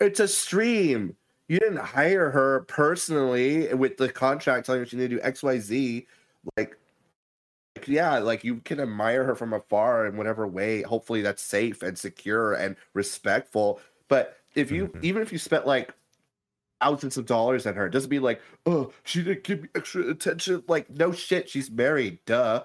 [0.00, 1.16] It's a stream.
[1.48, 5.42] You didn't hire her personally with the contract telling her she need to do X
[5.42, 6.06] Y Z.
[6.56, 6.76] Like,
[7.76, 10.82] like, yeah, like you can admire her from afar in whatever way.
[10.82, 13.80] Hopefully, that's safe and secure and respectful.
[14.08, 15.04] But if you Mhm.
[15.04, 15.92] even if you spent like
[16.80, 20.08] thousands of dollars on her, it doesn't mean like, oh, she didn't give me extra
[20.08, 20.62] attention.
[20.68, 22.18] Like, no shit, she's married.
[22.26, 22.64] Duh.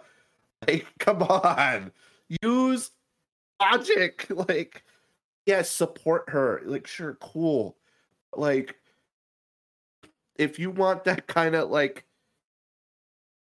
[0.67, 1.91] Like, come on,
[2.41, 2.91] use
[3.61, 4.27] logic.
[4.49, 4.83] Like,
[5.45, 6.61] yes, support her.
[6.65, 7.77] Like, sure, cool.
[8.35, 8.75] Like,
[10.37, 12.05] if you want that kind of like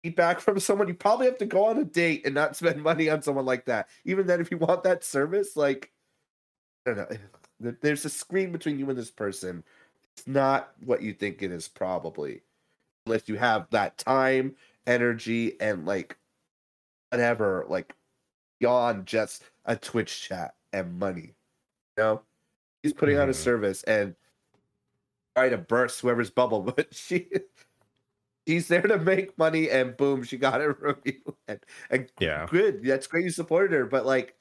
[0.02, 3.08] feedback from someone, you probably have to go on a date and not spend money
[3.10, 3.88] on someone like that.
[4.04, 5.92] Even then, if you want that service, like,
[6.86, 7.18] I don't know.
[7.80, 9.64] There's a screen between you and this person.
[10.16, 12.42] It's not what you think it is, probably,
[13.06, 14.56] unless you have that time,
[14.86, 16.16] energy, and like
[17.10, 17.94] whatever, like
[18.60, 21.34] beyond just a Twitch chat and money.
[21.96, 22.22] You know,
[22.82, 24.14] he's putting on a service and
[25.36, 27.28] try to burst whoever's bubble, but she
[28.46, 32.46] he's there to make money, and boom, she got it from you, and, and yeah
[32.50, 32.82] good.
[32.82, 34.34] That's great you supported her, but like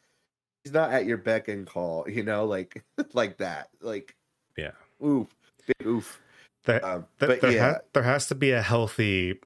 [0.64, 3.70] he's not at your beck and call, you know, like like that.
[3.82, 4.16] Like
[4.58, 4.72] yeah
[5.04, 5.28] oof,
[5.68, 6.20] big oof.
[6.66, 9.40] that, Um, but there, yeah, ha- there has to be a healthy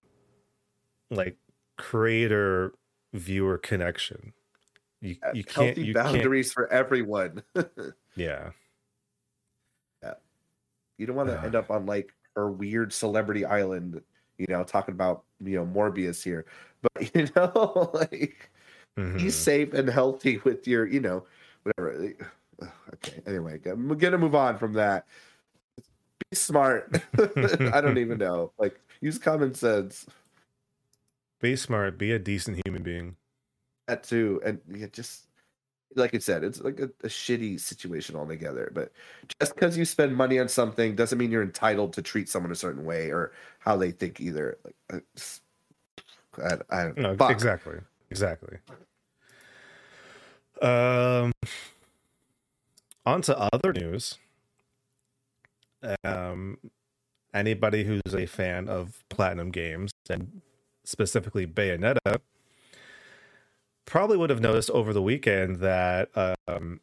[1.10, 1.36] like
[1.78, 2.74] creator
[3.14, 4.34] viewer connection
[5.02, 7.44] you, you can't healthy you can't boundaries for everyone.
[8.16, 8.52] yeah
[10.04, 10.14] Yeah.
[10.98, 11.44] you don't want to Uh.
[11.44, 14.02] end up on like her weird celebrity island,
[14.38, 16.46] you know, talking about you know Morbius here.
[16.82, 18.50] But you know, like
[19.16, 19.32] be Mhm.
[19.32, 21.26] safe and healthy with your, you know,
[21.64, 22.14] whatever.
[22.96, 23.22] Okay.
[23.28, 25.08] Anyway, I'm gonna move on from that.
[26.30, 27.02] Be smart.
[27.74, 28.54] I don't even know.
[28.58, 30.06] Like, use common sense.
[31.42, 33.16] Be smart be a decent human being
[33.88, 35.28] That too, and yeah, just
[35.96, 38.72] like you said, it's like a, a shitty situation altogether.
[38.74, 38.92] But
[39.40, 42.56] just because you spend money on something doesn't mean you're entitled to treat someone a
[42.56, 44.58] certain way or how they think either.
[44.90, 45.04] Like,
[46.38, 47.32] I, I don't no fuck.
[47.32, 47.78] exactly
[48.10, 48.58] exactly
[50.62, 51.34] um
[53.06, 54.18] on to other news
[56.06, 56.58] um
[57.34, 60.42] anybody who's a fan of platinum games and
[60.92, 62.20] specifically bayonetta
[63.86, 66.10] probably would have noticed over the weekend that
[66.48, 66.80] um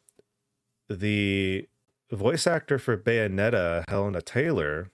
[0.89, 1.67] the
[2.11, 4.89] voice actor for bayonetta hellena taylor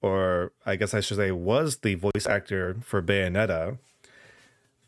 [0.00, 3.78] or i guess i should say was the voice actor for bayonetta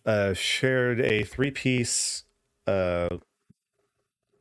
[0.04, 2.24] uh shared a three-piece
[2.66, 3.08] uh,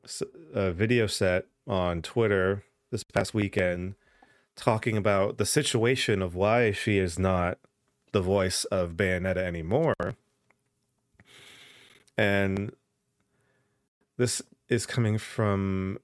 [0.04, 3.96] s- uh video set on twitter this past weekend
[4.56, 7.58] talking about the situation of why she is not
[8.14, 9.94] the voice of Bayonetta anymore.
[12.18, 12.72] And
[14.18, 15.98] this is coming from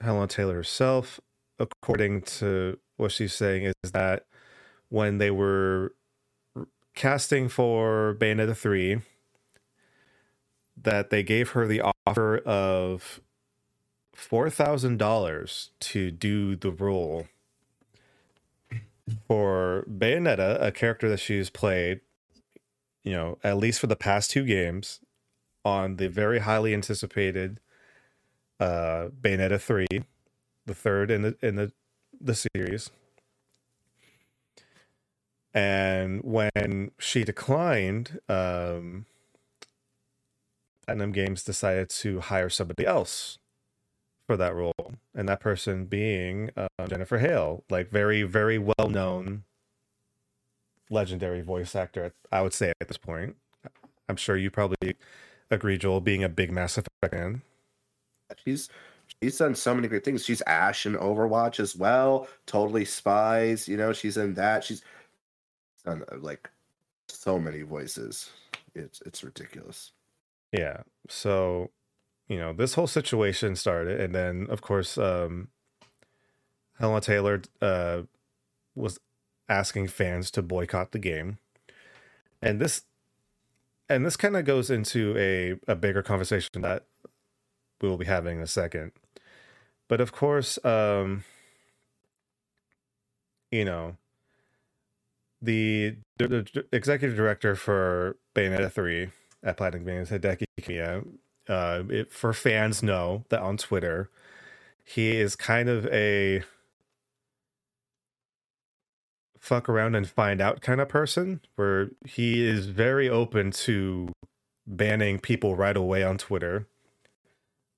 [0.00, 1.20] Helen Taylor herself.
[1.58, 4.26] According to what she's saying, is that
[4.88, 5.94] when they were
[6.94, 9.00] casting for Bayonetta 3,
[10.76, 13.20] that they gave her the offer of
[14.16, 17.28] $4,000 to do the role
[19.26, 22.00] for Bayonetta, a character that she's played,
[23.02, 25.00] you know, at least for the past two games,
[25.64, 27.60] on the very highly anticipated
[28.60, 29.86] uh Bayonetta 3,
[30.66, 31.72] the third in the in the
[32.20, 32.90] the series.
[35.52, 39.06] And when she declined, um,
[40.84, 43.38] Platinum Games decided to hire somebody else
[44.26, 49.44] for that role, and that person being uh, Jennifer Hale, like very, very well known,
[50.90, 52.12] legendary voice actor.
[52.32, 53.36] I would say at this point.
[54.08, 54.96] I'm sure you probably
[55.50, 57.42] agree, Joel, being a big Mass Effect fan.
[58.44, 58.68] She's
[59.22, 60.24] she's done so many great things.
[60.24, 62.28] She's Ash in Overwatch as well.
[62.46, 63.68] Totally Spies.
[63.68, 64.64] You know, she's in that.
[64.64, 64.82] She's
[65.84, 66.50] done uh, like
[67.08, 68.30] so many voices.
[68.74, 69.92] It's it's ridiculous.
[70.52, 70.82] Yeah.
[71.08, 71.70] So,
[72.28, 75.48] you know, this whole situation started, and then of course, um,
[76.78, 78.02] Hellena Taylor uh,
[78.74, 78.98] was
[79.48, 81.38] asking fans to boycott the game,
[82.40, 82.82] and this,
[83.88, 86.84] and this kind of goes into a a bigger conversation that
[87.80, 88.92] we will be having in a second.
[89.88, 91.24] But of course, um,
[93.50, 93.96] you know,
[95.42, 99.10] the, the, the executive director for Bayonetta 3
[99.42, 101.06] at Platinum Games, Hideki Kamiya,
[101.48, 104.10] uh, it, for fans know that on Twitter,
[104.82, 106.42] he is kind of a
[109.38, 114.08] fuck around and find out kind of person where he is very open to
[114.66, 116.66] banning people right away on Twitter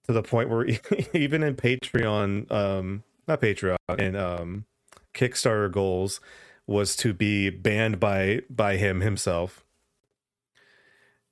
[0.06, 0.64] to the point where
[1.12, 4.64] even in Patreon, um, not Patreon, in um,
[5.12, 6.20] Kickstarter goals
[6.66, 9.64] was to be banned by by him himself.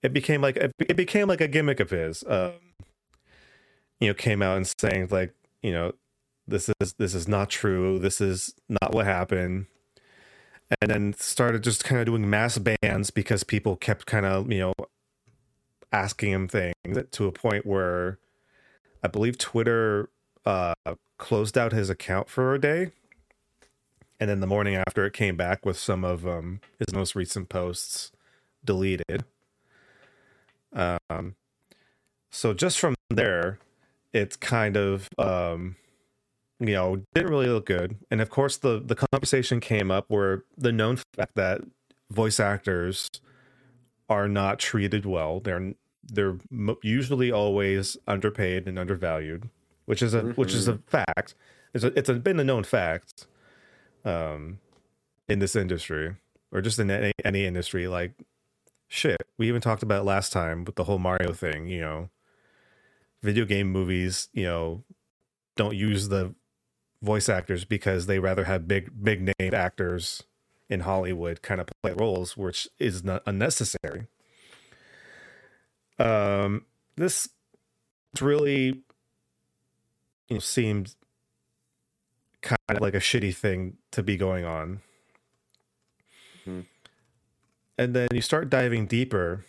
[0.04, 2.22] It became like it became like a gimmick of his.
[2.26, 2.52] Um,
[4.00, 5.32] you know, came out and saying like,
[5.62, 5.92] you know,
[6.46, 7.98] this is this is not true.
[7.98, 9.64] This is not what happened.
[10.82, 14.58] And then started just kind of doing mass bans because people kept kind of you
[14.58, 14.74] know
[15.90, 18.18] asking him things to a point where
[19.02, 20.10] I believe Twitter
[20.44, 20.74] uh,
[21.18, 22.90] closed out his account for a day,
[24.20, 27.48] and then the morning after, it came back with some of um, his most recent
[27.48, 28.12] posts
[28.62, 29.24] deleted.
[30.74, 31.36] Um,
[32.30, 33.58] so just from there,
[34.12, 35.76] it's kind of um,
[36.60, 40.44] you know didn't really look good, and of course the the conversation came up where
[40.56, 41.60] the known fact that
[42.10, 43.08] voice actors
[44.08, 45.40] are not treated well.
[45.40, 46.36] They're they're
[46.82, 49.48] usually always underpaid and undervalued,
[49.86, 50.30] which is a mm-hmm.
[50.32, 50.88] which is a mm-hmm.
[50.88, 51.34] fact.
[51.72, 53.26] It's a, it's a, been a known fact,
[54.04, 54.60] um,
[55.28, 56.14] in this industry
[56.54, 57.88] or just in any, any industry.
[57.88, 58.12] Like,
[58.94, 61.68] shit, we even talked about last time with the whole Mario thing.
[61.68, 62.10] You know,
[63.22, 64.84] video game movies, you know,
[65.56, 66.34] don't use the
[67.02, 70.22] voice actors because they rather have big big name actors
[70.68, 74.06] in Hollywood kind of play roles, which is not unnecessary
[75.98, 76.64] um,
[76.96, 77.28] this
[78.20, 78.82] really
[80.28, 80.94] you know, seemed
[82.42, 84.80] kind of like a shitty thing to be going on.
[87.76, 89.44] And then you start diving deeper,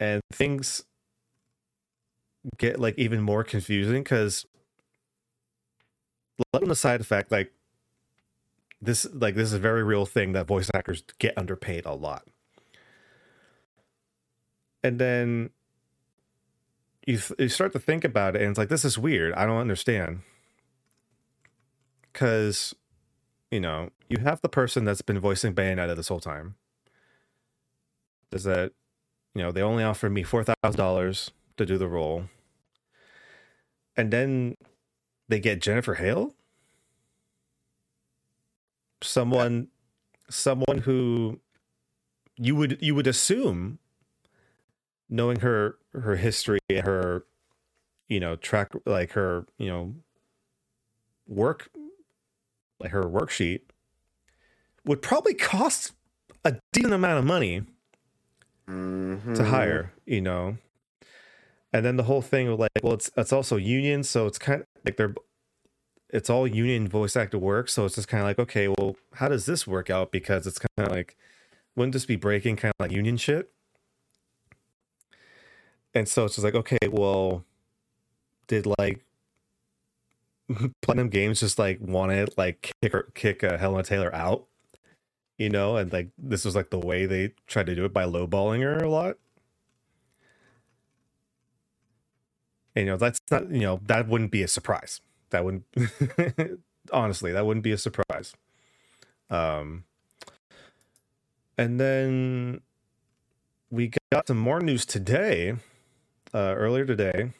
[0.00, 0.82] and things
[2.58, 4.44] get like even more confusing because
[6.52, 7.52] let on the side effect like
[8.82, 12.26] this like this is a very real thing that voice actors get underpaid a lot
[14.84, 15.50] and then
[17.06, 19.34] you you start to think about it, and it's like this is weird.
[19.34, 20.20] I don't understand
[22.12, 22.74] because
[23.50, 26.56] you know you have the person that's been voicing Bayonetta this whole time.
[28.30, 28.72] Does that
[29.34, 32.24] you know they only offered me four thousand dollars to do the role,
[33.96, 34.56] and then
[35.28, 36.34] they get Jennifer Hale,
[39.02, 39.68] someone,
[40.28, 41.40] someone who
[42.36, 43.78] you would you would assume
[45.08, 47.24] knowing her her history her
[48.08, 49.94] you know track like her you know
[51.26, 51.70] work
[52.84, 53.60] like her worksheet
[54.84, 55.92] would probably cost
[56.44, 57.62] a decent amount of money
[58.68, 59.34] mm-hmm.
[59.34, 60.58] to hire you know?
[61.72, 64.60] And then the whole thing of like well it's it's also union so it's kind
[64.60, 65.14] of like they're
[66.10, 69.28] it's all union voice actor work so it's just kind of like okay well how
[69.28, 70.12] does this work out?
[70.12, 71.16] Because it's kind of like
[71.74, 73.50] wouldn't this be breaking kind of like union shit?
[75.92, 77.44] And so it's just like okay well
[78.46, 79.04] did like
[80.82, 84.46] platinum games just like wanted like kick her, kick uh, hellena taylor out
[85.38, 88.04] you know and like this was like the way they tried to do it by
[88.04, 89.16] lowballing her a lot.
[92.76, 95.00] And, you know that's not you know that wouldn't be a surprise.
[95.30, 95.64] That wouldn't
[96.92, 98.34] honestly that wouldn't be a surprise.
[99.30, 99.84] Um
[101.56, 102.60] and then
[103.70, 105.54] we got some more news today
[106.32, 107.30] uh, earlier today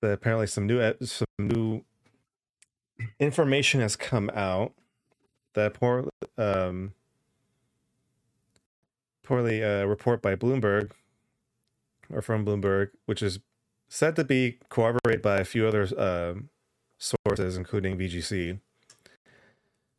[0.00, 1.82] that apparently some new some new
[3.20, 4.72] information has come out
[5.54, 6.92] that poor um
[9.22, 10.90] poorly uh, report by Bloomberg
[12.10, 13.40] or from Bloomberg, which is
[13.88, 16.34] said to be corroborated by a few other uh,
[16.98, 18.58] sources, including VGC,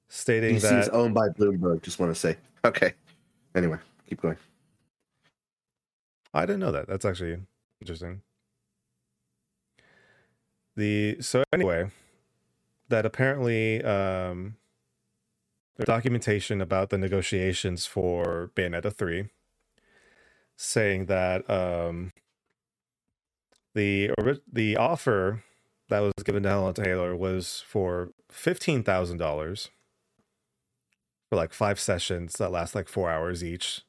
[0.08, 1.84] stating DC that is owned by Bloomberg.
[1.84, 2.38] Just want to say.
[2.66, 2.94] Okay.
[3.56, 3.78] Anyway,
[4.08, 4.38] keep going.
[6.34, 6.88] I didn't know that.
[6.88, 7.40] That's actually
[7.82, 8.22] interesting.
[10.80, 11.92] The so anyway,
[12.88, 14.56] that apparently um
[15.76, 19.28] there's documentation about the negotiations for Bayonetta 3
[20.56, 22.14] saying that um
[23.76, 24.12] the
[24.50, 25.44] the offer
[25.90, 29.68] that was given to Helen Taylor was for fifteen thousand dollars
[31.30, 33.82] for like five sessions that last like four hours each,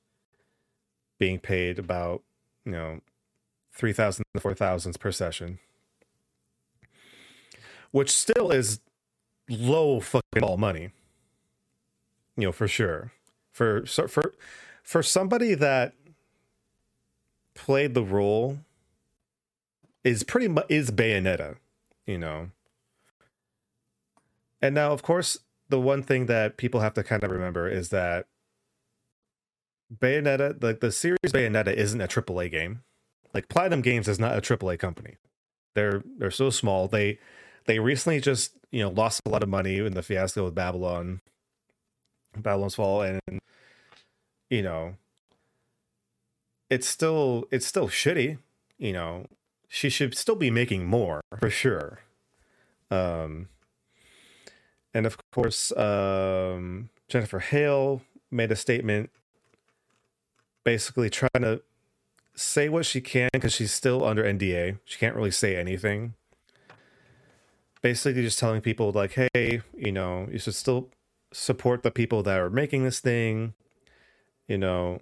[1.20, 2.24] being paid about
[2.64, 3.00] you know
[3.72, 5.60] three thousand to four thousands per session,
[7.90, 8.80] which still is
[9.48, 10.90] low fucking all money.
[12.36, 13.12] You know for sure
[13.60, 14.34] for for
[14.82, 15.92] for somebody that
[17.54, 18.58] played the role
[20.02, 21.56] is pretty much is Bayonetta,
[22.06, 22.50] you know.
[24.62, 25.38] And now, of course,
[25.68, 28.26] the one thing that people have to kind of remember is that
[29.94, 32.82] Bayonetta, like the series Bayonetta, isn't a AAA game.
[33.34, 35.16] Like Platinum Games is not a AAA company.
[35.74, 36.88] They're they're so small.
[36.88, 37.18] They
[37.70, 41.20] they recently just you know lost a lot of money in the fiasco with Babylon,
[42.36, 43.20] Babylon's Fall, and
[44.50, 44.96] you know
[46.68, 48.38] it's still it's still shitty.
[48.76, 49.26] You know
[49.68, 52.00] she should still be making more for sure.
[52.90, 53.48] Um,
[54.92, 58.02] and of course, um, Jennifer Hale
[58.32, 59.10] made a statement
[60.64, 61.62] basically trying to
[62.34, 64.80] say what she can because she's still under NDA.
[64.84, 66.14] She can't really say anything.
[67.82, 70.90] Basically, just telling people, like, hey, you know, you should still
[71.32, 73.54] support the people that are making this thing.
[74.48, 75.00] You know,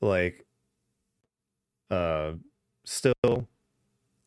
[0.00, 0.46] like,
[1.90, 2.32] uh,
[2.84, 3.44] still, a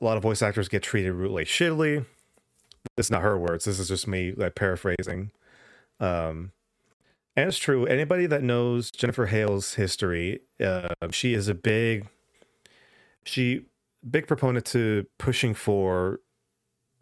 [0.01, 2.05] lot of voice actors get treated really shittily
[2.97, 3.65] it's not her words.
[3.65, 5.31] This is just me like paraphrasing.
[5.99, 6.51] Um,
[7.35, 7.85] and it's true.
[7.85, 12.07] Anybody that knows Jennifer Hale's history, uh, she is a big,
[13.23, 13.65] she
[14.09, 16.19] big proponent to pushing for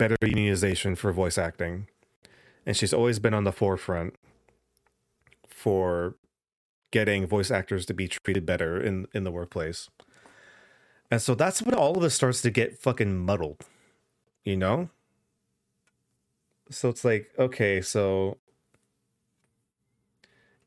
[0.03, 1.87] better unionization for voice acting,
[2.65, 4.15] and she's always been on the forefront
[5.47, 6.15] for
[6.91, 9.89] getting voice actors to be treated better in in the workplace.
[11.11, 13.61] And so that's when all of this starts to get fucking muddled,
[14.43, 14.89] you know?
[16.69, 18.37] so it's like okay so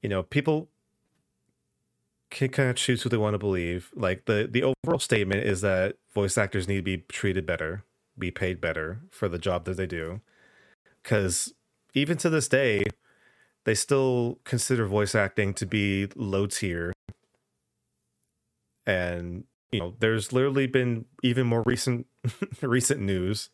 [0.03, 0.69] you know people
[2.31, 5.61] can kind of choose who they want to believe like the the overall statement is
[5.61, 7.85] that voice actors need to be treated better
[8.19, 10.21] be paid better for the job that they do
[11.03, 11.55] because
[11.95, 12.85] even to this day
[13.65, 16.93] they still consider voice acting to be low tier
[18.87, 22.07] and you know there's literally been even more recent
[22.63, 23.51] recent news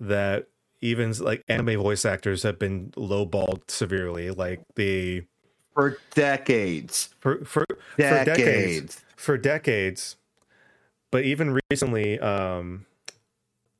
[0.00, 0.46] that
[0.82, 4.30] even like anime voice actors have been lowballed severely.
[4.30, 5.24] Like the
[5.72, 7.64] for decades, for for
[7.96, 8.18] decades.
[8.18, 10.16] for decades, for decades.
[11.10, 12.86] But even recently, um,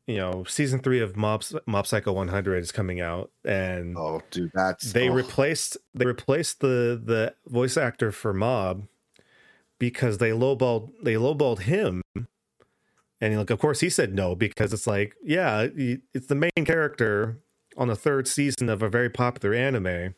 [0.07, 4.51] you know, season three of Mob Mob Psycho 100 is coming out, and oh, dude,
[4.55, 5.13] that's they oh.
[5.13, 8.87] replaced they replaced the the voice actor for Mob
[9.79, 12.03] because they lowballed they lowballed him
[13.23, 15.69] and like, of course, he said no because it's like, yeah,
[16.13, 17.39] it's the main character
[17.77, 20.17] on the third season of a very popular anime.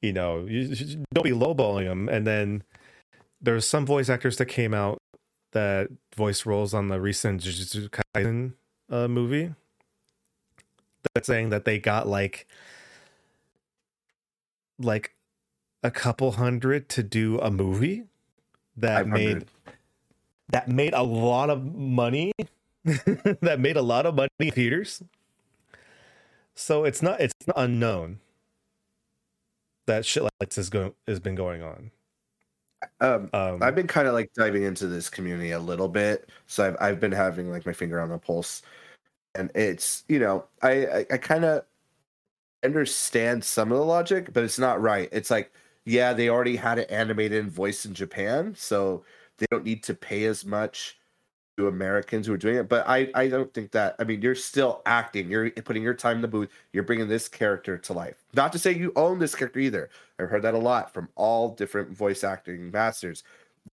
[0.00, 0.68] You know, you
[1.12, 2.08] don't be lowballing him.
[2.08, 2.62] And then
[3.40, 4.98] there's some voice actors that came out
[5.54, 8.52] that voice roles on the recent Jujutsu Kaisen
[8.90, 9.54] uh, movie.
[11.14, 12.46] That's saying that they got like
[14.78, 15.14] like
[15.82, 18.04] a couple hundred to do a movie
[18.76, 19.46] that made
[20.50, 22.32] that made a lot of money
[22.84, 25.02] that made a lot of money in theaters.
[26.54, 28.20] So it's not it's not unknown
[29.86, 31.90] that shit like this is going has been going on
[33.00, 36.66] um, um, I've been kind of like diving into this community a little bit, so
[36.66, 38.62] I've I've been having like my finger on the pulse,
[39.34, 41.64] and it's you know I I, I kind of
[42.64, 45.08] understand some of the logic, but it's not right.
[45.12, 45.52] It's like
[45.84, 49.04] yeah, they already had it animated in voice in Japan, so
[49.38, 50.98] they don't need to pay as much
[51.56, 52.68] to Americans who are doing it.
[52.68, 53.94] But I, I don't think that.
[53.98, 55.30] I mean, you're still acting.
[55.30, 56.50] You're putting your time in the booth.
[56.72, 58.24] You're bringing this character to life.
[58.34, 59.90] Not to say you own this character either.
[60.18, 63.24] I've heard that a lot from all different voice acting masters.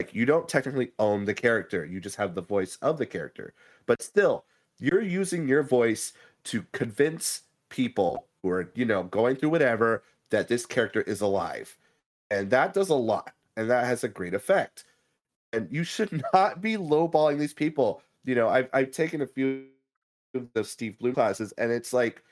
[0.01, 1.85] Like you don't technically own the character.
[1.85, 3.55] You just have the voice of the character.
[3.87, 4.45] But still,
[4.79, 6.13] you're using your voice
[6.45, 11.77] to convince people who are, you know, going through whatever that this character is alive.
[12.31, 13.33] And that does a lot.
[13.57, 14.85] And that has a great effect.
[15.53, 18.03] And you should not be lowballing these people.
[18.25, 19.67] You know, I've, I've taken a few
[20.35, 22.23] of the Steve Blum classes, and it's like,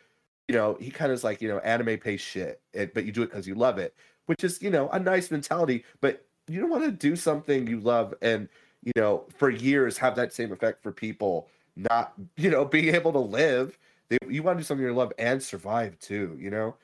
[0.49, 3.23] you know, he kind of is like, you know, anime pays shit, but you do
[3.23, 3.95] it because you love it,
[4.27, 5.85] which is, you know, a nice mentality.
[6.01, 8.49] But you don't want to do something you love and,
[8.83, 13.13] you know, for years have that same effect for people not, you know, being able
[13.13, 13.79] to live.
[14.09, 16.77] They, you want to do something you love and survive too, you know?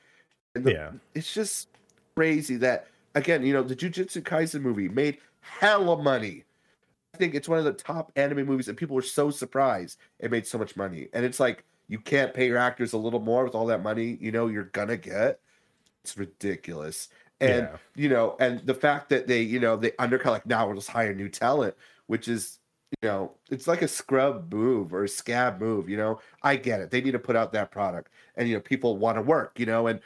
[0.55, 0.91] And the, Yeah.
[1.13, 1.69] It's just
[2.15, 6.45] crazy that, again, you know, the Jujutsu Kaisen movie made hella money.
[7.13, 10.31] I think it's one of the top anime movies, and people were so surprised it
[10.31, 11.09] made so much money.
[11.13, 14.17] And it's like, you can't pay your actors a little more with all that money,
[14.21, 15.41] you know, you're gonna get.
[16.03, 17.09] It's ridiculous.
[17.41, 17.77] And Yeah.
[17.95, 20.87] you know, and the fact that they, you know, they undercut like now we'll just
[20.89, 21.75] hire new talent,
[22.07, 22.59] which is,
[23.01, 26.21] you know, it's like a scrub move or a scab move, you know.
[26.43, 26.91] I get it.
[26.91, 28.09] They need to put out that product.
[28.37, 29.99] And you know, people want to work, you know, and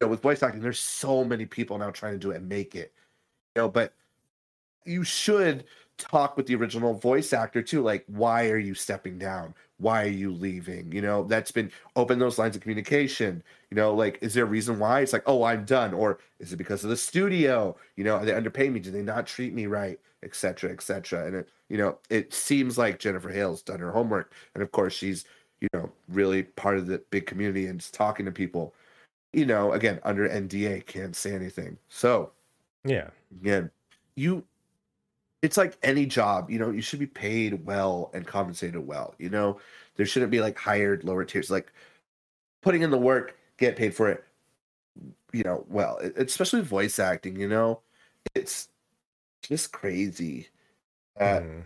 [0.00, 2.48] you know, with voice acting, there's so many people now trying to do it and
[2.48, 2.92] make it.
[3.56, 3.94] You know, but
[4.84, 5.64] you should
[5.98, 9.54] talk with the original voice actor too like why are you stepping down?
[9.78, 10.92] Why are you leaving?
[10.92, 13.42] You know that's been open those lines of communication.
[13.70, 15.00] You know like is there a reason why?
[15.00, 17.76] It's like oh i'm done or is it because of the studio?
[17.96, 18.80] You know are they underpaying me.
[18.80, 19.98] Do they not treat me right?
[20.22, 24.32] Etc etc and it you know it seems like jennifer hale's done her homework.
[24.54, 25.24] And of course she's
[25.60, 28.74] you know really part of the big community and talking to people
[29.32, 31.78] you know again under nda can't say anything.
[31.88, 32.32] So
[32.84, 33.10] Yeah.
[33.40, 33.70] again,
[34.16, 34.44] you
[35.44, 39.14] it's like any job, you know, you should be paid well and compensated well.
[39.18, 39.60] You know,
[39.96, 41.70] there shouldn't be like hired lower tiers, like
[42.62, 44.24] putting in the work, get paid for it.
[45.32, 47.80] You know, well, it- especially voice acting, you know,
[48.34, 48.68] it's
[49.42, 50.48] just crazy.
[51.20, 51.62] Uh, Mhm.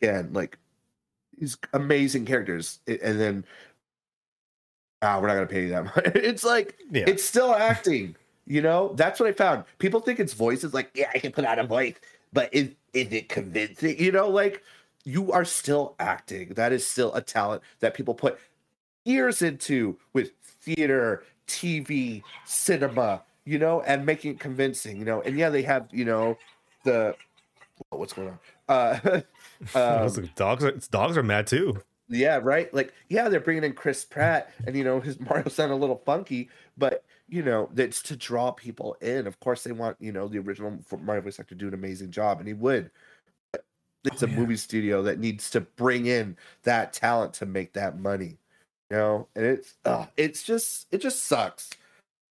[0.00, 0.56] again, like
[1.36, 3.44] these amazing characters, and then
[5.02, 5.94] ah, we're not gonna pay you that much.
[6.14, 7.04] It's like Yeah.
[7.08, 8.14] it's still acting.
[8.46, 9.64] You know, that's what I found.
[9.78, 10.72] People think it's voices.
[10.72, 11.96] Like, yeah, I can put out a voice,
[12.32, 13.98] but is is it convincing?
[13.98, 14.62] You know, like
[15.04, 16.54] you are still acting.
[16.54, 18.38] That is still a talent that people put
[19.04, 23.22] years into with theater, TV, cinema.
[23.44, 24.98] You know, and making it convincing.
[24.98, 26.36] You know, and yeah, they have you know
[26.84, 27.14] the
[27.92, 28.38] oh, what's going on.
[28.68, 28.98] Uh,
[29.74, 31.80] um, dogs are dogs are mad too.
[32.08, 32.72] yeah, right.
[32.74, 36.02] Like, yeah, they're bringing in Chris Pratt, and you know his Mario sound a little
[36.04, 39.26] funky, but you know that's to draw people in.
[39.26, 42.10] Of course, they want you know the original Mario voice actor to do an amazing
[42.10, 42.90] job, and he would.
[43.52, 43.66] But
[44.04, 44.28] it's Oh, a yeah.
[44.28, 48.38] movie studio that needs to bring in that talent to make that money,
[48.90, 49.28] you know.
[49.36, 51.70] And it's uh, it's just it just sucks,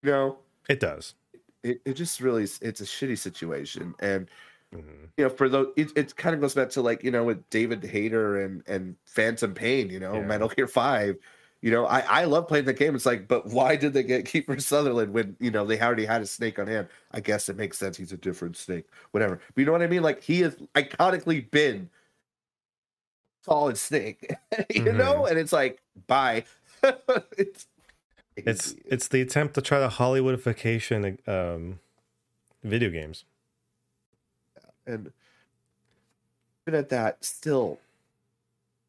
[0.04, 0.40] you know.
[0.68, 1.16] It does.
[1.64, 4.30] It it just really it's a shitty situation, and
[4.72, 5.14] Mhm.
[5.18, 7.50] you know, for those, it, it kind of goes back to like, you know, with
[7.52, 10.24] David Hayter and and Phantom Pain, you know, Yeah.
[10.24, 11.18] Metal Gear Five.
[11.64, 12.94] You know, I I love playing the game.
[12.94, 16.22] It's like, but why did they get Kiefer Sutherland when you know they already had
[16.22, 16.90] a snake on hand?
[17.14, 17.96] I guess it makes sense.
[17.96, 19.40] He's a different snake, whatever.
[19.56, 20.04] But you know what I mean?
[20.04, 21.90] Like he has iconically been
[23.46, 24.36] solid snake,
[24.70, 26.44] you know, and it's like, bye.
[27.38, 27.66] it's
[28.36, 31.80] It's it's the attempt to try to Hollywoodification um
[32.62, 33.24] video games.
[34.86, 35.14] and
[36.68, 37.80] even at that, still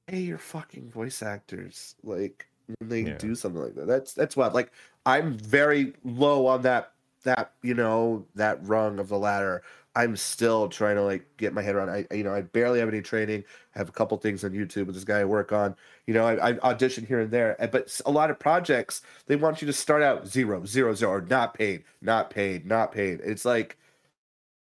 [0.09, 3.19] pay your fucking voice actors like when they Yeah.
[3.19, 3.87] do something like that.
[3.87, 4.73] That's that's what like
[5.07, 6.93] I'm very low on that
[7.25, 9.63] that you know that rung of the ladder.
[9.97, 11.91] I'm still trying to like get my head around.
[11.91, 13.45] I you know I barely have any training.
[13.75, 15.77] I have a couple things on YouTube with this guy I work on.
[16.07, 19.61] You know I, I audition here and there, but a lot of projects they want
[19.63, 23.21] you to start out zero zero zero not paid, not paid, not paid.
[23.23, 23.79] It's like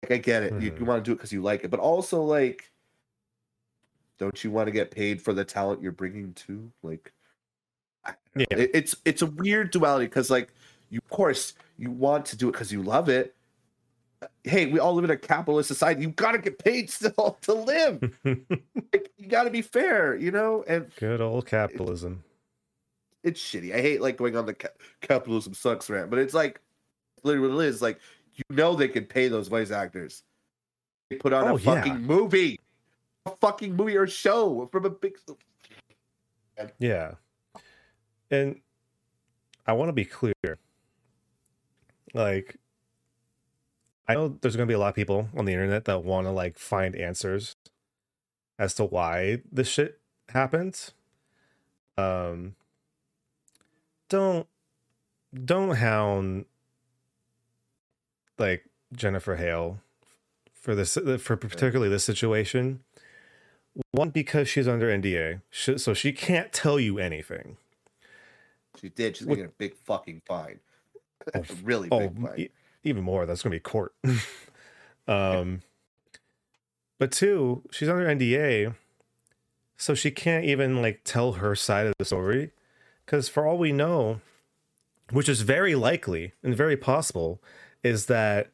[0.03, 0.59] like I get it.
[0.59, 0.87] You, you Mhm.
[0.87, 2.71] want to do it because you like it, but also like,
[4.17, 6.71] don't you want to get paid for the talent you're bringing to?
[6.83, 7.16] Like, I don't know.
[8.35, 8.45] Yeah.
[8.51, 10.53] It- it's it's a weird duality because like,
[10.89, 13.35] you of course you want to do it because you love it.
[14.21, 16.01] Uh, hey, we all live in a capitalist society.
[16.01, 18.17] You got to get paid still to live.
[18.93, 20.63] Like, you got to be fair, you know.
[20.67, 22.23] And Good old capitalism.
[23.23, 23.75] it's shitty.
[23.75, 24.69] I hate like going on the ca-
[25.01, 26.61] capitalism sucks rant, but it's like
[27.23, 27.81] literally what it is.
[27.81, 27.99] Like
[28.35, 30.23] you know they can pay those voice actors.
[31.09, 31.75] They put on Oh, a yeah.
[31.75, 32.59] fucking movie,
[33.25, 35.17] a fucking movie or show from a big.
[36.79, 37.13] Yeah.
[38.29, 38.59] And
[39.65, 40.57] I want to be clear.
[42.13, 42.57] Like
[44.07, 46.27] I know there's going to be a lot of people on the internet that want
[46.27, 47.55] to like find answers
[48.57, 49.99] as to why this shit
[50.29, 50.93] happened.
[51.97, 52.55] Um
[54.09, 54.47] don't
[55.33, 56.45] don't hound
[58.37, 59.79] like Jennifer Hale
[60.53, 62.83] for this for particularly this situation.
[63.91, 67.57] One because she's under NDA, so she can't tell you anything.
[68.79, 69.17] She did.
[69.17, 70.59] She's What- getting a big fucking fine.
[71.33, 72.39] Oh, a really oh, big fine.
[72.39, 72.49] e-
[72.83, 73.25] even more.
[73.25, 73.93] That's gonna be court.
[75.07, 75.61] um,
[76.99, 78.75] but two, she's under NDA,
[79.77, 82.51] so she can't even like tell her side of the story.
[83.05, 84.21] Because for all we know,
[85.11, 87.41] which is very likely and very possible,
[87.83, 88.51] is that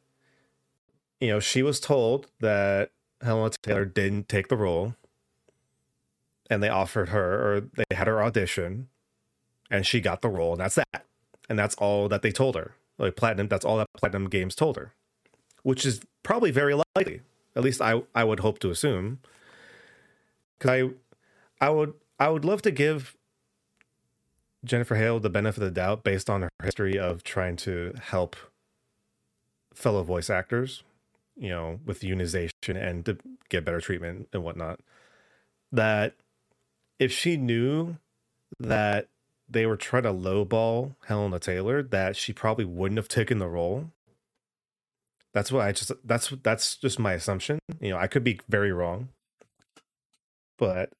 [1.20, 2.92] you know she was told that
[3.22, 4.96] Hellena Taylor didn't take the role,
[6.50, 8.90] and they offered her or they had her audition,
[9.70, 11.06] and she got the role, and that's that
[11.50, 12.76] and that's all that they told her.
[12.98, 14.94] Like platinum, that's all that platinum games told her,
[15.64, 17.22] which is probably very likely.
[17.56, 19.20] At least I I would hope to assume.
[20.58, 20.92] Because
[21.60, 23.16] I I would I would love to give
[24.64, 28.36] Jennifer Hale the benefit of the doubt based on her history of trying to help
[29.74, 30.84] fellow voice actors,
[31.36, 33.18] you know, with unionization and to
[33.50, 34.80] get better treatment and whatnot.
[35.72, 36.16] That
[37.00, 37.98] if she knew
[38.60, 39.08] that
[39.50, 43.92] they were trying to lowball Hellena Taylor that she probably wouldn't have taken the role.
[45.34, 47.60] That's what I just that's that's just my assumption.
[47.80, 49.10] You know, I could be very wrong.
[50.58, 50.92] But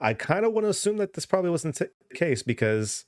[0.00, 3.04] I kind of want to assume that this probably wasn't the case because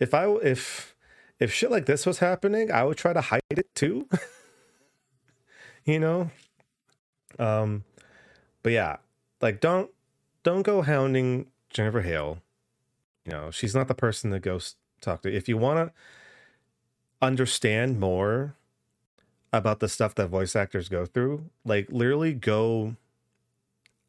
[0.00, 0.96] if I if
[1.38, 4.08] if shit like this was happening, I would try to hide it too.
[5.84, 6.30] you know?
[7.38, 7.84] Um
[8.62, 8.96] but yeah,
[9.40, 9.90] like don't
[10.42, 12.38] don't go hounding Jennifer Hale
[13.24, 15.34] you know, she's not the person to go s- talk to.
[15.34, 15.92] If you want to
[17.22, 18.54] understand more
[19.52, 22.96] about the stuff that voice actors go through, like literally go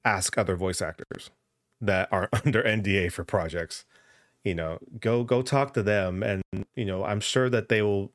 [0.06, 1.30] ask other voice actors
[1.80, 3.86] that are under NDA for projects.
[4.44, 6.42] You know, go go talk to them, and
[6.76, 8.12] you know, I'm sure that they will.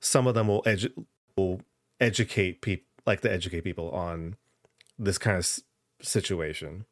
[0.00, 1.06] Some of them will edu-
[1.36, 1.60] will
[2.00, 4.36] educate people, like to educate people on
[4.98, 5.62] this kind of s-
[6.02, 6.86] situation.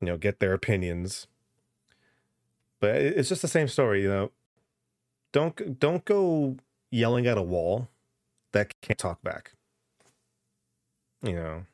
[0.00, 1.26] You know, get their opinions
[2.82, 4.32] but it's just the same story you know.
[5.32, 6.56] Don't don't go
[6.90, 7.88] yelling at a wall
[8.52, 9.52] that can't talk back.
[11.22, 11.66] You know.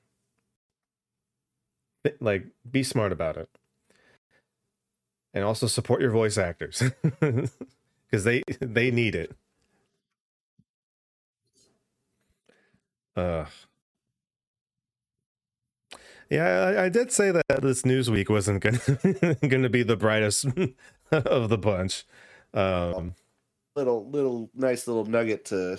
[2.20, 3.48] Like be smart about it.
[5.34, 6.82] And also support your voice actors.
[8.10, 9.36] Because they they need it.
[13.16, 13.46] Uh
[16.30, 20.46] yeah I, I did say that this news week wasn't gonna gonna be the brightest
[21.26, 22.04] of the bunch
[22.54, 23.14] um
[23.76, 25.78] Little little nice little nugget to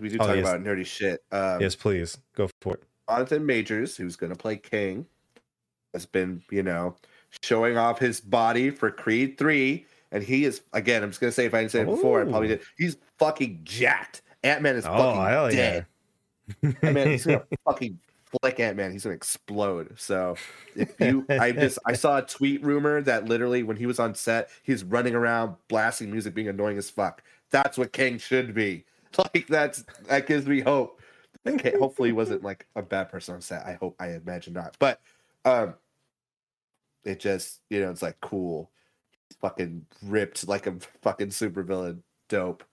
[0.00, 0.48] we do Oh, talk yes.
[0.48, 1.20] about nerdy shit.
[1.30, 5.04] Um, yes please go for it Jonathan Majors, who's going to play Kang,
[5.92, 6.94] has been, you know,
[7.42, 9.84] showing off his body for Creed 3.
[10.12, 12.22] And he is, again, I'm just going to say, if I didn't say it before,
[12.22, 12.60] I probably did.
[12.78, 14.22] He's fucking jacked.
[14.44, 15.86] Ant Man is oh fucking hell dead.
[16.62, 17.98] yeah Ant Man, he's to fucking
[18.40, 18.92] flick Ant Man.
[18.92, 19.94] He's to explode.
[19.98, 20.36] So
[20.74, 24.14] if you, I just, I saw a tweet rumor that literally when he was on
[24.14, 27.22] set, he's running around blasting music, being annoying as fuck.
[27.50, 28.84] That's what Kang should be.
[29.18, 30.98] Like, that's, that gives me hope.
[31.46, 33.66] Okay, hopefully he wasn't like a bad person on set.
[33.66, 34.76] I hope I imagine not.
[34.78, 35.00] But
[35.44, 35.74] um
[37.04, 38.70] it just, you know, it's like cool.
[39.28, 41.98] He's fucking ripped like a fucking supervillain.
[42.28, 42.64] Dope.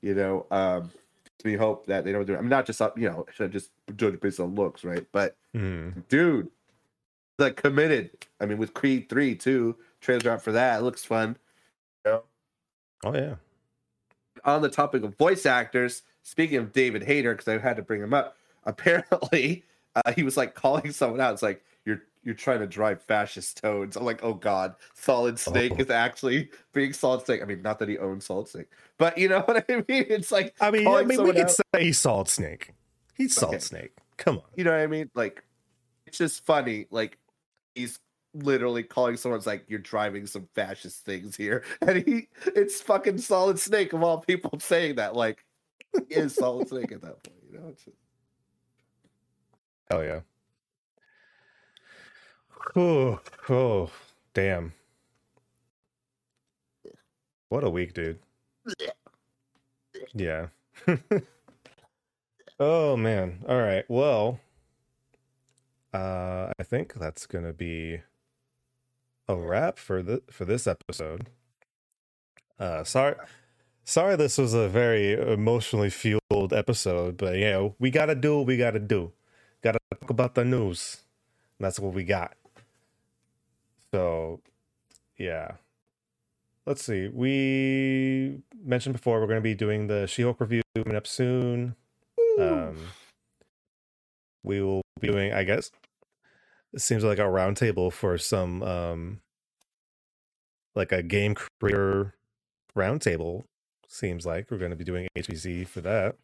[0.00, 0.90] You know, um
[1.44, 2.38] we hope that they don't do it.
[2.38, 5.06] I mean not just uh, you know, should just judge based on looks, right?
[5.12, 5.90] But Hmm.
[6.08, 6.48] dude,
[7.38, 8.10] like committed.
[8.40, 9.76] I mean with Creed 3 too.
[10.00, 10.80] Trailer out for that.
[10.80, 11.36] It looks fun.
[12.04, 12.22] You know?
[13.04, 13.34] oh yeah
[14.44, 18.02] on the topic of voice actors, speaking of David Hayter, because I had to bring
[18.02, 18.36] him up.
[18.64, 19.64] Apparently,
[19.94, 21.32] uh, he was like calling someone out.
[21.34, 21.62] It's like
[22.24, 23.96] you're trying to drive fascist tones.
[23.96, 25.80] I'm like, oh god, Solid Snake Oh.
[25.82, 27.42] is actually being Solid Snake.
[27.42, 28.68] I mean, not that he owns Solid Snake,
[28.98, 30.06] but you know what I mean.
[30.08, 31.50] It's like i mean i mean we could out.
[31.50, 32.72] say he's solid snake
[33.14, 33.60] he's solid Okay.
[33.60, 35.10] snake come on you know what I mean?
[35.14, 35.42] Like,
[36.06, 36.86] it's just funny.
[36.90, 37.18] Like,
[37.74, 37.98] he's
[38.34, 43.58] literally calling someone's like, "You're driving some fascist things here," and he, it's fucking Solid
[43.58, 45.14] Snake of all people saying that.
[45.16, 45.44] Like,
[46.08, 47.38] he is Solid Snake at that point.
[47.50, 47.96] You know, it's just,
[49.90, 50.20] hell yeah
[52.76, 53.90] oh oh
[54.34, 54.72] damn.
[57.48, 58.18] What a week dude.
[60.14, 60.48] Yeah.
[62.64, 63.44] Oh man.
[63.48, 63.84] All right.
[63.88, 64.38] Well
[65.92, 68.00] uh i think that's gonna be
[69.28, 71.28] a wrap for the for this episode.
[72.58, 73.16] Uh sorry
[73.84, 78.46] sorry this was a very emotionally fueled episode but you know we gotta do what
[78.46, 79.12] we gotta do.
[79.62, 80.98] Gotta talk about the news.
[81.58, 82.36] That's what we got
[83.92, 84.40] so
[85.18, 85.52] yeah
[86.66, 91.06] let's see we mentioned before we're going to be doing the she-hulk review coming up
[91.06, 91.74] soon
[92.38, 92.76] um
[94.42, 95.70] we will be doing i guess
[96.72, 99.20] it seems like a roundtable for some um
[100.74, 102.14] like a game creator
[102.76, 103.44] roundtable.
[103.88, 106.16] Seems like we're going to be doing HBC for that,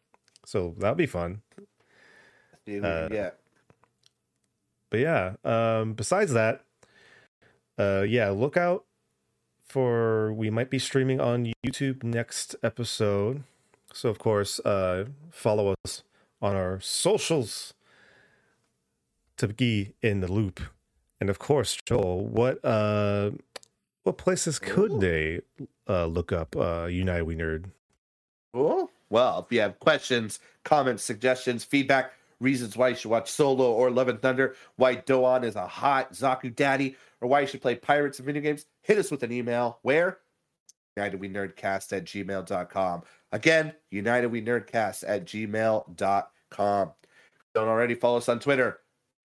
[0.45, 1.41] so that'll be fun.
[2.67, 3.31] Uh, yeah.
[4.89, 6.63] But yeah, um, besides that,
[7.79, 8.85] uh, yeah, look out
[9.63, 13.43] for we might be streaming on YouTube next episode.
[13.93, 16.03] So of course, uh, follow us
[16.41, 17.73] on our socials
[19.37, 20.59] to be in the loop.
[21.21, 23.31] And of course, Joel, what uh,
[24.03, 24.99] what places could Ooh.
[24.99, 25.41] they
[25.87, 27.65] uh, look up uh, United We Nerd?
[28.53, 28.89] Cool.
[29.09, 33.91] Well, if you have questions, comments, suggestions, feedback, reasons why you should watch Solo or
[33.91, 37.75] Love and Thunder, why Doan is a hot Zaku daddy, or why you should play
[37.75, 39.79] Pirates and video games, hit us with an email.
[39.81, 40.19] Where?
[40.97, 43.03] UnitedWeNerdcast at gmail.com.
[43.31, 46.91] Again, UnitedWeNerdcast at gmail.com.
[47.55, 48.79] Don't already follow us on Twitter,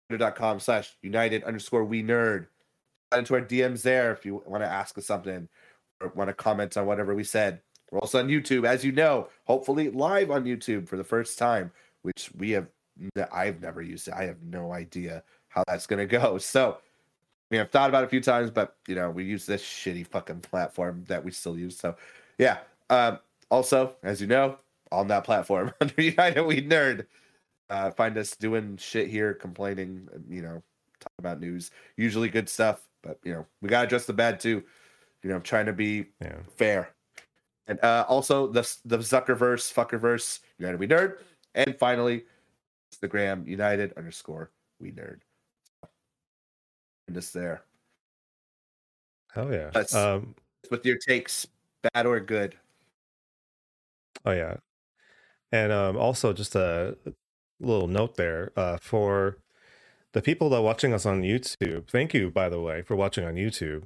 [0.09, 2.47] twitter.com slash United underscore We Nerd.
[3.11, 5.49] Slide into our DMs there if you want to ask us something
[6.01, 7.61] or want to comment on whatever we said.
[7.91, 11.73] We're also on YouTube, as you know, hopefully live on YouTube for the first time,
[12.03, 12.69] which we have,
[13.33, 14.15] I've never used it.
[14.15, 16.39] I have no idea how that's going to go.
[16.49, 16.79] So
[17.51, 20.07] we have thought about it a few times, but, you know, we use this shitty
[20.07, 21.79] fucking platform that we still use.
[21.79, 21.97] So,
[22.39, 22.59] yeah.
[22.91, 23.21] Um,
[23.51, 24.59] also, as you know,
[24.93, 27.07] on that platform under United We Nerd,
[27.71, 30.63] uh, find us doing shit here, complaining, you know,
[31.01, 34.41] talk about news, usually good stuff, but, you know, we got to address the bad
[34.41, 34.63] too.
[35.23, 36.37] You know, I'm trying to be Yeah.
[36.57, 36.91] fair.
[37.67, 41.19] And uh, also the the Zuckerverse, Fuckerverse, United We Nerd,
[41.55, 42.25] and finally
[42.95, 44.51] Instagram United underscore
[44.81, 45.21] We Nerd.
[47.07, 47.63] And just there
[49.33, 49.71] Hell yeah.
[49.75, 50.35] Let's- Um,
[50.71, 51.47] with your takes,
[51.95, 52.57] bad or good.
[54.25, 54.57] Oh yeah,
[55.53, 56.97] and um, also just a
[57.61, 59.39] little note there uh, for
[60.13, 61.89] the people that are watching us on YouTube.
[61.89, 63.85] Thank you, by the way, for watching on YouTube,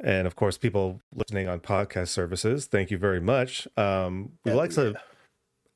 [0.00, 2.66] and of course, people listening on podcast services.
[2.66, 3.68] Thank you very much.
[3.76, 4.94] Um, we'd Hell like to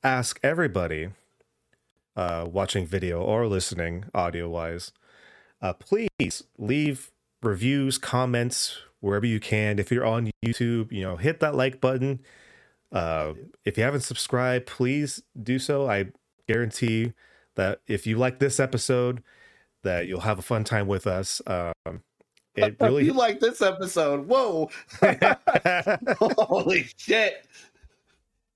[0.03, 1.11] ask everybody
[2.17, 4.93] uh, watching video or listening audio wise,
[5.61, 7.11] uh, please leave
[7.43, 9.79] reviews, comments wherever you can.
[9.79, 12.21] If you're on YouTube, you know, hit that like button.
[12.91, 13.35] Uh,
[13.65, 15.89] if you haven't subscribed, please do so.
[15.89, 16.07] I
[16.47, 17.13] guarantee
[17.55, 19.23] that if you like this episode,
[19.83, 21.41] that you'll have a fun time with us.
[21.47, 22.03] Um,
[22.55, 24.27] it really you like this episode?
[24.29, 24.71] Whoa!
[26.21, 27.47] Holy shit!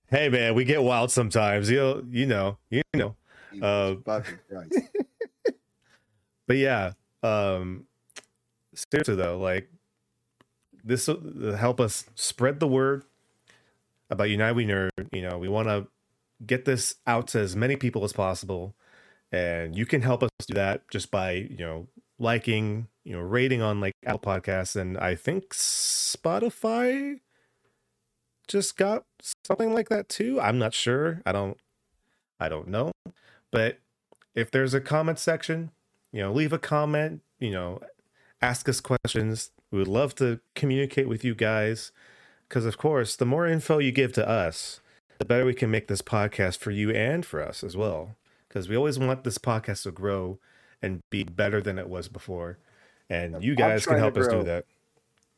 [0.08, 1.70] hey man, we get wild sometimes.
[1.70, 3.16] You you know you know.
[3.62, 4.78] Uh, Jesus fucking Christ.
[6.46, 6.92] but yeah
[7.22, 7.84] um
[8.74, 9.68] seriously though like
[10.84, 13.04] this will help us spread the word
[14.10, 14.90] about united we nerd.
[15.12, 15.88] You know we want to
[16.46, 18.76] get this out to as many people as possible
[19.32, 21.88] and you can help us do that just by you know
[22.18, 27.18] liking you know rating on like apple podcasts and i think spotify
[28.48, 29.04] just got
[29.44, 30.40] something like that too.
[30.40, 31.22] I'm not sure.
[31.26, 31.58] I don't
[32.38, 32.92] i don't know
[33.50, 33.78] but
[34.34, 35.70] if there's a comment section
[36.12, 37.80] you know leave a comment you know
[38.42, 39.50] ask us questions.
[39.70, 41.92] We would love to communicate with you guys.
[42.48, 44.80] Because of course the more info you give to us
[45.18, 48.16] the better we can make this podcast for you and for us as well.
[48.48, 50.38] Because we always want this podcast to grow
[50.80, 52.58] and be better than it was before.
[53.10, 54.64] And you guys can help us do that.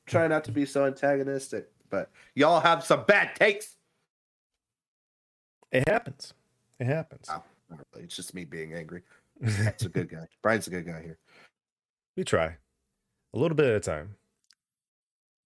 [0.06, 3.76] Try not to be so antagonistic, but y'all have some bad takes.
[5.70, 6.32] it happens.
[6.80, 7.28] It happens.
[7.28, 8.05] Not really.
[8.05, 9.03] It's just me being angry.
[9.40, 10.27] That's a good guy.
[10.43, 11.19] Brian's a good guy here.
[12.16, 12.57] we try
[13.35, 14.16] a little bit at a time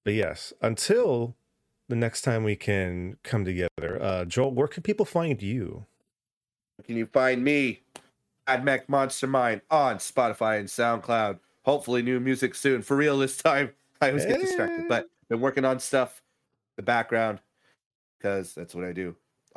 [0.05, 1.35] but yes until
[1.89, 5.85] the next time we can come together uh joel where can people find you
[6.85, 7.83] Can you find me,
[8.49, 11.39] Admech Monster Mind, on Spotify and SoundCloud?
[11.65, 12.83] Hopefully, new music soon.
[12.83, 13.71] For real this time.
[14.01, 16.23] I always get distracted, but been working on stuff,
[16.77, 17.39] the background,
[18.19, 19.15] because that's what I do.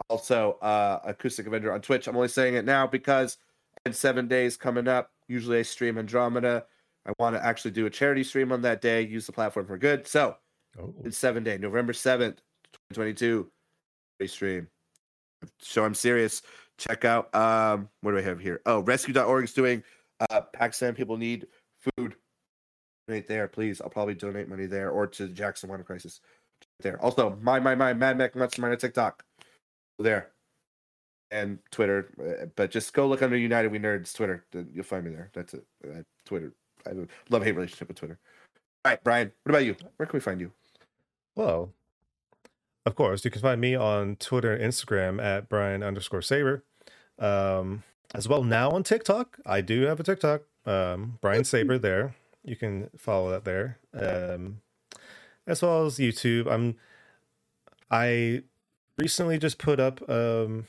[0.10, 2.08] Also, uh, Acoustic Avenger on Twitch.
[2.08, 3.38] I'm only saying it now because
[3.86, 6.66] in seven days coming up, usually I stream Andromeda.
[7.06, 9.78] I want to actually do a charity stream on that day, use the platform for
[9.78, 10.08] good.
[10.08, 10.36] So,
[10.80, 12.38] oh it's seven day, November 7th,
[12.94, 13.50] 2022.
[14.20, 14.68] Free stream.
[15.60, 16.42] So I'm serious.
[16.78, 18.62] Check out um what do I have here?
[18.66, 19.84] Oh, rescue.org is doing
[20.30, 21.48] uh Pakistan people need
[21.80, 22.16] food.
[23.08, 23.82] Right there, please.
[23.82, 26.22] I'll probably donate money there or to Jackson Water Crisis.
[26.80, 27.00] There.
[27.02, 29.24] Also, my my my Mad Mac Mastermind on TikTok.
[30.00, 30.30] There.
[31.32, 32.08] And Twitter.
[32.20, 34.46] uh, But just go look under United We Nerds Twitter.
[34.52, 35.30] then You'll find me there.
[35.34, 35.66] That's it.
[35.84, 36.54] Uh, Twitter.
[36.86, 38.20] I have a love hate relationship with Twitter.
[38.84, 39.76] All right, Brian, what about you?
[39.98, 40.52] Where can we find you?
[41.36, 41.72] Well,
[42.86, 46.64] of course, you can find me on Twitter and Instagram at Brian underscore Saber.
[47.18, 49.40] Um, as well now on TikTok.
[49.46, 50.44] I do have a TikTok.
[50.66, 52.16] Um, Brian Saber there.
[52.44, 53.80] You can follow that there.
[53.94, 54.62] Um,
[55.48, 56.46] as well as YouTube.
[56.52, 56.76] I'm
[57.90, 58.44] I
[58.98, 60.68] recently just put up um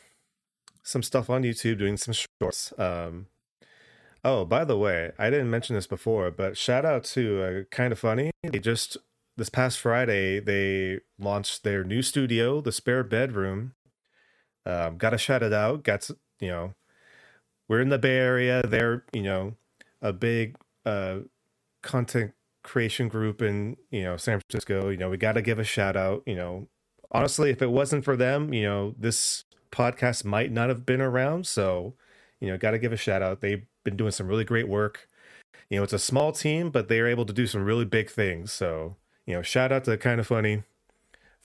[0.83, 2.73] some stuff on YouTube doing some shorts.
[2.79, 3.27] Um
[4.25, 7.93] Oh, by the way, I didn't mention this before, but shout out to uh, Kind
[7.93, 8.33] of Funny.
[8.43, 8.97] They just
[9.37, 13.75] this past Friday they launched their new studio, the Spare Bedroom.
[14.65, 15.85] Um, got to shout it out.
[15.85, 16.75] Got you know,
[17.69, 18.67] we're in the Bay Area.
[18.67, 19.55] They're you know
[20.03, 21.19] a big uh,
[21.83, 22.33] content
[22.65, 24.89] creation group in you know San Francisco.
[24.89, 26.25] You know, we got to give a shout out.
[26.27, 26.69] You know,
[27.11, 31.47] honestly, if it wasn't for them, you know, this podcast might not have been around.
[31.47, 31.95] So,
[32.41, 33.41] you know, got to give a shout out.
[33.41, 35.09] They've been doing some really great work.
[35.71, 38.11] You know, it's a small team, but they are able to do some really big
[38.11, 38.53] things.
[38.53, 38.97] So,
[39.27, 40.63] you know, shout out to Kind of Funny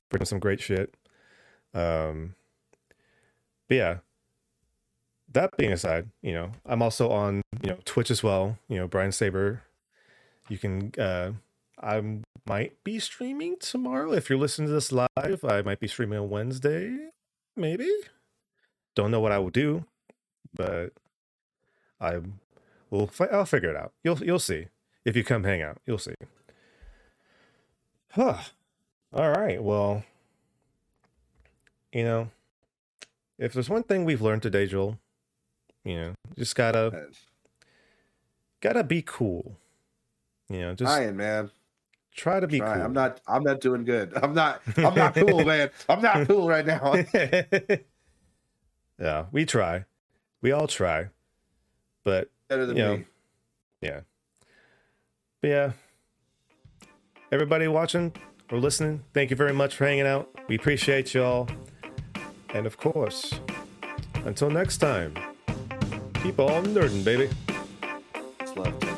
[0.09, 0.93] for doing some great shit.
[1.73, 2.35] Um,
[3.67, 3.97] but yeah,
[5.31, 8.57] that being aside, you know, I'm also on, you know, Twitch as well.
[8.67, 9.63] You know, Brian Saber.
[10.49, 11.31] You can uh
[11.81, 14.13] I might be streaming tomorrow.
[14.13, 17.09] If you're listening to this live, I might be streaming on Wednesday,
[17.55, 17.89] maybe.
[18.95, 19.85] Don't know what I will do,
[20.53, 20.93] but
[21.99, 22.19] I
[22.89, 23.09] will.
[23.31, 23.93] I'll figure it out.
[24.03, 24.67] You'll you'll see
[25.05, 25.79] if you come hang out.
[25.85, 26.15] You'll see.
[28.11, 28.37] Huh.
[29.13, 29.61] All right.
[29.61, 30.03] Well,
[31.93, 32.29] you know,
[33.37, 34.99] if there's one thing we've learned today, Joel,
[35.83, 37.07] you know, just gotta
[38.59, 39.55] gotta be cool.
[40.49, 41.49] You know, just trying, man.
[42.15, 42.75] Try to be trying.
[42.75, 42.85] cool.
[42.85, 43.21] I'm not.
[43.27, 44.13] I'm not doing good.
[44.21, 44.61] I'm not.
[44.77, 45.69] I'm not cool, man.
[45.87, 46.93] I'm not cool right now.
[48.99, 49.85] yeah, we try.
[50.41, 51.07] We all try,
[52.03, 53.05] but Better than you know, me.
[53.81, 54.01] yeah,
[55.41, 55.71] but yeah.
[57.31, 58.11] Everybody watching
[58.51, 60.29] or listening, thank you very much for hanging out.
[60.49, 61.47] We appreciate y'all,
[62.53, 63.39] and of course,
[64.25, 65.13] until next time,
[66.15, 67.29] keep on nerding, baby.
[68.41, 68.90] It's love.